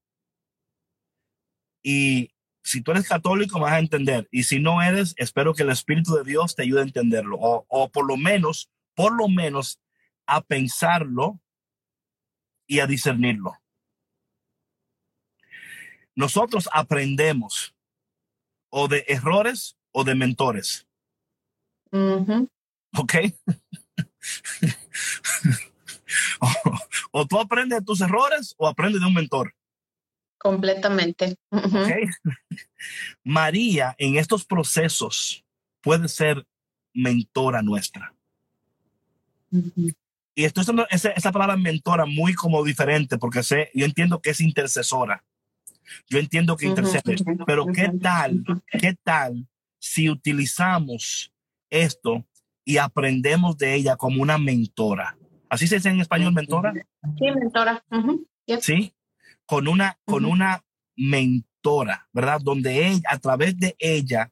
Y 1.83 2.31
si 2.63 2.81
tú 2.81 2.91
eres 2.91 3.07
católico, 3.07 3.59
vas 3.59 3.73
a 3.73 3.79
entender. 3.79 4.27
Y 4.31 4.43
si 4.43 4.59
no 4.59 4.81
eres, 4.81 5.13
espero 5.17 5.53
que 5.53 5.63
el 5.63 5.69
Espíritu 5.69 6.15
de 6.15 6.23
Dios 6.23 6.55
te 6.55 6.63
ayude 6.63 6.81
a 6.81 6.85
entenderlo. 6.85 7.37
O, 7.39 7.65
o 7.67 7.89
por 7.89 8.07
lo 8.07 8.17
menos, 8.17 8.69
por 8.95 9.13
lo 9.13 9.27
menos, 9.27 9.79
a 10.25 10.41
pensarlo 10.41 11.39
y 12.67 12.79
a 12.79 12.87
discernirlo. 12.87 13.57
Nosotros 16.15 16.69
aprendemos 16.73 17.75
o 18.69 18.87
de 18.87 19.05
errores 19.07 19.77
o 19.91 20.03
de 20.03 20.15
mentores. 20.15 20.87
¿Ok? 22.97 23.15
o, 27.11 27.27
tú 27.27 27.39
aprendes 27.39 27.79
de 27.79 27.85
tus 27.85 28.01
errores 28.01 28.55
o 28.57 28.67
aprendes 28.67 29.01
de 29.01 29.07
un 29.07 29.13
mentor. 29.13 29.53
Completamente. 30.41 31.35
María 33.23 33.95
en 33.99 34.17
estos 34.17 34.43
procesos 34.43 35.45
puede 35.81 36.07
ser 36.07 36.47
mentora 36.95 37.61
nuestra. 37.61 38.15
Y 40.33 40.45
estoy 40.45 40.61
usando 40.61 40.87
esa, 40.89 41.11
esa, 41.11 41.31
palabra 41.31 41.57
mentora 41.57 42.05
muy 42.05 42.33
como 42.33 42.63
diferente 42.63 43.19
porque 43.19 43.43
sé, 43.43 43.69
yo 43.75 43.85
entiendo 43.85 44.19
que 44.19 44.31
es 44.31 44.41
intercesora. 44.41 45.23
Yo 46.09 46.17
entiendo 46.17 46.57
que 46.57 46.65
intercede, 46.65 47.17
pero 47.45 47.67
¿qué 47.67 47.91
tal, 48.01 48.43
qué 48.79 48.95
tal 49.03 49.47
si 49.77 50.09
utilizamos 50.09 51.31
esto 51.69 52.25
y 52.65 52.77
aprendemos 52.77 53.57
de 53.57 53.75
ella 53.75 53.95
como 53.95 54.23
una 54.23 54.39
mentora? 54.39 55.17
¿Así 55.49 55.67
se 55.67 55.75
dice 55.75 55.89
en 55.89 55.99
español, 55.99 56.33
mentora? 56.33 56.73
Sí, 57.19 57.25
mentora. 57.31 57.83
Sí, 58.61 58.93
con 59.45 59.67
una, 59.67 59.99
con 60.05 60.25
una 60.25 60.63
mentora, 60.95 62.07
¿verdad? 62.13 62.39
Donde 62.41 62.87
ella, 62.87 63.01
a 63.09 63.19
través 63.19 63.57
de 63.57 63.75
ella, 63.79 64.31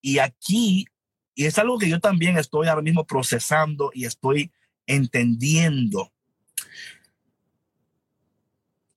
y 0.00 0.18
aquí, 0.18 0.86
y 1.34 1.46
es 1.46 1.58
algo 1.58 1.78
que 1.78 1.88
yo 1.88 2.00
también 2.00 2.38
estoy 2.38 2.68
ahora 2.68 2.82
mismo 2.82 3.06
procesando 3.06 3.90
y 3.94 4.04
estoy 4.04 4.52
entendiendo. 4.86 6.12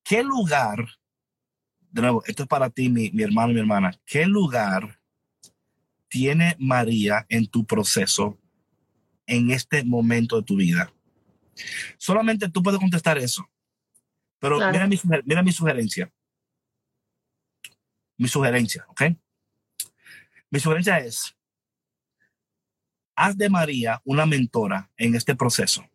¿Qué 0.04 0.24
lugar, 0.24 0.86
de 1.92 2.02
nuevo, 2.02 2.24
esto 2.26 2.44
es 2.44 2.50
para 2.50 2.70
ti, 2.70 2.90
mi, 2.90 3.12
mi 3.12 3.24
hermano 3.24 3.52
y 3.52 3.54
mi 3.56 3.62
hermana, 3.62 3.98
qué 4.06 4.26
lugar 4.26 5.00
tiene 6.10 6.56
María 6.60 7.26
en 7.30 7.48
tu 7.48 7.66
proceso 7.66 8.38
en 9.26 9.52
este 9.52 9.84
momento 9.84 10.38
de 10.38 10.44
tu 10.44 10.58
vida? 10.58 10.94
Solamente 11.98 12.50
tú 12.50 12.62
puedes 12.64 12.80
contestar 12.80 13.18
eso. 13.18 13.48
Pero 14.44 14.58
mira, 14.58 14.86
mi, 14.88 15.00
mira 15.24 15.42
mi 15.42 15.54
sugerencia. 15.54 16.12
Mi 18.18 18.28
sugerencia, 18.28 18.86
¿ok? 18.90 19.04
Mi 20.50 20.60
sugerencia 20.60 20.98
es, 20.98 21.34
haz 23.16 23.38
de 23.38 23.50
María 23.50 24.02
una 24.04 24.26
mentora 24.26 24.92
en 24.98 25.16
este 25.16 25.34
proceso. 25.34 25.90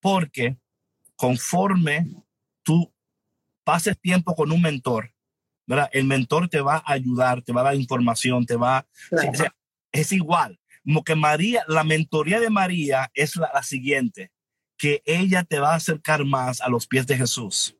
Porque 0.00 0.58
conforme 1.16 2.06
tú 2.62 2.92
pases 3.64 3.98
tiempo 3.98 4.34
con 4.34 4.52
un 4.52 4.60
mentor, 4.60 5.14
¿verdad? 5.66 5.88
El 5.94 6.04
mentor 6.04 6.50
te 6.50 6.60
va 6.60 6.76
a 6.84 6.92
ayudar, 6.92 7.40
te 7.40 7.54
va 7.54 7.62
a 7.62 7.64
dar 7.64 7.74
información, 7.74 8.44
te 8.44 8.56
va... 8.56 8.86
es 9.92 10.12
igual. 10.12 10.60
Como 10.84 11.02
que 11.04 11.14
María, 11.14 11.64
la 11.68 11.84
mentoría 11.84 12.38
de 12.38 12.50
María 12.50 13.10
es 13.14 13.36
la, 13.36 13.62
siguiente, 13.62 14.30
que 14.80 15.02
ella 15.04 15.44
te 15.44 15.58
va 15.58 15.74
a 15.74 15.76
acercar 15.76 16.24
más 16.24 16.62
a 16.62 16.70
los 16.70 16.86
pies 16.86 17.06
de 17.06 17.14
Jesús. 17.14 17.76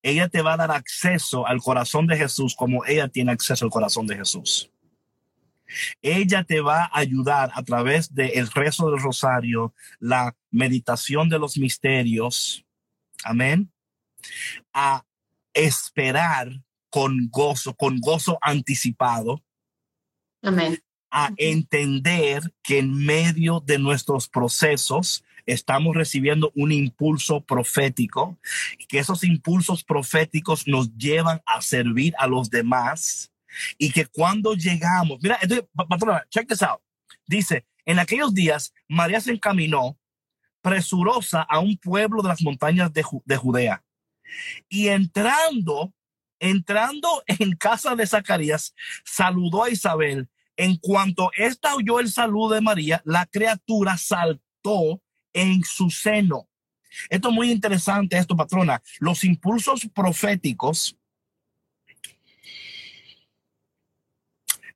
Ella 0.00 0.28
te 0.28 0.40
va 0.40 0.52
a 0.52 0.56
dar 0.56 0.70
acceso 0.70 1.48
al 1.48 1.60
corazón 1.60 2.06
de 2.06 2.16
Jesús 2.16 2.54
como 2.54 2.84
ella 2.84 3.08
tiene 3.08 3.32
acceso 3.32 3.64
al 3.64 3.70
corazón 3.72 4.06
de 4.06 4.16
Jesús. 4.16 4.70
Ella 6.00 6.44
te 6.44 6.60
va 6.60 6.84
a 6.84 6.98
ayudar 7.00 7.50
a 7.54 7.64
través 7.64 8.14
del 8.14 8.48
rezo 8.52 8.88
del 8.88 9.00
rosario, 9.00 9.74
la 9.98 10.36
meditación 10.52 11.28
de 11.28 11.40
los 11.40 11.58
misterios, 11.58 12.64
amén, 13.24 13.68
a 14.72 15.04
esperar 15.54 16.52
con 16.88 17.28
gozo, 17.30 17.74
con 17.74 17.98
gozo 17.98 18.38
anticipado. 18.40 19.42
Amén 20.40 20.80
a 21.12 21.30
entender 21.36 22.54
que 22.62 22.78
en 22.78 23.04
medio 23.04 23.60
de 23.60 23.78
nuestros 23.78 24.28
procesos 24.28 25.22
estamos 25.46 25.94
recibiendo 25.96 26.52
un 26.54 26.72
impulso 26.72 27.40
profético 27.42 28.38
y 28.78 28.86
que 28.86 28.98
esos 28.98 29.24
impulsos 29.24 29.84
proféticos 29.84 30.66
nos 30.66 30.96
llevan 30.96 31.42
a 31.46 31.60
servir 31.62 32.14
a 32.18 32.26
los 32.26 32.50
demás 32.50 33.32
y 33.78 33.90
que 33.90 34.06
cuando 34.06 34.54
llegamos, 34.54 35.18
mira, 35.22 35.38
entonces, 35.42 35.66
patrona, 35.88 36.24
check 36.30 36.48
this 36.48 36.62
out. 36.62 36.80
Dice, 37.26 37.66
en 37.84 37.98
aquellos 37.98 38.34
días 38.34 38.72
María 38.88 39.20
se 39.20 39.32
encaminó 39.32 39.98
presurosa 40.60 41.42
a 41.42 41.58
un 41.58 41.76
pueblo 41.76 42.22
de 42.22 42.28
las 42.28 42.42
montañas 42.42 42.92
de, 42.92 43.04
de 43.24 43.36
Judea 43.36 43.84
y 44.68 44.88
entrando, 44.88 45.92
entrando 46.38 47.22
en 47.26 47.56
casa 47.56 47.94
de 47.96 48.06
Zacarías, 48.06 48.74
saludó 49.04 49.64
a 49.64 49.70
Isabel 49.70 50.28
en 50.56 50.76
cuanto 50.76 51.30
ésta 51.36 51.74
oyó 51.74 51.98
el 51.98 52.10
saludo 52.10 52.54
de 52.54 52.60
María, 52.60 53.02
la 53.04 53.26
criatura 53.26 53.96
saltó 53.96 55.01
en 55.32 55.62
su 55.64 55.90
seno. 55.90 56.48
Esto 57.08 57.28
es 57.28 57.34
muy 57.34 57.50
interesante, 57.50 58.18
esto, 58.18 58.36
patrona. 58.36 58.82
Los 59.00 59.24
impulsos 59.24 59.88
proféticos 59.94 60.96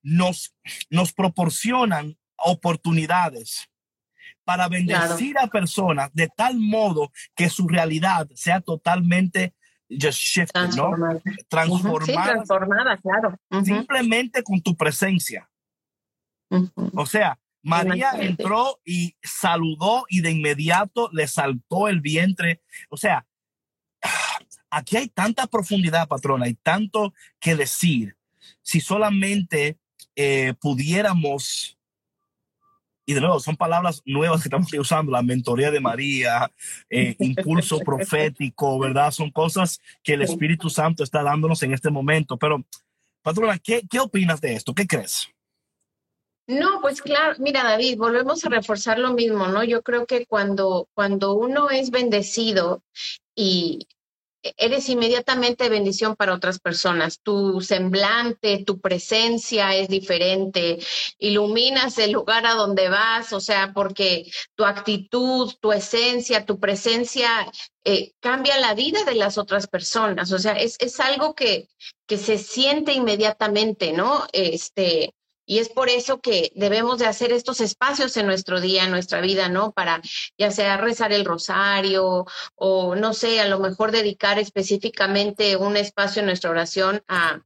nos, 0.03 0.55
nos 0.89 1.13
proporcionan 1.13 2.17
oportunidades 2.37 3.69
para 4.45 4.69
bendecir 4.69 5.37
a 5.39 5.49
personas 5.49 6.11
de 6.15 6.29
tal 6.29 6.59
modo 6.59 7.11
que 7.35 7.51
su 7.51 7.67
realidad 7.67 8.29
sea 8.35 8.61
totalmente 8.61 9.55
just 9.91 10.21
shifted, 10.21 10.53
transformada. 10.53 11.15
¿no? 11.15 11.33
Transformada. 11.49 12.33
transformada, 12.33 12.97
claro. 12.99 13.37
Simplemente 13.65 14.43
con 14.43 14.61
tu 14.61 14.77
presencia. 14.77 15.51
O 16.95 17.07
sea, 17.07 17.39
María 17.67 18.13
entró 18.21 18.81
y 18.85 19.17
saludó 19.25 20.07
y 20.09 20.21
de 20.21 20.31
inmediato 20.31 21.11
le 21.13 21.27
saltó 21.27 21.89
el 21.89 22.01
vientre. 22.01 22.63
O 22.91 22.97
sea, 22.97 23.27
aquí 24.71 24.97
hay 24.97 25.09
tanta 25.09 25.49
profundidad, 25.49 26.07
patrona, 26.07 26.45
hay 26.45 26.55
tanto 26.55 27.13
que 27.41 27.57
decir. 27.57 28.17
Si 28.63 28.81
solamente 28.81 29.79
eh, 30.15 30.55
pudiéramos, 30.61 31.77
y 33.05 33.15
de 33.15 33.21
nuevo, 33.21 33.41
son 33.41 33.57
palabras 33.57 34.01
nuevas 34.05 34.43
que 34.43 34.49
estamos 34.49 34.73
usando, 34.73 35.11
la 35.11 35.23
mentoría 35.23 35.73
de 35.73 35.81
María, 35.81 36.53
eh, 36.89 37.17
impulso 37.19 37.81
profético, 37.85 38.79
¿verdad? 38.79 39.11
Son 39.11 39.29
cosas 39.33 39.81
que 40.05 40.15
el 40.15 40.23
Espíritu 40.23 40.71
Santo 40.71 41.03
está 41.03 41.25
dándonos 41.25 41.61
en 41.65 41.75
este 41.75 41.91
momento. 41.91 42.37
Pero, 42.37 42.65
patrona, 43.23 43.59
¿qué, 43.59 43.83
qué 43.91 43.99
opinas 43.99 44.41
de 44.41 44.55
esto? 44.55 44.73
¿Qué 44.73 44.87
crees? 44.87 45.33
No, 46.49 46.81
pues 46.81 47.03
claro, 47.03 47.35
mira 47.39 47.65
David, 47.65 47.99
volvemos 47.99 48.45
a 48.45 48.49
reforzar 48.49 48.99
lo 48.99 49.13
mismo, 49.13 49.49
¿no? 49.49 49.65
Yo 49.65 49.83
creo 49.83 50.07
que 50.07 50.27
cuando, 50.27 50.89
cuando 50.95 51.35
uno 51.35 51.71
es 51.71 51.91
bendecido 51.91 52.85
y 53.35 53.89
eres 54.57 54.89
inmediatamente 54.89 55.69
bendición 55.69 56.17
para 56.17 56.35
otras 56.35 56.59
personas. 56.59 57.21
Tu 57.21 57.61
semblante, 57.61 58.65
tu 58.65 58.81
presencia 58.81 59.75
es 59.75 59.89
diferente, 59.89 60.79
iluminas 61.19 61.99
el 61.99 62.13
lugar 62.13 62.47
a 62.47 62.55
donde 62.55 62.89
vas, 62.89 63.33
o 63.33 63.41
sea, 63.41 63.73
porque 63.75 64.31
tu 64.55 64.65
actitud, 64.65 65.53
tu 65.61 65.73
esencia, 65.73 66.47
tu 66.47 66.61
presencia 66.61 67.51
eh, 67.85 68.13
cambia 68.21 68.59
la 68.59 68.75
vida 68.75 69.05
de 69.05 69.15
las 69.15 69.39
otras 69.39 69.67
personas. 69.67 70.33
O 70.33 70.39
sea, 70.39 70.53
es, 70.53 70.77
es 70.81 71.01
algo 71.01 71.35
que, 71.35 71.69
que 72.07 72.19
se 72.19 72.39
siente 72.39 72.93
inmediatamente, 72.93 73.93
¿no? 73.93 74.27
Este, 74.33 75.13
y 75.47 75.61
es 75.61 75.69
por 75.69 75.89
eso 75.89 76.21
que 76.21 76.53
debemos 76.57 76.99
de 76.99 77.07
hacer 77.07 77.33
estos 77.33 77.61
espacios 77.61 78.17
en 78.17 78.27
nuestro 78.27 78.61
día, 78.61 78.85
en 78.85 78.91
nuestra 78.91 79.21
vida, 79.21 79.49
¿no? 79.49 79.73
Para 79.73 80.03
ya 80.37 80.51
sea 80.51 80.77
rezar 80.77 81.13
el 81.13 81.25
rosario 81.25 82.27
o 82.57 82.97
no 82.97 83.15
sé, 83.15 83.41
a 83.41 83.49
lo 83.49 83.61
mejor 83.61 83.93
dedicar 83.93 84.39
específicamente 84.41 85.57
un 85.57 85.77
espacio 85.77 86.21
en 86.21 86.27
nuestra 86.27 86.51
oración 86.51 87.03
a, 87.07 87.41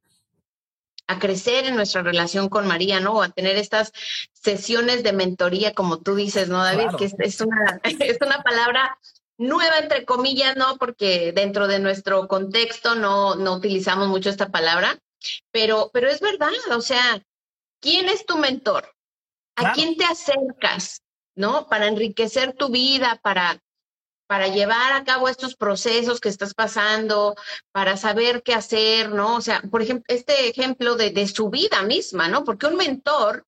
a 1.07 1.18
crecer 1.18 1.66
en 1.66 1.76
nuestra 1.76 2.03
relación 2.03 2.48
con 2.48 2.66
María, 2.66 3.01
¿no? 3.01 3.14
O 3.14 3.22
a 3.22 3.28
tener 3.28 3.57
estas 3.57 3.92
sesiones 4.32 5.03
de 5.03 5.12
mentoría, 5.12 5.74
como 5.74 6.01
tú 6.01 6.14
dices, 6.14 6.48
¿no, 6.48 6.64
David? 6.64 6.96
Que 6.96 7.05
es, 7.05 7.40
una, 7.40 7.80
es 7.84 8.18
una 8.20 8.42
palabra 8.42 8.96
nueva, 9.36 9.78
entre 9.78 10.07
comillas, 10.07 10.57
¿no? 10.57 10.78
Porque 10.78 11.32
dentro 11.32 11.66
de 11.66 11.80
nuestro 11.80 12.28
contexto 12.28 12.94
no, 12.94 13.34
no 13.34 13.55
utilizamos 13.57 14.09
mucho 14.09 14.30
esta 14.30 14.51
palabra, 14.51 14.98
pero, 15.51 15.90
pero 15.92 16.09
es 16.09 16.20
verdad, 16.20 16.51
o 16.70 16.80
sea, 16.80 17.22
¿Quién 17.81 18.09
es 18.09 18.26
tu 18.26 18.37
mentor? 18.39 18.95
¿A 19.57 19.72
quién 19.72 19.97
te 19.97 20.05
acercas? 20.05 21.03
¿No? 21.35 21.68
Para 21.68 21.87
enriquecer 21.87 22.55
tu 22.55 22.70
vida, 22.70 23.20
para, 23.22 23.62
para 24.26 24.49
llevar 24.49 24.93
a 24.93 25.05
cabo 25.05 25.28
estos 25.28 25.57
procesos 25.57 26.20
que 26.20 26.28
estás 26.28 26.55
pasando, 26.55 27.35
para 27.72 27.97
saber 27.97 28.43
qué 28.43 28.55
hacer, 28.55 29.11
¿no? 29.11 29.37
O 29.37 29.41
sea, 29.41 29.62
por 29.70 29.83
ejemplo, 29.83 30.05
este 30.09 30.49
ejemplo 30.49 30.97
de, 30.97 31.11
de 31.11 31.26
su 31.26 31.51
vida 31.51 31.83
misma, 31.83 32.28
¿no? 32.28 32.45
Porque 32.45 32.66
un 32.66 32.76
mentor 32.76 33.47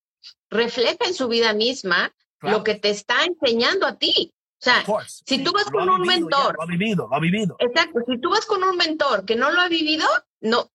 refleja 0.49 1.05
en 1.05 1.13
su 1.13 1.27
vida 1.27 1.53
misma 1.53 2.13
lo 2.41 2.63
que 2.63 2.75
te 2.75 2.89
está 2.89 3.23
enseñando 3.23 3.87
a 3.87 3.97
ti. 3.97 4.33
O 4.59 4.63
sea, 4.63 4.85
si 5.25 5.43
tú 5.43 5.51
vas 5.51 5.65
con 5.65 5.89
un 5.89 6.01
mentor. 6.03 6.55
lo 6.55 6.63
ha 6.63 6.65
vivido, 6.65 7.07
lo 7.09 7.15
ha 7.15 7.19
vivido. 7.19 7.55
Exacto, 7.59 7.99
si 8.07 8.17
tú 8.19 8.29
vas 8.29 8.45
con 8.45 8.63
un 8.63 8.77
mentor 8.77 9.25
que 9.25 9.35
no 9.35 9.51
lo 9.51 9.59
ha 9.59 9.67
vivido, 9.67 10.05
no. 10.43 10.71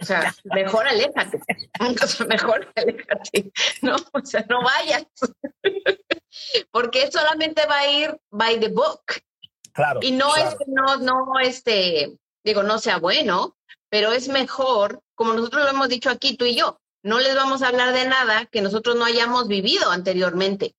O 0.00 0.04
sea, 0.04 0.34
mejor 0.44 0.86
aléjate. 0.86 1.40
mejor 2.28 2.72
aléjate. 2.74 3.52
No, 3.82 3.96
o 4.12 4.24
sea, 4.24 4.46
no 4.48 4.62
vayas. 4.62 5.06
Porque 6.70 7.10
solamente 7.10 7.66
va 7.66 7.78
a 7.78 7.90
ir 7.90 8.20
by 8.30 8.60
the 8.60 8.68
book. 8.68 9.02
Claro. 9.72 10.00
Y 10.02 10.12
no 10.12 10.34
es 10.36 10.54
que 10.54 10.64
no, 10.68 10.96
no, 10.96 11.38
este, 11.40 12.16
digo, 12.44 12.62
no 12.62 12.78
sea 12.78 12.98
bueno, 12.98 13.56
pero 13.90 14.12
es 14.12 14.28
mejor, 14.28 15.02
como 15.14 15.34
nosotros 15.34 15.64
lo 15.64 15.70
hemos 15.70 15.88
dicho 15.88 16.10
aquí, 16.10 16.36
tú 16.36 16.44
y 16.44 16.56
yo, 16.56 16.80
no 17.02 17.18
les 17.20 17.34
vamos 17.34 17.62
a 17.62 17.68
hablar 17.68 17.92
de 17.92 18.06
nada 18.06 18.46
que 18.46 18.60
nosotros 18.60 18.96
no 18.96 19.04
hayamos 19.04 19.46
vivido 19.46 19.90
anteriormente. 19.90 20.74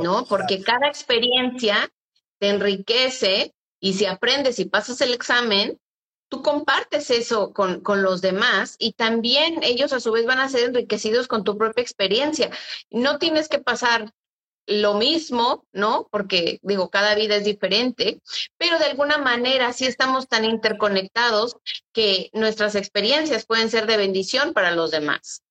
¿no? 0.00 0.26
Porque 0.26 0.62
cada 0.62 0.88
experiencia 0.88 1.88
te 2.38 2.48
enriquece 2.50 3.54
y 3.80 3.94
si 3.94 4.06
aprendes 4.06 4.58
y 4.58 4.64
pasas 4.64 5.00
el 5.00 5.14
examen, 5.14 5.78
tú 6.28 6.42
compartes 6.42 7.10
eso 7.10 7.52
con, 7.52 7.80
con, 7.80 8.02
los 8.02 8.20
demás 8.20 8.76
y 8.78 8.92
también 8.92 9.62
ellos 9.62 9.92
a 9.92 10.00
su 10.00 10.12
vez 10.12 10.26
van 10.26 10.40
a 10.40 10.48
ser 10.48 10.64
enriquecidos 10.64 11.28
con 11.28 11.44
tu 11.44 11.56
propia 11.56 11.82
experiencia. 11.82 12.50
No 12.90 13.18
tienes 13.18 13.48
que 13.48 13.58
pasar 13.58 14.12
lo 14.68 14.94
mismo, 14.94 15.66
¿no? 15.72 16.08
Porque 16.12 16.60
digo, 16.62 16.90
cada 16.90 17.14
vida 17.14 17.36
es 17.36 17.44
diferente, 17.44 18.20
pero 18.58 18.78
de 18.78 18.84
alguna 18.84 19.16
manera 19.16 19.72
sí 19.72 19.86
estamos 19.86 20.28
tan 20.28 20.44
interconectados 20.44 21.56
que 21.92 22.28
nuestras 22.34 22.74
experiencias 22.74 23.46
pueden 23.46 23.70
ser 23.70 23.86
de 23.86 23.96
bendición 23.96 24.52
para 24.52 24.70
los 24.72 24.90
demás. 24.90 25.42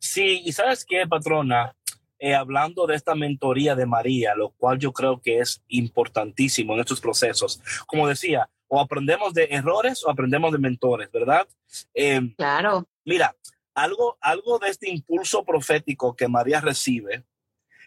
Sí, 0.00 0.42
y 0.44 0.52
sabes 0.52 0.84
qué, 0.84 1.06
patrona, 1.08 1.76
eh, 2.18 2.34
hablando 2.34 2.86
de 2.86 2.96
esta 2.96 3.14
mentoría 3.14 3.76
de 3.76 3.86
María, 3.86 4.34
lo 4.34 4.50
cual 4.50 4.78
yo 4.78 4.92
creo 4.92 5.20
que 5.20 5.38
es 5.38 5.62
importantísimo 5.68 6.74
en 6.74 6.80
estos 6.80 7.00
procesos. 7.00 7.60
Como 7.86 8.08
decía, 8.08 8.50
o 8.68 8.80
aprendemos 8.80 9.34
de 9.34 9.44
errores 9.50 10.04
o 10.04 10.10
aprendemos 10.10 10.52
de 10.52 10.58
mentores, 10.58 11.10
¿verdad? 11.12 11.46
Eh, 11.94 12.20
claro. 12.36 12.86
Mira, 13.04 13.36
algo, 13.74 14.16
algo 14.20 14.58
de 14.58 14.68
este 14.68 14.90
impulso 14.90 15.44
profético 15.44 16.16
que 16.16 16.28
María 16.28 16.60
recibe 16.60 17.24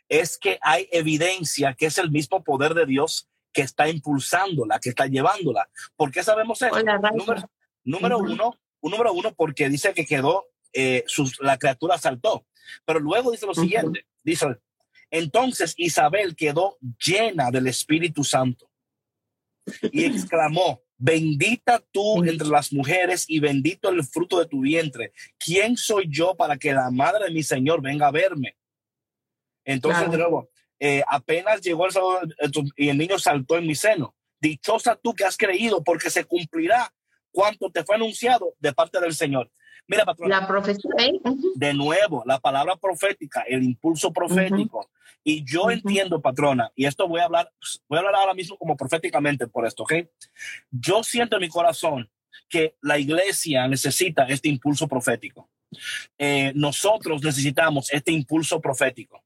es 0.09 0.37
que 0.37 0.57
hay 0.61 0.87
evidencia 0.91 1.73
que 1.73 1.87
es 1.87 1.97
el 1.97 2.11
mismo 2.11 2.43
poder 2.43 2.73
de 2.73 2.85
Dios 2.85 3.27
que 3.51 3.61
está 3.61 3.89
impulsándola, 3.89 4.79
que 4.79 4.89
está 4.89 5.07
llevándola. 5.07 5.67
¿Por 5.95 6.11
qué 6.11 6.23
sabemos 6.23 6.61
eso? 6.61 6.75
número, 7.13 7.49
número 7.83 8.17
uno, 8.19 8.59
un 8.81 8.91
número 8.91 9.13
uno, 9.13 9.33
porque 9.33 9.69
dice 9.69 9.93
que 9.93 10.05
quedó, 10.05 10.45
eh, 10.73 11.03
la 11.39 11.57
criatura 11.57 11.97
saltó. 11.97 12.45
Pero 12.85 12.99
luego 12.99 13.31
dice 13.31 13.45
lo 13.45 13.53
siguiente, 13.53 14.05
Dice, 14.23 14.57
entonces 15.09 15.73
Isabel 15.77 16.35
quedó 16.35 16.77
llena 17.03 17.49
del 17.49 17.67
Espíritu 17.67 18.25
Santo 18.25 18.66
y 19.91 20.05
exclamó, 20.05 20.81
bendita 20.97 21.83
tú 21.91 22.23
entre 22.23 22.47
las 22.47 22.73
mujeres 22.73 23.25
y 23.27 23.39
bendito 23.39 23.89
el 23.89 24.03
fruto 24.03 24.39
de 24.39 24.47
tu 24.47 24.61
vientre. 24.61 25.13
¿Quién 25.37 25.77
soy 25.77 26.07
yo 26.09 26.35
para 26.35 26.57
que 26.57 26.73
la 26.73 26.89
madre 26.91 27.25
de 27.25 27.31
mi 27.31 27.43
Señor 27.43 27.81
venga 27.81 28.07
a 28.07 28.11
verme? 28.11 28.57
Entonces, 29.65 30.09
de 30.09 30.17
nuevo, 30.17 30.49
eh, 30.79 31.03
apenas 31.07 31.61
llegó 31.61 31.85
el 31.85 31.91
sábado 31.91 32.21
y 32.75 32.89
el 32.89 32.97
niño 32.97 33.19
saltó 33.19 33.57
en 33.57 33.67
mi 33.67 33.75
seno. 33.75 34.15
Dichosa 34.39 34.95
tú 34.95 35.13
que 35.13 35.25
has 35.25 35.35
creído, 35.35 35.83
porque 35.83 36.09
se 36.09 36.23
cumplirá 36.23 36.93
cuanto 37.31 37.69
te 37.69 37.83
fue 37.83 37.95
anunciado 37.95 38.53
de 38.59 38.73
parte 38.73 38.99
del 38.99 39.13
Señor. 39.13 39.51
Mira, 39.87 40.03
La 40.25 40.45
profecía. 40.45 40.91
De 41.55 41.73
nuevo, 41.73 42.23
la 42.25 42.39
palabra 42.39 42.75
profética, 42.75 43.41
el 43.47 43.63
impulso 43.63 44.11
profético. 44.11 44.89
Y 45.23 45.43
yo 45.45 45.71
entiendo, 45.71 46.21
patrona, 46.21 46.71
y 46.75 46.85
esto 46.85 47.07
voy 47.07 47.21
a 47.21 47.25
hablar, 47.25 47.51
voy 47.87 47.97
a 47.97 47.99
hablar 47.99 48.15
ahora 48.15 48.33
mismo 48.33 48.57
como 48.57 48.75
proféticamente 48.77 49.47
por 49.47 49.65
esto, 49.65 49.83
¿ok? 49.83 49.93
Yo 50.71 51.03
siento 51.03 51.35
en 51.37 51.41
mi 51.41 51.49
corazón 51.49 52.09
que 52.49 52.75
la 52.81 52.97
iglesia 52.97 53.67
necesita 53.67 54.23
este 54.25 54.49
impulso 54.49 54.87
profético. 54.87 55.49
Eh, 56.17 56.51
nosotros 56.55 57.23
necesitamos 57.23 57.91
este 57.91 58.11
impulso 58.11 58.61
profético. 58.61 59.23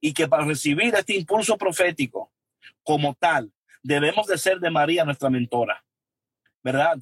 Y 0.00 0.14
que 0.14 0.26
para 0.26 0.44
recibir 0.44 0.94
este 0.94 1.14
impulso 1.14 1.56
profético 1.58 2.32
como 2.82 3.14
tal, 3.14 3.52
debemos 3.82 4.26
de 4.26 4.38
ser 4.38 4.58
de 4.58 4.70
María 4.70 5.04
nuestra 5.04 5.30
mentora, 5.30 5.84
¿verdad? 6.62 6.98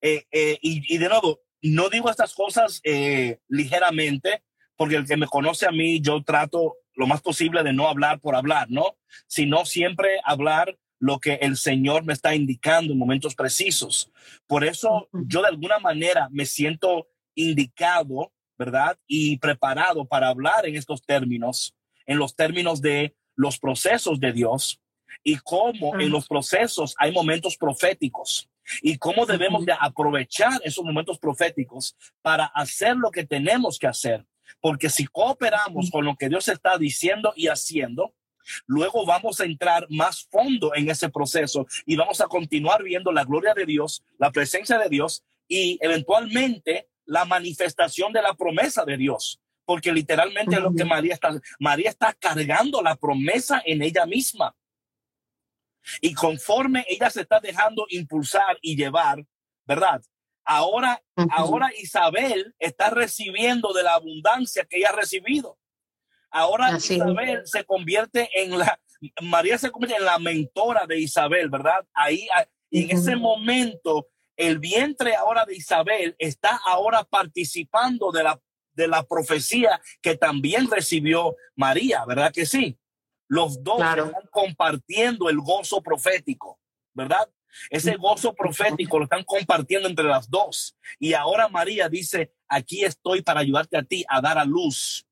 Eh, 0.00 0.24
eh, 0.30 0.58
y, 0.62 0.94
y, 0.94 0.98
de 0.98 1.08
nuevo, 1.08 1.40
no 1.62 1.88
digo 1.90 2.10
estas 2.10 2.34
cosas 2.34 2.80
eh, 2.84 3.38
ligeramente, 3.48 4.42
porque 4.76 4.96
el 4.96 5.06
que 5.06 5.16
me 5.16 5.26
conoce 5.26 5.66
a 5.66 5.72
mí, 5.72 6.00
yo 6.00 6.22
trato 6.22 6.76
lo 6.94 7.06
más 7.06 7.20
posible 7.20 7.62
de 7.62 7.72
no 7.72 7.88
hablar 7.88 8.20
por 8.20 8.34
hablar, 8.34 8.68
¿no? 8.70 8.96
Sino 9.26 9.64
siempre 9.64 10.20
hablar 10.24 10.76
lo 11.00 11.20
que 11.20 11.34
el 11.34 11.56
Señor 11.56 12.04
me 12.04 12.12
está 12.12 12.34
indicando 12.34 12.92
en 12.92 12.98
momentos 12.98 13.34
precisos. 13.34 14.10
Por 14.46 14.64
eso 14.64 15.08
yo 15.12 15.42
de 15.42 15.48
alguna 15.48 15.78
manera 15.78 16.28
me 16.30 16.44
siento 16.44 17.08
indicado, 17.34 18.32
¿verdad? 18.56 18.98
Y 19.06 19.38
preparado 19.38 20.06
para 20.06 20.28
hablar 20.28 20.66
en 20.66 20.76
estos 20.76 21.02
términos, 21.02 21.74
en 22.06 22.18
los 22.18 22.34
términos 22.34 22.80
de 22.80 23.16
los 23.36 23.58
procesos 23.58 24.18
de 24.18 24.32
Dios 24.32 24.80
y 25.22 25.36
cómo 25.36 25.98
en 25.98 26.10
los 26.10 26.26
procesos 26.26 26.94
hay 26.98 27.12
momentos 27.12 27.56
proféticos 27.56 28.48
y 28.82 28.98
cómo 28.98 29.26
debemos 29.26 29.64
de 29.64 29.74
aprovechar 29.78 30.60
esos 30.64 30.84
momentos 30.84 31.18
proféticos 31.18 31.96
para 32.22 32.46
hacer 32.46 32.96
lo 32.96 33.10
que 33.10 33.24
tenemos 33.24 33.78
que 33.78 33.86
hacer. 33.86 34.26
Porque 34.60 34.88
si 34.90 35.06
cooperamos 35.06 35.90
con 35.90 36.04
lo 36.04 36.16
que 36.16 36.28
Dios 36.28 36.48
está 36.48 36.78
diciendo 36.78 37.32
y 37.36 37.48
haciendo, 37.48 38.14
luego 38.66 39.04
vamos 39.04 39.40
a 39.40 39.44
entrar 39.44 39.86
más 39.90 40.26
fondo 40.30 40.74
en 40.74 40.90
ese 40.90 41.08
proceso 41.08 41.66
y 41.86 41.96
vamos 41.96 42.20
a 42.20 42.26
continuar 42.26 42.82
viendo 42.82 43.12
la 43.12 43.24
gloria 43.24 43.54
de 43.54 43.66
Dios, 43.66 44.02
la 44.18 44.30
presencia 44.30 44.78
de 44.78 44.88
Dios 44.88 45.24
y 45.46 45.78
eventualmente 45.80 46.88
la 47.04 47.24
manifestación 47.24 48.12
de 48.12 48.22
la 48.22 48.34
promesa 48.34 48.84
de 48.84 48.96
Dios. 48.96 49.40
Porque 49.64 49.92
literalmente 49.92 50.56
es 50.56 50.62
lo 50.62 50.74
que 50.74 50.84
María 50.84 51.12
está, 51.14 51.38
María 51.58 51.90
está 51.90 52.14
cargando 52.14 52.80
la 52.82 52.96
promesa 52.96 53.62
en 53.66 53.82
ella 53.82 54.06
misma. 54.06 54.54
Y 56.00 56.14
conforme 56.14 56.84
ella 56.88 57.10
se 57.10 57.22
está 57.22 57.40
dejando 57.40 57.86
impulsar 57.90 58.58
y 58.60 58.76
llevar, 58.76 59.24
¿verdad? 59.66 60.02
Ahora, 60.44 61.02
ahora 61.30 61.70
Isabel 61.78 62.54
está 62.58 62.90
recibiendo 62.90 63.72
de 63.72 63.82
la 63.82 63.94
abundancia 63.94 64.64
que 64.64 64.78
ella 64.78 64.90
ha 64.90 64.96
recibido. 64.96 65.58
Ahora 66.30 66.76
Isabel 66.76 67.42
se 67.44 67.64
convierte 67.64 68.30
en 68.34 68.58
la, 68.58 68.80
María 69.22 69.58
se 69.58 69.70
convierte 69.70 69.98
en 69.98 70.04
la 70.04 70.18
mentora 70.18 70.86
de 70.86 70.98
Isabel, 70.98 71.48
¿verdad? 71.50 71.86
Ahí, 71.92 72.28
en 72.70 72.90
ese 72.90 73.16
momento, 73.16 74.08
el 74.36 74.58
vientre 74.58 75.14
ahora 75.16 75.44
de 75.44 75.56
Isabel 75.56 76.14
está 76.18 76.60
ahora 76.64 77.04
participando 77.04 78.10
de 78.10 78.24
la, 78.24 78.40
de 78.72 78.88
la 78.88 79.02
profecía 79.02 79.80
que 80.00 80.16
también 80.16 80.70
recibió 80.70 81.36
María, 81.56 82.04
¿verdad 82.06 82.32
que 82.32 82.46
sí? 82.46 82.78
Los 83.28 83.62
dos 83.62 83.80
están 83.80 84.12
compartiendo 84.30 85.28
el 85.28 85.38
gozo 85.38 85.82
profético, 85.82 86.58
¿verdad? 86.94 87.28
Ese 87.70 87.96
gozo 87.96 88.34
profético 88.34 88.98
lo 88.98 89.04
están 89.04 89.24
compartiendo 89.24 89.88
entre 89.88 90.04
las 90.04 90.28
dos. 90.28 90.76
Y 90.98 91.12
ahora 91.14 91.48
María 91.48 91.88
dice, 91.88 92.32
aquí 92.48 92.84
estoy 92.84 93.22
para 93.22 93.40
ayudarte 93.40 93.76
a 93.76 93.82
ti 93.82 94.04
a 94.08 94.20
dar 94.20 94.38
a 94.38 94.44
luz. 94.44 95.06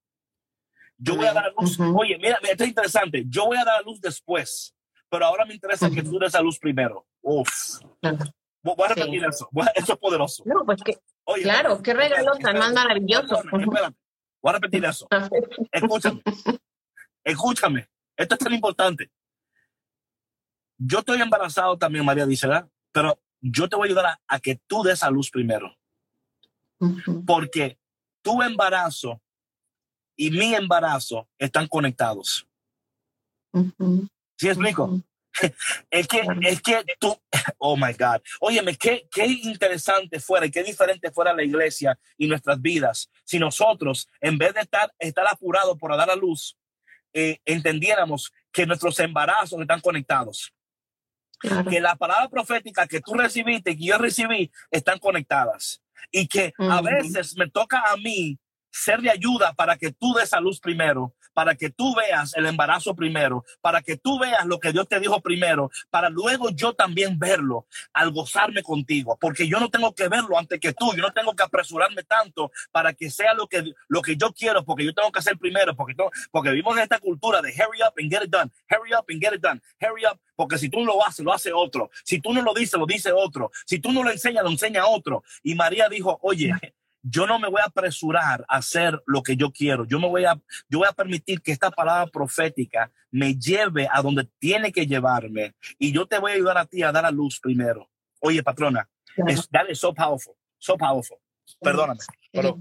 Yo 0.98 1.16
voy 1.16 1.26
a 1.26 1.32
dar 1.34 1.46
a 1.46 1.50
luz. 1.60 1.78
Oye, 1.78 2.16
mira, 2.18 2.38
esto 2.42 2.64
es 2.64 2.68
interesante. 2.68 3.24
Yo 3.28 3.46
voy 3.46 3.58
a 3.58 3.64
dar 3.64 3.80
a 3.80 3.82
luz 3.82 4.00
después, 4.00 4.74
pero 5.10 5.26
ahora 5.26 5.44
me 5.44 5.54
interesa 5.54 5.90
que 5.90 6.02
tú 6.02 6.18
des 6.18 6.34
a 6.34 6.40
luz 6.40 6.58
primero. 6.58 7.06
Uf. 7.20 7.80
Voy 8.62 8.74
a 8.84 8.88
repetir 8.88 9.24
eso. 9.24 9.48
Eso 9.74 9.92
es 9.92 9.98
poderoso. 9.98 10.42
No, 10.46 10.64
pues 10.64 10.82
que, 10.82 10.98
claro, 11.42 11.82
qué 11.82 11.94
regalo 11.94 12.32
tan 12.36 12.58
más 12.58 12.72
maravilloso. 12.72 13.42
Voy 13.50 14.50
a 14.50 14.52
repetir 14.52 14.84
eso. 14.84 15.06
Escúchame. 15.72 16.22
Escúchame. 17.24 17.88
Esto 18.16 18.34
es 18.34 18.38
tan 18.38 18.52
importante. 18.52 19.10
Yo 20.78 21.00
estoy 21.00 21.20
embarazado 21.20 21.78
también, 21.78 22.04
María 22.04 22.26
dice, 22.26 22.46
¿verdad? 22.46 22.68
Pero 22.92 23.20
yo 23.40 23.68
te 23.68 23.76
voy 23.76 23.88
a 23.88 23.90
ayudar 23.90 24.18
a, 24.26 24.40
que 24.40 24.56
tú 24.66 24.82
des 24.82 25.02
a 25.02 25.10
luz 25.10 25.30
primero. 25.30 25.76
Porque 27.26 27.78
tu 28.22 28.42
embarazo 28.42 29.20
y 30.16 30.30
mi 30.30 30.54
embarazo 30.54 31.28
están 31.38 31.66
conectados. 31.68 32.46
¿Sí 34.36 34.48
explico? 34.48 35.00
es 35.90 36.08
que, 36.08 36.22
es 36.42 36.62
que 36.62 36.84
tú, 36.98 37.16
oh 37.58 37.76
my 37.76 37.92
God, 37.92 38.22
óyeme, 38.40 38.76
qué, 38.76 39.08
qué 39.10 39.26
interesante 39.26 40.20
fuera 40.20 40.46
y 40.46 40.50
qué 40.50 40.62
diferente 40.62 41.10
fuera 41.10 41.32
la 41.32 41.44
iglesia 41.44 41.98
y 42.16 42.26
nuestras 42.26 42.60
vidas 42.60 43.10
si 43.24 43.38
nosotros, 43.38 44.08
en 44.20 44.38
vez 44.38 44.54
de 44.54 44.60
estar, 44.60 44.94
estar 44.98 45.26
apurados 45.26 45.76
por 45.78 45.94
dar 45.96 46.10
a 46.10 46.16
luz, 46.16 46.56
eh, 47.18 47.40
entendiéramos 47.46 48.30
que 48.52 48.66
nuestros 48.66 49.00
embarazos 49.00 49.58
están 49.58 49.80
conectados. 49.80 50.52
Que 51.70 51.80
la 51.80 51.96
palabra 51.96 52.28
profética 52.28 52.86
que 52.86 53.00
tú 53.00 53.14
recibiste 53.14 53.70
y 53.70 53.76
que 53.78 53.84
yo 53.86 53.96
recibí 53.96 54.50
están 54.70 54.98
conectadas. 54.98 55.82
Y 56.10 56.28
que 56.28 56.52
a 56.58 56.82
veces 56.82 57.34
me 57.38 57.48
toca 57.48 57.82
a 57.90 57.96
mí 57.96 58.38
ser 58.70 59.00
de 59.00 59.10
ayuda 59.10 59.54
para 59.54 59.78
que 59.78 59.92
tú 59.92 60.12
des 60.12 60.34
a 60.34 60.40
luz 60.40 60.60
primero, 60.60 61.14
para 61.36 61.54
que 61.54 61.68
tú 61.68 61.94
veas 61.94 62.34
el 62.34 62.46
embarazo 62.46 62.96
primero, 62.96 63.44
para 63.60 63.82
que 63.82 63.98
tú 63.98 64.18
veas 64.18 64.46
lo 64.46 64.58
que 64.58 64.72
Dios 64.72 64.88
te 64.88 64.98
dijo 64.98 65.20
primero, 65.20 65.70
para 65.90 66.08
luego 66.08 66.48
yo 66.48 66.72
también 66.72 67.18
verlo 67.18 67.66
al 67.92 68.10
gozarme 68.10 68.62
contigo, 68.62 69.18
porque 69.20 69.46
yo 69.46 69.60
no 69.60 69.68
tengo 69.68 69.94
que 69.94 70.08
verlo 70.08 70.38
antes 70.38 70.58
que 70.58 70.72
tú, 70.72 70.94
yo 70.96 71.02
no 71.02 71.12
tengo 71.12 71.36
que 71.36 71.42
apresurarme 71.42 72.04
tanto 72.04 72.50
para 72.72 72.94
que 72.94 73.10
sea 73.10 73.34
lo 73.34 73.46
que, 73.48 73.62
lo 73.86 74.00
que 74.00 74.16
yo 74.16 74.32
quiero, 74.32 74.64
porque 74.64 74.86
yo 74.86 74.94
tengo 74.94 75.12
que 75.12 75.18
hacer 75.18 75.36
primero, 75.36 75.76
porque, 75.76 75.94
porque 76.30 76.48
vivimos 76.48 76.74
en 76.78 76.84
esta 76.84 76.98
cultura 76.98 77.42
de 77.42 77.50
hurry 77.50 77.82
up 77.86 77.92
and 77.98 78.10
get 78.10 78.22
it 78.22 78.30
done, 78.30 78.50
hurry 78.70 78.94
up 78.94 79.04
and 79.06 79.20
get 79.20 79.34
it 79.34 79.42
done, 79.42 79.60
hurry 79.78 80.06
up, 80.10 80.18
porque 80.36 80.56
si 80.56 80.70
tú 80.70 80.86
lo 80.86 81.06
haces, 81.06 81.22
lo 81.22 81.34
hace 81.34 81.52
otro, 81.52 81.90
si 82.02 82.18
tú 82.18 82.32
no 82.32 82.40
lo 82.40 82.54
dices, 82.54 82.80
lo 82.80 82.86
dice 82.86 83.12
otro, 83.12 83.50
si 83.66 83.78
tú 83.78 83.92
no 83.92 84.02
lo 84.02 84.10
enseñas, 84.10 84.42
lo 84.42 84.48
enseña 84.48 84.86
otro. 84.86 85.22
Y 85.42 85.54
María 85.54 85.90
dijo, 85.90 86.18
oye, 86.22 86.54
yo 87.08 87.26
no 87.26 87.38
me 87.38 87.48
voy 87.48 87.60
a 87.60 87.66
apresurar 87.66 88.44
a 88.48 88.56
hacer 88.56 89.00
lo 89.06 89.22
que 89.22 89.36
yo 89.36 89.52
quiero. 89.52 89.86
Yo 89.86 90.00
me 90.00 90.08
voy 90.08 90.24
a, 90.24 90.40
yo 90.68 90.78
voy 90.78 90.88
a 90.88 90.92
permitir 90.92 91.40
que 91.40 91.52
esta 91.52 91.70
palabra 91.70 92.10
profética 92.10 92.90
me 93.10 93.34
lleve 93.34 93.88
a 93.90 94.02
donde 94.02 94.28
tiene 94.38 94.72
que 94.72 94.86
llevarme. 94.86 95.54
Y 95.78 95.92
yo 95.92 96.06
te 96.06 96.18
voy 96.18 96.32
a 96.32 96.34
ayudar 96.34 96.58
a 96.58 96.66
ti 96.66 96.82
a 96.82 96.90
dar 96.90 97.06
a 97.06 97.10
luz 97.10 97.38
primero. 97.40 97.88
Oye, 98.20 98.42
patrona, 98.42 98.88
es, 99.28 99.48
that 99.50 99.68
is 99.68 99.78
so 99.78 99.94
powerful, 99.94 100.34
so 100.58 100.76
powerful. 100.76 101.18
Perdóname, 101.60 102.00
pero... 102.32 102.60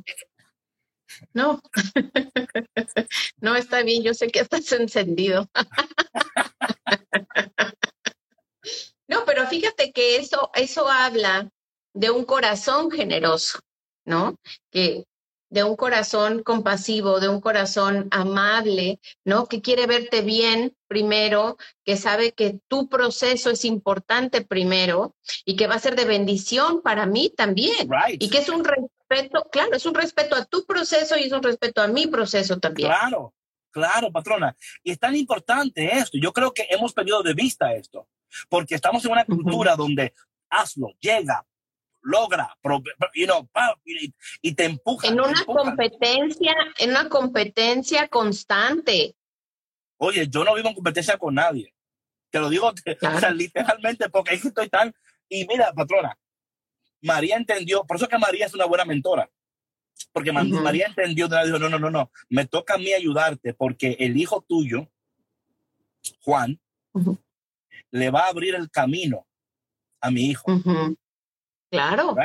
No, 1.34 1.62
no 3.42 3.56
está 3.56 3.84
bien. 3.84 4.04
Yo 4.04 4.14
sé 4.14 4.28
que 4.28 4.40
estás 4.40 4.72
encendido. 4.74 5.50
No, 9.08 9.24
pero 9.24 9.46
fíjate 9.46 9.92
que 9.92 10.18
eso, 10.18 10.50
eso 10.56 10.90
habla 10.90 11.48
de 11.94 12.10
un 12.10 12.26
corazón 12.26 12.90
generoso. 12.90 13.60
¿No? 14.06 14.36
Que 14.72 15.06
de 15.50 15.64
un 15.64 15.76
corazón 15.76 16.44
compasivo, 16.44 17.20
de 17.20 17.30
un 17.30 17.40
corazón 17.40 18.08
amable, 18.12 19.00
¿no? 19.24 19.48
Que 19.48 19.62
quiere 19.62 19.86
verte 19.86 20.22
bien 20.22 20.76
primero, 20.88 21.58
que 21.84 21.98
sabe 21.98 22.34
que 22.34 22.60
tu 22.68 22.90
proceso 22.90 23.52
es 23.52 23.64
importante 23.64 24.42
primero 24.42 25.16
y 25.46 25.56
que 25.56 25.68
va 25.68 25.76
a 25.76 25.80
ser 25.80 25.96
de 25.96 26.06
bendición 26.06 26.82
para 26.82 27.06
mí 27.06 27.32
también. 27.36 27.90
Y 28.20 28.30
que 28.30 28.40
es 28.40 28.50
un 28.50 28.66
respeto, 28.66 29.48
claro, 29.52 29.76
es 29.76 29.86
un 29.86 29.94
respeto 29.94 30.36
a 30.36 30.46
tu 30.46 30.66
proceso 30.66 31.16
y 31.18 31.24
es 31.24 31.32
un 31.32 31.44
respeto 31.44 31.82
a 31.82 31.88
mi 31.88 32.08
proceso 32.08 32.60
también. 32.60 32.90
Claro, 32.90 33.34
claro, 33.72 34.12
patrona. 34.12 34.56
Y 34.84 34.92
es 34.92 35.00
tan 35.00 35.16
importante 35.16 35.86
esto. 35.96 36.18
Yo 36.18 36.34
creo 36.34 36.54
que 36.54 36.68
hemos 36.70 36.92
perdido 36.94 37.22
de 37.22 37.34
vista 37.34 37.74
esto, 37.74 38.08
porque 38.50 38.76
estamos 38.76 39.06
en 39.06 39.12
una 39.12 39.26
cultura 39.26 39.76
donde 39.76 40.14
hazlo, 40.50 40.94
llega, 41.00 41.46
logra, 42.06 42.56
you 43.14 43.26
know, 43.26 43.50
y, 44.42 44.54
te 44.54 44.66
empuja. 44.66 45.08
En 45.08 45.20
una 45.20 45.44
competencia, 45.46 46.56
en 46.78 46.92
una 46.92 47.10
competencia 47.10 48.08
constante. 48.08 49.16
Oye, 49.98 50.28
yo 50.30 50.44
no 50.44 50.54
vivo 50.56 50.70
en 50.70 50.76
competencia 50.76 51.18
con 51.18 51.36
nadie. 51.36 51.74
Te 52.30 52.40
lo 52.40 52.50
digo 52.50 52.72
literalmente 53.34 54.10
porque 54.10 54.36
es 54.36 54.42
que 54.42 54.48
estoy 54.50 54.70
tan... 54.70 54.94
Y 55.28 55.46
mira, 55.48 55.74
patrona, 55.74 56.18
María 57.02 57.38
entendió, 57.38 57.84
por 57.86 57.98
eso 57.98 58.08
que 58.08 58.18
María 58.18 58.46
es 58.46 58.54
una 58.54 58.66
buena 58.66 58.86
mentora. 58.86 59.30
Porque 60.12 60.32
María 60.32 60.88
entendió, 60.88 61.28
dijo, 61.28 61.58
no, 61.58 61.70
no, 61.70 61.80
no, 61.80 61.90
no, 61.90 62.12
me 62.30 62.46
toca 62.46 62.76
a 62.76 62.78
mí 62.78 62.94
ayudarte 62.94 63.54
porque 63.54 63.96
el 64.00 64.18
hijo 64.18 64.46
tuyo, 64.48 64.90
Juan, 66.22 66.60
le 67.92 68.10
va 68.12 68.26
a 68.26 68.30
abrir 68.30 68.56
el 68.56 68.70
camino 68.70 69.26
a 70.02 70.12
mi 70.12 70.26
hijo. 70.26 70.46
Claro. 71.70 72.16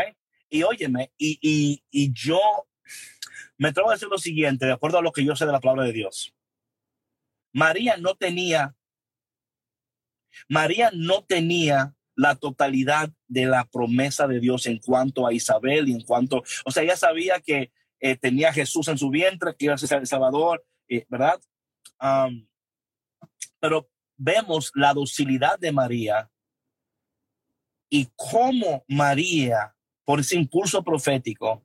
Y 0.49 0.63
óyeme, 0.63 1.13
y, 1.17 1.39
y, 1.41 1.85
y 1.91 2.13
yo 2.13 2.41
me 3.61 3.69
atrevo 3.69 3.91
a 3.91 3.93
decir 3.93 4.09
lo 4.09 4.19
siguiente, 4.19 4.67
de 4.67 4.73
acuerdo 4.73 4.99
a 4.99 5.03
lo 5.03 5.13
que 5.13 5.25
yo 5.25 5.37
sé 5.37 5.45
de 5.45 5.53
la 5.53 5.61
palabra 5.61 5.85
de 5.85 5.93
Dios. 5.93 6.35
María 7.53 7.97
no 7.99 8.15
tenía, 8.15 8.75
María 10.49 10.91
no 10.95 11.25
tenía 11.25 11.95
la 12.15 12.37
totalidad 12.37 13.13
de 13.29 13.47
la 13.47 13.67
promesa 13.67 14.27
de 14.27 14.41
Dios 14.41 14.67
en 14.67 14.79
cuanto 14.79 15.27
a 15.27 15.33
Isabel 15.33 15.89
y 15.89 15.93
en 15.93 16.03
cuanto, 16.03 16.43
o 16.65 16.71
sea, 16.71 16.83
ella 16.83 16.97
sabía 16.97 17.41
que 17.41 17.71
eh, 18.01 18.17
tenía 18.17 18.53
Jesús 18.53 18.89
en 18.89 18.97
su 18.97 19.11
vientre, 19.11 19.55
que 19.55 19.67
iba 19.67 19.75
a 19.75 19.79
ser 19.79 20.01
el 20.01 20.07
Salvador, 20.07 20.65
eh, 20.89 21.05
¿verdad? 21.09 21.39
pero 23.61 23.91
vemos 24.17 24.73
la 24.75 24.95
docilidad 24.95 25.59
de 25.59 25.71
María 25.71 26.31
y 27.91 28.09
cómo 28.15 28.85
María, 28.89 29.75
por 30.05 30.21
ese 30.21 30.37
impulso 30.37 30.83
profético, 30.83 31.63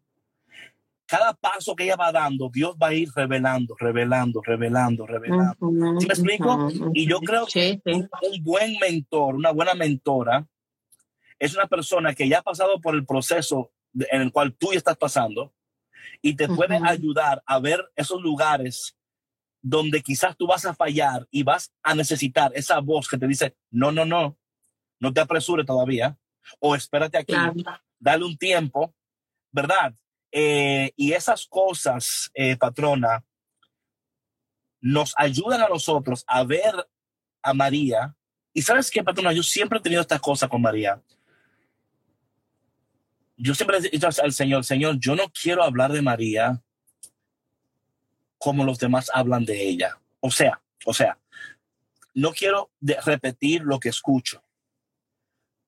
cada 1.05 1.33
paso 1.33 1.75
que 1.75 1.83
ella 1.83 1.95
va 1.95 2.11
dando, 2.11 2.49
Dios 2.51 2.75
va 2.81 2.87
a 2.87 2.93
ir 2.93 3.09
revelando, 3.15 3.75
revelando, 3.79 4.41
revelando, 4.41 5.05
revelando. 5.05 5.55
¿Sí 5.99 6.07
me 6.07 6.13
explico? 6.13 6.67
Y 6.93 7.07
yo 7.07 7.19
creo 7.19 7.45
que 7.45 7.79
un, 7.85 8.09
buen 8.41 8.77
mentor, 8.79 9.35
una 9.35 9.51
buena 9.51 9.75
mentora, 9.75 10.47
es 11.37 11.53
una 11.53 11.67
persona 11.67 12.15
que 12.15 12.27
ya 12.27 12.39
ha 12.39 12.43
pasado 12.43 12.81
por 12.81 12.95
el 12.95 13.05
proceso 13.05 13.71
en 13.93 14.21
el 14.21 14.31
cual 14.31 14.53
tú 14.53 14.71
estás 14.71 14.97
pasando 14.97 15.53
y 16.21 16.35
te 16.35 16.47
puede 16.47 16.79
ayudar 16.83 17.43
a 17.45 17.59
ver 17.59 17.85
esos 17.95 18.21
lugares 18.21 18.97
donde 19.61 20.01
quizás 20.01 20.35
tú 20.37 20.47
vas 20.47 20.65
a 20.65 20.73
fallar 20.73 21.27
y 21.29 21.43
vas 21.43 21.71
a 21.83 21.93
necesitar 21.93 22.51
esa 22.55 22.79
voz 22.79 23.07
que 23.07 23.17
te 23.17 23.27
dice, 23.27 23.55
no, 23.69 23.91
no, 23.91 24.05
no, 24.05 24.37
no 24.99 25.13
te 25.13 25.21
apresures 25.21 25.65
todavía, 25.65 26.17
o 26.59 26.75
espérate 26.75 27.17
aquí, 27.17 27.33
dale 27.99 28.25
un 28.25 28.37
tiempo, 28.37 28.93
¿verdad? 29.51 29.93
Eh, 30.31 30.91
y 30.95 31.13
esas 31.13 31.45
cosas, 31.47 32.29
eh, 32.33 32.57
patrona, 32.57 33.23
nos 34.81 35.13
ayudan 35.17 35.61
a 35.61 35.69
nosotros 35.69 36.23
a 36.27 36.43
ver 36.43 36.87
a 37.41 37.53
María. 37.53 38.15
Y 38.53 38.61
sabes 38.61 38.91
qué, 38.91 39.03
patrona, 39.03 39.33
yo 39.33 39.43
siempre 39.43 39.79
he 39.79 39.81
tenido 39.81 40.01
esta 40.01 40.19
cosa 40.19 40.47
con 40.47 40.61
María. 40.61 41.01
Yo 43.37 43.53
siempre 43.55 43.77
he 43.77 43.89
dicho 43.89 44.07
al 44.21 44.31
Señor, 44.31 44.63
Señor, 44.63 44.97
yo 44.99 45.15
no 45.15 45.23
quiero 45.29 45.63
hablar 45.63 45.91
de 45.91 46.01
María 46.01 46.61
como 48.37 48.63
los 48.63 48.77
demás 48.77 49.09
hablan 49.13 49.43
de 49.43 49.67
ella. 49.67 49.99
O 50.19 50.29
sea, 50.29 50.61
o 50.85 50.93
sea, 50.93 51.17
no 52.13 52.31
quiero 52.31 52.71
repetir 52.79 53.63
lo 53.63 53.79
que 53.79 53.89
escucho. 53.89 54.44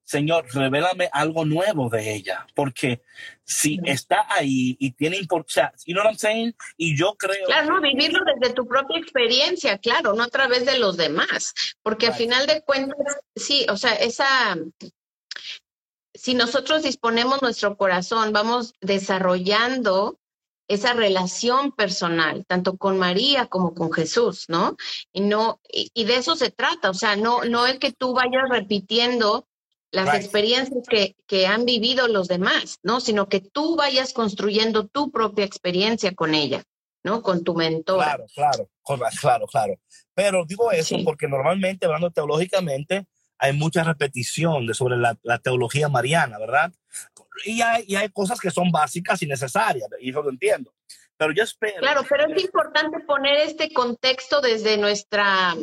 Señor, 0.08 0.45
revélame 0.53 1.10
algo 1.12 1.43
nuevo 1.43 1.89
de 1.89 2.16
ella, 2.16 2.47
porque 2.55 3.03
si 3.43 3.78
está 3.84 4.26
ahí 4.30 4.78
y 4.80 4.91
tiene 4.91 5.18
importancia, 5.18 5.74
you 5.86 5.93
know 5.93 6.01
what 6.01 6.12
I'm 6.12 6.18
saying? 6.18 6.55
Y 6.78 6.97
yo 6.97 7.16
creo. 7.16 7.45
Claro, 7.45 7.74
no, 7.74 7.82
vivirlo 7.82 8.22
desde 8.39 8.53
tu 8.53 8.66
propia 8.66 8.99
experiencia, 8.99 9.78
claro, 9.80 10.14
no 10.14 10.24
a 10.24 10.30
través 10.30 10.66
de 10.66 10.80
los 10.80 10.95
demás, 10.95 11.53
porque 11.84 12.08
al 12.08 12.14
final 12.14 12.47
de 12.47 12.62
cuentas, 12.62 13.18
sí, 13.36 13.66
o 13.70 13.76
sea, 13.76 13.95
esa. 13.95 14.58
Si 16.14 16.36
nosotros 16.36 16.84
disponemos 16.84 17.41
nuestro 17.41 17.76
corazón, 17.76 18.32
vamos 18.32 18.76
desarrollando 18.80 20.22
esa 20.70 20.93
relación 20.93 21.74
personal, 21.74 22.45
tanto 22.47 22.78
con 22.78 22.97
María 22.97 23.47
como 23.47 23.74
con 23.74 23.91
Jesús, 23.91 24.45
¿no? 24.47 24.78
Y 25.12 25.20
no, 25.20 25.60
y, 25.70 25.91
y 25.93 26.05
de 26.05 26.16
eso 26.16 26.38
se 26.38 26.49
trata, 26.49 26.91
o 26.91 26.93
sea, 26.93 27.18
no, 27.18 27.43
no 27.43 27.68
es 27.68 27.78
que 27.78 27.91
tú 27.91 28.14
vayas 28.14 28.47
repitiendo 28.49 29.45
las 29.91 30.15
experiencias 30.15 30.83
que, 30.88 31.15
que 31.27 31.47
han 31.47 31.65
vivido 31.65 32.07
los 32.07 32.27
demás, 32.27 32.79
¿no? 32.83 32.99
Sino 32.99 33.29
que 33.29 33.39
tú 33.39 33.75
vayas 33.75 34.13
construyendo 34.13 34.88
tu 34.88 35.11
propia 35.11 35.45
experiencia 35.45 36.13
con 36.13 36.35
ella, 36.35 36.63
¿no? 37.03 37.21
Con 37.21 37.43
tu 37.43 37.55
mentor. 37.55 38.03
Claro, 38.03 38.25
claro, 38.33 38.69
claro, 39.19 39.47
claro. 39.47 39.79
Pero 40.13 40.45
digo 40.45 40.71
eso 40.71 40.97
porque 41.03 41.27
normalmente, 41.27 41.85
hablando 41.85 42.11
teológicamente, 42.11 43.05
hay 43.39 43.53
mucha 43.53 43.83
repetición 43.83 44.65
de 44.65 44.73
sobre 44.73 44.97
la, 44.97 45.15
teología 45.39 45.89
mariana, 45.89 46.39
¿verdad? 46.39 46.73
Y 47.45 47.61
hay, 47.61 47.85
y 47.88 47.95
hay, 47.95 48.09
cosas 48.09 48.39
que 48.39 48.49
son 48.49 48.71
básicas 48.71 49.21
y 49.21 49.27
necesarias, 49.27 49.88
y 49.99 50.09
eso 50.09 50.23
lo 50.23 50.29
entiendo. 50.29 50.73
Pero 51.17 51.33
yo 51.33 51.43
espero. 51.43 51.79
Claro, 51.79 52.03
pero 52.07 52.31
es 52.31 52.43
importante 52.43 52.99
poner 53.01 53.38
este 53.38 53.71
contexto 53.73 54.41
desde 54.41 54.77
nuestra 54.77 55.55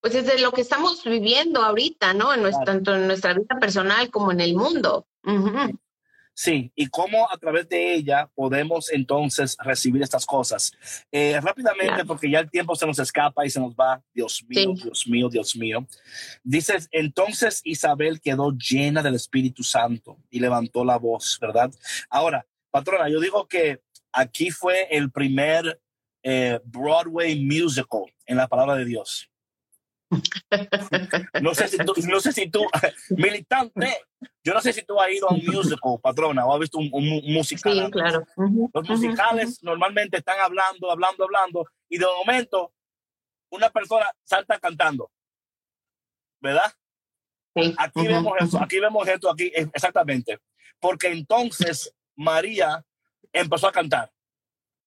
pues 0.00 0.12
desde 0.12 0.40
lo 0.40 0.52
que 0.52 0.60
estamos 0.60 1.02
viviendo 1.04 1.62
ahorita, 1.62 2.14
¿no? 2.14 2.32
En 2.32 2.42
nuestra, 2.42 2.64
Tanto 2.64 2.94
en 2.94 3.06
nuestra 3.06 3.34
vida 3.34 3.58
personal 3.60 4.10
como 4.10 4.32
en 4.32 4.40
el 4.40 4.54
mundo. 4.54 5.06
Sí, 6.40 6.70
y 6.76 6.86
cómo 6.86 7.28
a 7.28 7.36
través 7.36 7.68
de 7.68 7.94
ella 7.94 8.30
podemos 8.32 8.92
entonces 8.92 9.56
recibir 9.58 10.02
estas 10.02 10.24
cosas. 10.24 10.72
Eh, 11.10 11.36
rápidamente, 11.40 12.04
porque 12.04 12.30
ya 12.30 12.38
el 12.38 12.48
tiempo 12.48 12.76
se 12.76 12.86
nos 12.86 13.00
escapa 13.00 13.44
y 13.44 13.50
se 13.50 13.58
nos 13.58 13.74
va. 13.74 14.00
Dios 14.14 14.44
mío, 14.46 14.72
Dios 14.72 15.04
mío, 15.08 15.28
Dios 15.28 15.56
mío. 15.56 15.84
Dices, 16.44 16.88
entonces 16.92 17.60
Isabel 17.64 18.20
quedó 18.20 18.52
llena 18.52 19.02
del 19.02 19.16
Espíritu 19.16 19.64
Santo 19.64 20.16
y 20.30 20.38
levantó 20.38 20.84
la 20.84 20.96
voz, 20.96 21.38
¿verdad? 21.40 21.72
Ahora, 22.08 22.46
patrona, 22.70 23.08
yo 23.08 23.18
digo 23.18 23.48
que 23.48 23.82
aquí 24.12 24.52
fue 24.52 24.86
el 24.92 25.10
primer 25.10 25.80
eh, 26.22 26.60
Broadway 26.64 27.44
musical 27.44 28.14
en 28.26 28.36
la 28.36 28.46
palabra 28.46 28.76
de 28.76 28.84
Dios. 28.84 29.27
No 31.42 31.54
sé 31.54 31.68
si 31.68 31.78
tú, 31.78 31.94
no 32.08 32.20
sé 32.20 32.32
si 32.32 32.50
tú, 32.50 32.64
militante, 33.10 33.98
yo 34.42 34.54
no 34.54 34.60
sé 34.60 34.72
si 34.72 34.82
tú 34.82 35.00
has 35.00 35.10
ido 35.10 35.28
a 35.28 35.34
un 35.34 35.44
musical, 35.44 35.98
patrona, 36.02 36.46
o 36.46 36.54
has 36.54 36.60
visto 36.60 36.78
un, 36.78 36.90
musical. 37.32 37.86
Sí, 37.86 37.90
claro. 37.90 38.26
Los 38.72 38.88
musicales 38.88 39.62
normalmente 39.62 40.18
están 40.18 40.40
hablando, 40.40 40.90
hablando, 40.90 41.24
hablando, 41.24 41.66
y 41.88 41.98
de 41.98 42.06
momento 42.06 42.72
una 43.50 43.70
persona 43.70 44.06
salta 44.24 44.58
cantando, 44.58 45.10
¿verdad? 46.40 46.72
Aquí 47.76 48.06
vemos 48.06 48.34
eso, 48.40 48.62
aquí 48.62 48.78
vemos 48.78 49.08
esto, 49.08 49.30
aquí, 49.30 49.50
exactamente. 49.54 50.38
Porque 50.80 51.08
entonces 51.08 51.92
María 52.14 52.84
empezó 53.32 53.68
a 53.68 53.72
cantar, 53.72 54.12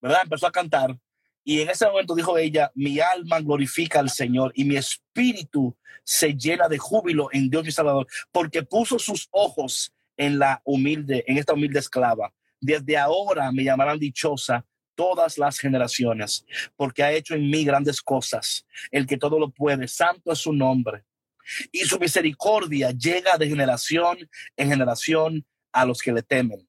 ¿verdad? 0.00 0.20
Empezó 0.24 0.46
a 0.46 0.52
cantar 0.52 0.96
y 1.44 1.60
en 1.60 1.70
ese 1.70 1.86
momento 1.86 2.14
dijo 2.14 2.38
ella, 2.38 2.70
mi 2.74 3.00
alma 3.00 3.40
glorifica 3.40 4.00
al 4.00 4.10
Señor 4.10 4.52
y 4.54 4.64
mi 4.64 4.76
espíritu 4.76 5.76
se 6.04 6.34
llena 6.34 6.68
de 6.68 6.78
júbilo 6.78 7.28
en 7.32 7.50
Dios 7.50 7.64
mi 7.64 7.72
Salvador, 7.72 8.06
porque 8.30 8.62
puso 8.62 8.98
sus 8.98 9.28
ojos 9.30 9.92
en 10.16 10.38
la 10.38 10.60
humilde, 10.64 11.24
en 11.26 11.38
esta 11.38 11.54
humilde 11.54 11.78
esclava. 11.78 12.32
Desde 12.60 12.96
ahora 12.96 13.50
me 13.50 13.64
llamarán 13.64 13.98
dichosa 13.98 14.64
todas 14.94 15.38
las 15.38 15.58
generaciones, 15.58 16.44
porque 16.76 17.02
ha 17.02 17.12
hecho 17.12 17.34
en 17.34 17.48
mí 17.48 17.64
grandes 17.64 18.00
cosas. 18.00 18.66
El 18.90 19.06
que 19.06 19.16
todo 19.16 19.38
lo 19.38 19.50
puede, 19.50 19.88
santo 19.88 20.32
es 20.32 20.38
su 20.38 20.52
nombre. 20.52 21.04
Y 21.72 21.80
su 21.80 21.98
misericordia 21.98 22.92
llega 22.92 23.36
de 23.36 23.48
generación 23.48 24.18
en 24.56 24.68
generación 24.68 25.44
a 25.72 25.84
los 25.84 26.00
que 26.00 26.12
le 26.12 26.22
temen 26.22 26.68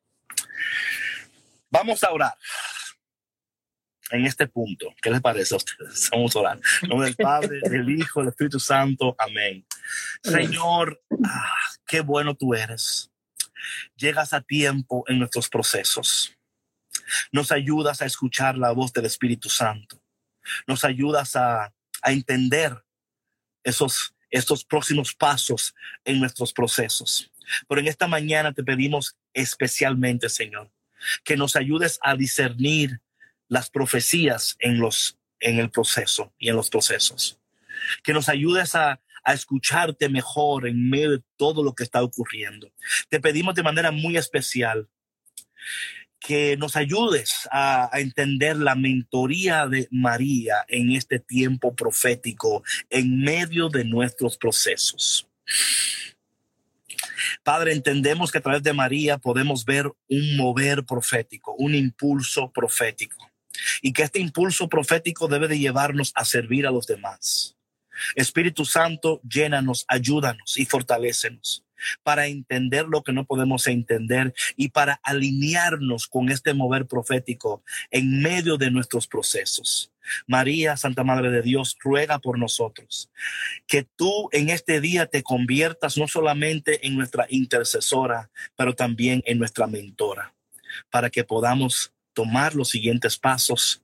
Vamos 1.69 2.03
a 2.03 2.11
orar 2.11 2.33
en 4.11 4.25
este 4.25 4.47
punto. 4.47 4.93
¿Qué 5.01 5.09
les 5.09 5.21
parece 5.21 5.53
a 5.53 5.57
ustedes? 5.57 6.09
Vamos 6.11 6.35
a 6.35 6.39
orar. 6.39 6.61
En 6.81 6.89
nombre 6.89 7.07
del 7.07 7.15
Padre, 7.15 7.59
del 7.69 7.89
Hijo, 7.89 8.19
del 8.19 8.29
Espíritu 8.29 8.59
Santo. 8.59 9.15
Amén. 9.17 9.65
Señor, 10.23 11.01
ah, 11.25 11.53
qué 11.87 12.01
bueno 12.01 12.35
tú 12.35 12.53
eres. 12.53 13.11
Llegas 13.95 14.33
a 14.33 14.41
tiempo 14.41 15.03
en 15.07 15.19
nuestros 15.19 15.49
procesos. 15.49 16.35
Nos 17.31 17.51
ayudas 17.51 18.01
a 18.01 18.05
escuchar 18.05 18.57
la 18.57 18.71
voz 18.71 18.93
del 18.93 19.05
Espíritu 19.05 19.49
Santo. 19.49 20.01
Nos 20.67 20.83
ayudas 20.83 21.35
a, 21.35 21.73
a 22.01 22.11
entender 22.11 22.83
esos, 23.63 24.15
estos 24.31 24.65
próximos 24.65 25.13
pasos 25.13 25.75
en 26.05 26.19
nuestros 26.19 26.53
procesos. 26.53 27.31
Pero 27.67 27.81
en 27.81 27.87
esta 27.87 28.07
mañana 28.07 28.53
te 28.53 28.63
pedimos 28.63 29.17
especialmente, 29.33 30.29
Señor, 30.29 30.71
que 31.23 31.37
nos 31.37 31.55
ayudes 31.55 31.99
a 32.01 32.15
discernir 32.15 33.01
las 33.47 33.69
profecías 33.69 34.55
en 34.59 34.79
los 34.79 35.17
en 35.41 35.59
el 35.59 35.71
proceso 35.71 36.33
y 36.37 36.49
en 36.49 36.55
los 36.55 36.69
procesos. 36.69 37.39
Que 38.03 38.13
nos 38.13 38.29
ayudes 38.29 38.75
a, 38.75 39.01
a 39.23 39.33
escucharte 39.33 40.07
mejor 40.07 40.67
en 40.67 40.89
medio 40.89 41.11
de 41.11 41.23
todo 41.35 41.63
lo 41.63 41.73
que 41.73 41.83
está 41.83 42.03
ocurriendo. 42.03 42.71
Te 43.09 43.19
pedimos 43.19 43.55
de 43.55 43.63
manera 43.63 43.91
muy 43.91 44.17
especial 44.17 44.87
que 46.21 46.55
nos 46.55 46.75
ayudes 46.75 47.49
a, 47.51 47.89
entender 47.93 48.55
la 48.55 48.75
mentoría 48.75 49.67
de 49.67 49.87
María 49.91 50.63
en 50.67 50.91
este 50.91 51.19
tiempo 51.19 51.75
profético 51.75 52.63
en 52.89 53.19
medio 53.19 53.69
de 53.69 53.83
nuestros 53.83 54.37
procesos. 54.37 55.27
Padre, 57.43 57.73
entendemos 57.73 58.31
que 58.31 58.37
a 58.37 58.41
través 58.41 58.61
de 58.61 58.71
María 58.71 59.17
podemos 59.17 59.65
ver 59.65 59.91
un 60.07 60.37
mover 60.37 60.85
profético, 60.85 61.55
un 61.57 61.73
impulso 61.73 62.51
profético, 62.51 63.31
y 63.81 63.91
que 63.91 64.03
este 64.03 64.19
impulso 64.19 64.69
profético 64.69 65.27
debe 65.27 65.47
de 65.47 65.57
llevarnos 65.57 66.11
a 66.15 66.23
servir 66.23 66.67
a 66.67 66.71
los 66.71 66.85
demás. 66.85 67.57
Espíritu 68.15 68.63
Santo, 68.63 69.21
llénanos, 69.27 69.85
ayúdanos 69.87 70.57
y 70.57 70.65
fortalécenos 70.65 71.65
para 72.03 72.27
entender 72.27 72.85
lo 72.87 73.03
que 73.03 73.13
no 73.13 73.25
podemos 73.25 73.67
entender 73.67 74.33
y 74.55 74.69
para 74.69 74.99
alinearnos 75.03 76.07
con 76.07 76.29
este 76.29 76.53
mover 76.53 76.87
profético 76.87 77.63
en 77.89 78.21
medio 78.21 78.57
de 78.57 78.71
nuestros 78.71 79.07
procesos. 79.07 79.91
María, 80.27 80.77
Santa 80.77 81.03
Madre 81.03 81.29
de 81.29 81.41
Dios, 81.41 81.77
ruega 81.79 82.19
por 82.19 82.37
nosotros 82.39 83.09
que 83.67 83.83
tú 83.95 84.29
en 84.31 84.49
este 84.49 84.81
día 84.81 85.05
te 85.05 85.23
conviertas 85.23 85.97
no 85.97 86.07
solamente 86.07 86.85
en 86.85 86.95
nuestra 86.95 87.27
intercesora, 87.29 88.31
pero 88.55 88.73
también 88.73 89.21
en 89.25 89.37
nuestra 89.37 89.67
mentora, 89.67 90.33
para 90.89 91.09
que 91.09 91.23
podamos 91.23 91.93
tomar 92.13 92.55
los 92.55 92.69
siguientes 92.69 93.17
pasos 93.17 93.83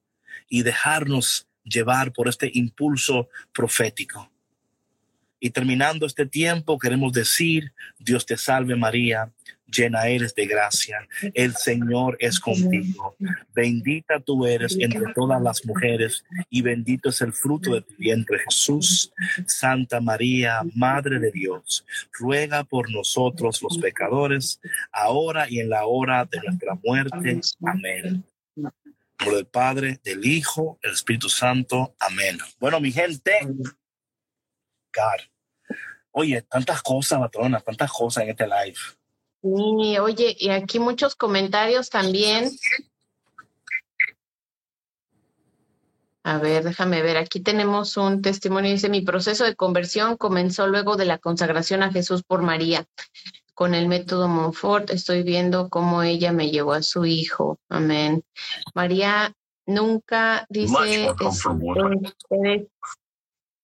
y 0.50 0.64
dejarnos 0.64 1.48
llevar 1.64 2.14
por 2.14 2.28
este 2.28 2.50
impulso 2.54 3.30
profético 3.54 4.32
y 5.40 5.50
terminando 5.52 6.06
este 6.06 6.26
tiempo, 6.26 6.80
queremos 6.80 7.14
decir, 7.14 7.74
Dios 8.00 8.26
te 8.26 8.38
salve 8.38 8.76
María, 8.76 9.32
llena 9.68 10.08
eres 10.08 10.34
de 10.34 10.46
gracia, 10.46 11.08
el 11.34 11.56
Señor 11.56 12.18
es 12.20 12.40
contigo, 12.40 13.16
bendita 13.54 14.20
tú 14.20 14.46
eres 14.46 14.78
entre 14.80 15.14
todas 15.14 15.42
las 15.42 15.66
mujeres 15.66 16.24
y 16.50 16.62
bendito 16.62 17.10
es 17.10 17.22
el 17.22 17.34
fruto 17.34 17.74
de 17.74 17.82
tu 17.82 17.94
vientre 17.98 18.40
Jesús. 18.40 19.12
Santa 19.46 20.00
María, 20.00 20.62
Madre 20.74 21.20
de 21.20 21.32
Dios, 21.32 21.86
ruega 22.14 22.64
por 22.64 22.92
nosotros 22.92 23.62
los 23.62 23.78
pecadores, 23.78 24.60
ahora 24.92 25.50
y 25.50 25.60
en 25.60 25.70
la 25.70 25.86
hora 25.86 26.26
de 26.26 26.40
nuestra 26.40 26.76
muerte. 26.84 27.42
Amén. 27.66 28.24
Por 29.18 29.34
el 29.34 29.46
Padre, 29.46 30.00
del 30.04 30.26
Hijo, 30.26 30.80
el 30.82 30.92
Espíritu 30.92 31.28
Santo. 31.28 31.96
Amén. 32.00 32.38
Bueno, 32.60 32.80
mi 32.80 32.92
gente. 32.92 33.34
Oye, 36.12 36.42
tantas 36.42 36.82
cosas, 36.82 37.20
matrona, 37.20 37.60
tantas 37.60 37.92
cosas 37.92 38.24
en 38.24 38.30
este 38.30 38.48
live. 38.48 38.78
Sí, 39.42 39.98
oye, 40.00 40.36
y 40.40 40.50
aquí 40.50 40.80
muchos 40.80 41.16
comentarios 41.16 41.90
también. 41.90 42.50
A 46.24 46.40
ver, 46.40 46.64
déjame 46.64 47.02
ver. 47.02 47.16
Aquí 47.18 47.40
tenemos 47.40 47.96
un 47.96 48.22
testimonio. 48.22 48.72
Dice, 48.72 48.90
mi 48.90 49.02
proceso 49.02 49.46
de 49.46 49.56
conversión 49.56 50.18
comenzó 50.18 50.68
luego 50.68 50.98
de 50.98 51.06
la 51.06 51.20
consagración 51.20 51.84
a 51.84 51.92
Jesús 51.92 52.24
por 52.24 52.42
María. 52.42 52.86
Con 53.54 53.74
el 53.74 53.88
método 53.88 54.28
Montfort 54.28 54.90
estoy 54.90 55.24
viendo 55.24 55.70
cómo 55.70 56.04
ella 56.04 56.34
me 56.34 56.52
llevó 56.52 56.74
a 56.74 56.82
su 56.82 57.06
hijo. 57.06 57.60
Amén. 57.70 58.26
María 58.76 59.34
nunca 59.66 60.46
dice, 60.50 61.14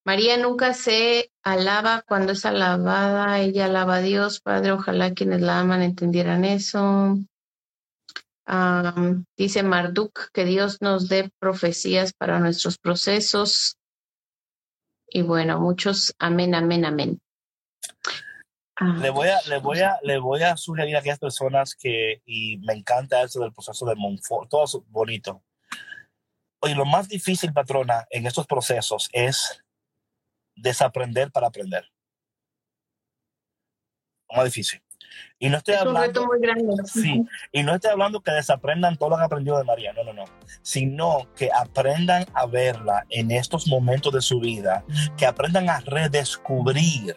María 0.06 0.38
nunca 0.38 0.74
se 0.74 1.32
alaba 1.44 2.02
cuando 2.02 2.34
es 2.34 2.46
alabada, 2.46 3.40
ella 3.40 3.66
alaba 3.66 3.96
a 3.96 4.02
Dios, 4.02 4.42
Padre, 4.42 4.74
ojalá 4.74 5.14
quienes 5.14 5.42
la 5.42 5.60
aman 5.60 5.82
entendieran 5.82 6.44
eso. 6.44 7.18
dice 9.38 9.64
Marduk 9.64 10.30
que 10.34 10.44
Dios 10.44 10.82
nos 10.82 11.08
dé 11.08 11.32
profecías 11.40 12.12
para 12.14 12.40
nuestros 12.40 12.78
procesos. 12.78 13.78
Y 15.08 15.22
bueno, 15.22 15.60
muchos 15.62 16.14
amén, 16.20 16.54
amén, 16.54 16.84
amén. 16.84 17.22
le 19.00 19.10
voy 19.10 19.30
a, 19.30 19.42
le 19.48 19.60
voy 19.60 19.80
a, 19.80 20.00
le 20.04 20.18
voy 20.18 20.44
a 20.44 20.58
sugerir 20.58 20.98
a 20.98 21.00
aquellas 21.00 21.20
personas 21.20 21.76
que, 21.76 22.22
y 22.26 22.58
me 22.58 22.74
encanta 22.74 23.22
eso 23.22 23.40
del 23.40 23.54
proceso 23.54 23.86
de 23.86 23.96
Monfort, 23.96 24.50
todo 24.50 24.84
bonito. 24.88 25.44
Oye, 26.60 26.76
lo 26.76 26.86
más 26.86 27.08
difícil, 27.08 27.54
patrona, 27.54 28.06
en 28.10 28.26
estos 28.26 28.48
procesos 28.48 29.10
es 29.14 29.63
desaprender 30.56 31.32
para 31.32 31.48
aprender. 31.48 31.86
Más 34.30 34.46
difícil. 34.46 34.82
Y 35.40 35.50
no 35.50 35.58
estoy 35.58 35.76
hablando. 35.76 36.26
muy 36.26 36.40
grande. 36.40 36.74
Sí, 36.86 37.24
y 37.52 37.64
no 37.64 37.76
estoy 37.76 37.92
hablando 37.92 38.22
que 38.22 38.32
desaprendan 38.32 38.98
todo 38.98 39.10
lo 39.10 39.16
que 39.16 39.22
han 39.22 39.26
aprendido 39.26 39.58
de 39.58 39.64
María, 39.64 39.94
no, 39.94 40.04
no, 40.04 40.14
no. 40.14 40.24
Sino 40.62 41.28
que 41.36 41.50
aprendan 41.54 42.26
a 42.34 42.46
verla 42.46 43.06
en 43.10 43.32
estos 43.32 43.68
momentos 43.68 44.14
de 44.14 44.22
su 44.22 44.40
vida, 44.40 44.84
que 45.18 45.26
aprendan 45.26 45.70
a 45.70 45.82
redescubrir. 45.82 47.16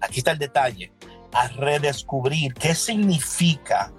Aquí 0.00 0.18
está 0.18 0.32
el 0.32 0.38
detalle: 0.38 0.92
a 1.32 1.48
redescubrir 1.48 2.52
qué 2.54 2.74
significa 2.74 3.92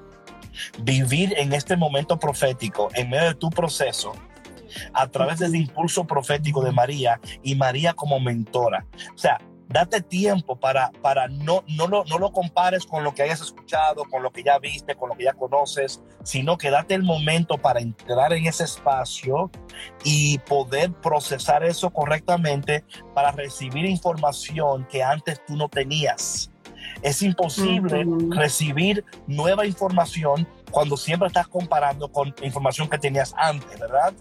vivir 0.79 1.33
en 1.37 1.53
este 1.53 1.77
momento 1.77 2.19
profético 2.19 2.89
en 2.95 3.09
medio 3.09 3.29
de 3.29 3.35
tu 3.35 3.49
proceso 3.49 4.13
a 4.93 5.07
través 5.07 5.39
del 5.39 5.55
impulso 5.55 6.05
profético 6.05 6.63
de 6.63 6.71
María 6.71 7.19
y 7.43 7.55
María 7.55 7.93
como 7.93 8.19
mentora. 8.19 8.85
O 9.13 9.17
sea, 9.17 9.39
date 9.69 10.01
tiempo 10.01 10.55
para, 10.55 10.91
para 11.01 11.27
no, 11.27 11.63
no, 11.67 11.87
lo, 11.87 12.05
no 12.05 12.17
lo 12.17 12.31
compares 12.31 12.85
con 12.85 13.03
lo 13.03 13.13
que 13.13 13.23
hayas 13.23 13.41
escuchado, 13.41 14.05
con 14.05 14.23
lo 14.23 14.31
que 14.31 14.43
ya 14.43 14.59
viste, 14.59 14.95
con 14.95 15.09
lo 15.09 15.15
que 15.15 15.25
ya 15.25 15.33
conoces, 15.33 16.01
sino 16.23 16.57
que 16.57 16.69
date 16.69 16.93
el 16.93 17.03
momento 17.03 17.57
para 17.57 17.81
entrar 17.81 18.33
en 18.33 18.45
ese 18.45 18.63
espacio 18.63 19.51
y 20.03 20.37
poder 20.39 20.93
procesar 20.93 21.63
eso 21.63 21.89
correctamente 21.89 22.83
para 23.13 23.31
recibir 23.31 23.85
información 23.85 24.87
que 24.89 25.03
antes 25.03 25.43
tú 25.45 25.55
no 25.55 25.67
tenías. 25.67 26.51
Es 27.01 27.21
imposible 27.21 28.05
recibir 28.29 29.03
nueva 29.27 29.65
información 29.65 30.47
cuando 30.71 30.97
siempre 30.97 31.27
estás 31.27 31.47
comparando 31.47 32.11
con 32.11 32.33
información 32.41 32.89
que 32.89 32.97
tenías 32.97 33.33
antes, 33.37 33.79
¿verdad? 33.79 34.13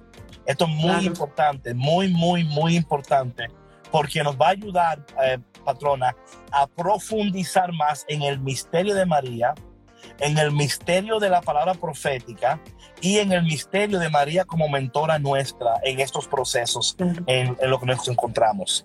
Esto 0.47 0.66
es 0.66 0.70
muy 0.70 1.07
importante, 1.07 1.74
muy, 1.74 2.09
muy, 2.09 2.44
muy 2.44 2.76
importante, 2.76 3.49
porque 3.90 4.22
nos 4.22 4.36
va 4.36 4.49
a 4.49 4.51
ayudar, 4.51 5.05
eh, 5.24 5.38
patrona, 5.64 6.14
a 6.53 6.66
profundizar 6.66 7.72
más 7.72 8.05
en 8.09 8.22
el 8.22 8.38
misterio 8.38 8.94
de 8.94 9.07
María, 9.07 9.55
en 10.20 10.38
el 10.38 10.53
misterio 10.53 11.18
de 11.18 11.28
la 11.28 11.42
palabra 11.42 11.74
profética 11.74 12.61
y 13.01 13.18
en 13.18 13.32
el 13.32 13.42
misterio 13.42 13.99
de 13.99 14.09
María 14.09 14.44
como 14.44 14.68
mentora 14.68 15.18
nuestra 15.18 15.74
en 15.82 16.01
estos 16.01 16.28
procesos, 16.28 16.97
en, 17.26 17.57
lo 17.62 17.80
que 17.80 17.86
nos 17.86 18.07
encontramos. 18.09 18.84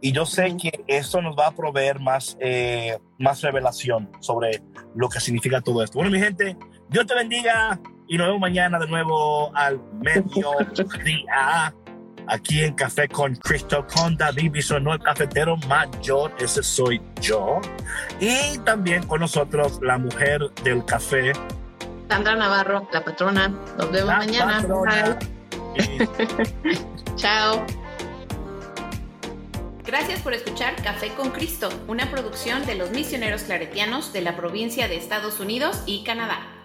Y 0.00 0.12
yo 0.12 0.24
sé 0.24 0.56
que 0.56 0.82
esto 0.86 1.20
nos 1.20 1.36
va 1.36 1.48
a 1.48 1.50
proveer 1.50 2.00
más, 2.00 2.38
eh, 2.40 2.98
más 3.18 3.42
revelación 3.42 4.10
sobre 4.20 4.62
lo 4.94 5.10
que 5.10 5.20
significa 5.20 5.60
todo 5.60 5.84
esto. 5.84 5.98
Bueno, 5.98 6.10
mi 6.10 6.18
gente, 6.18 6.56
Dios 6.88 7.06
te 7.06 7.14
bendiga 7.14 7.78
y 8.10 8.18
nos 8.18 8.26
vemos 8.26 8.40
mañana 8.40 8.76
de 8.80 8.88
nuevo 8.88 9.54
al 9.54 9.80
mediodía 10.02 11.72
aquí 12.26 12.64
en 12.64 12.74
Café 12.74 13.06
con 13.06 13.36
Cristo 13.36 13.86
con 13.86 14.16
David 14.16 14.50
Bisonó, 14.50 14.94
el 14.94 14.98
cafetero 14.98 15.56
mayor, 15.68 16.32
ese 16.40 16.60
soy 16.64 17.00
yo. 17.20 17.60
Y 18.18 18.58
también 18.64 19.06
con 19.06 19.20
nosotros 19.20 19.78
la 19.80 19.96
mujer 19.96 20.40
del 20.64 20.84
café. 20.84 21.32
Sandra 22.08 22.34
Navarro, 22.34 22.88
la 22.92 23.04
patrona. 23.04 23.46
Nos 23.78 23.92
vemos 23.92 24.16
mañana. 24.16 24.66
Chao. 27.14 27.64
Gracias 29.86 30.20
por 30.20 30.34
escuchar 30.34 30.74
Café 30.82 31.14
con 31.14 31.30
Cristo, 31.30 31.68
una 31.86 32.10
producción 32.10 32.66
de 32.66 32.74
los 32.74 32.90
misioneros 32.90 33.44
claretianos 33.44 34.12
de 34.12 34.22
la 34.22 34.36
provincia 34.36 34.88
de 34.88 34.96
Estados 34.96 35.38
Unidos 35.38 35.84
y 35.86 36.02
Canadá. 36.02 36.59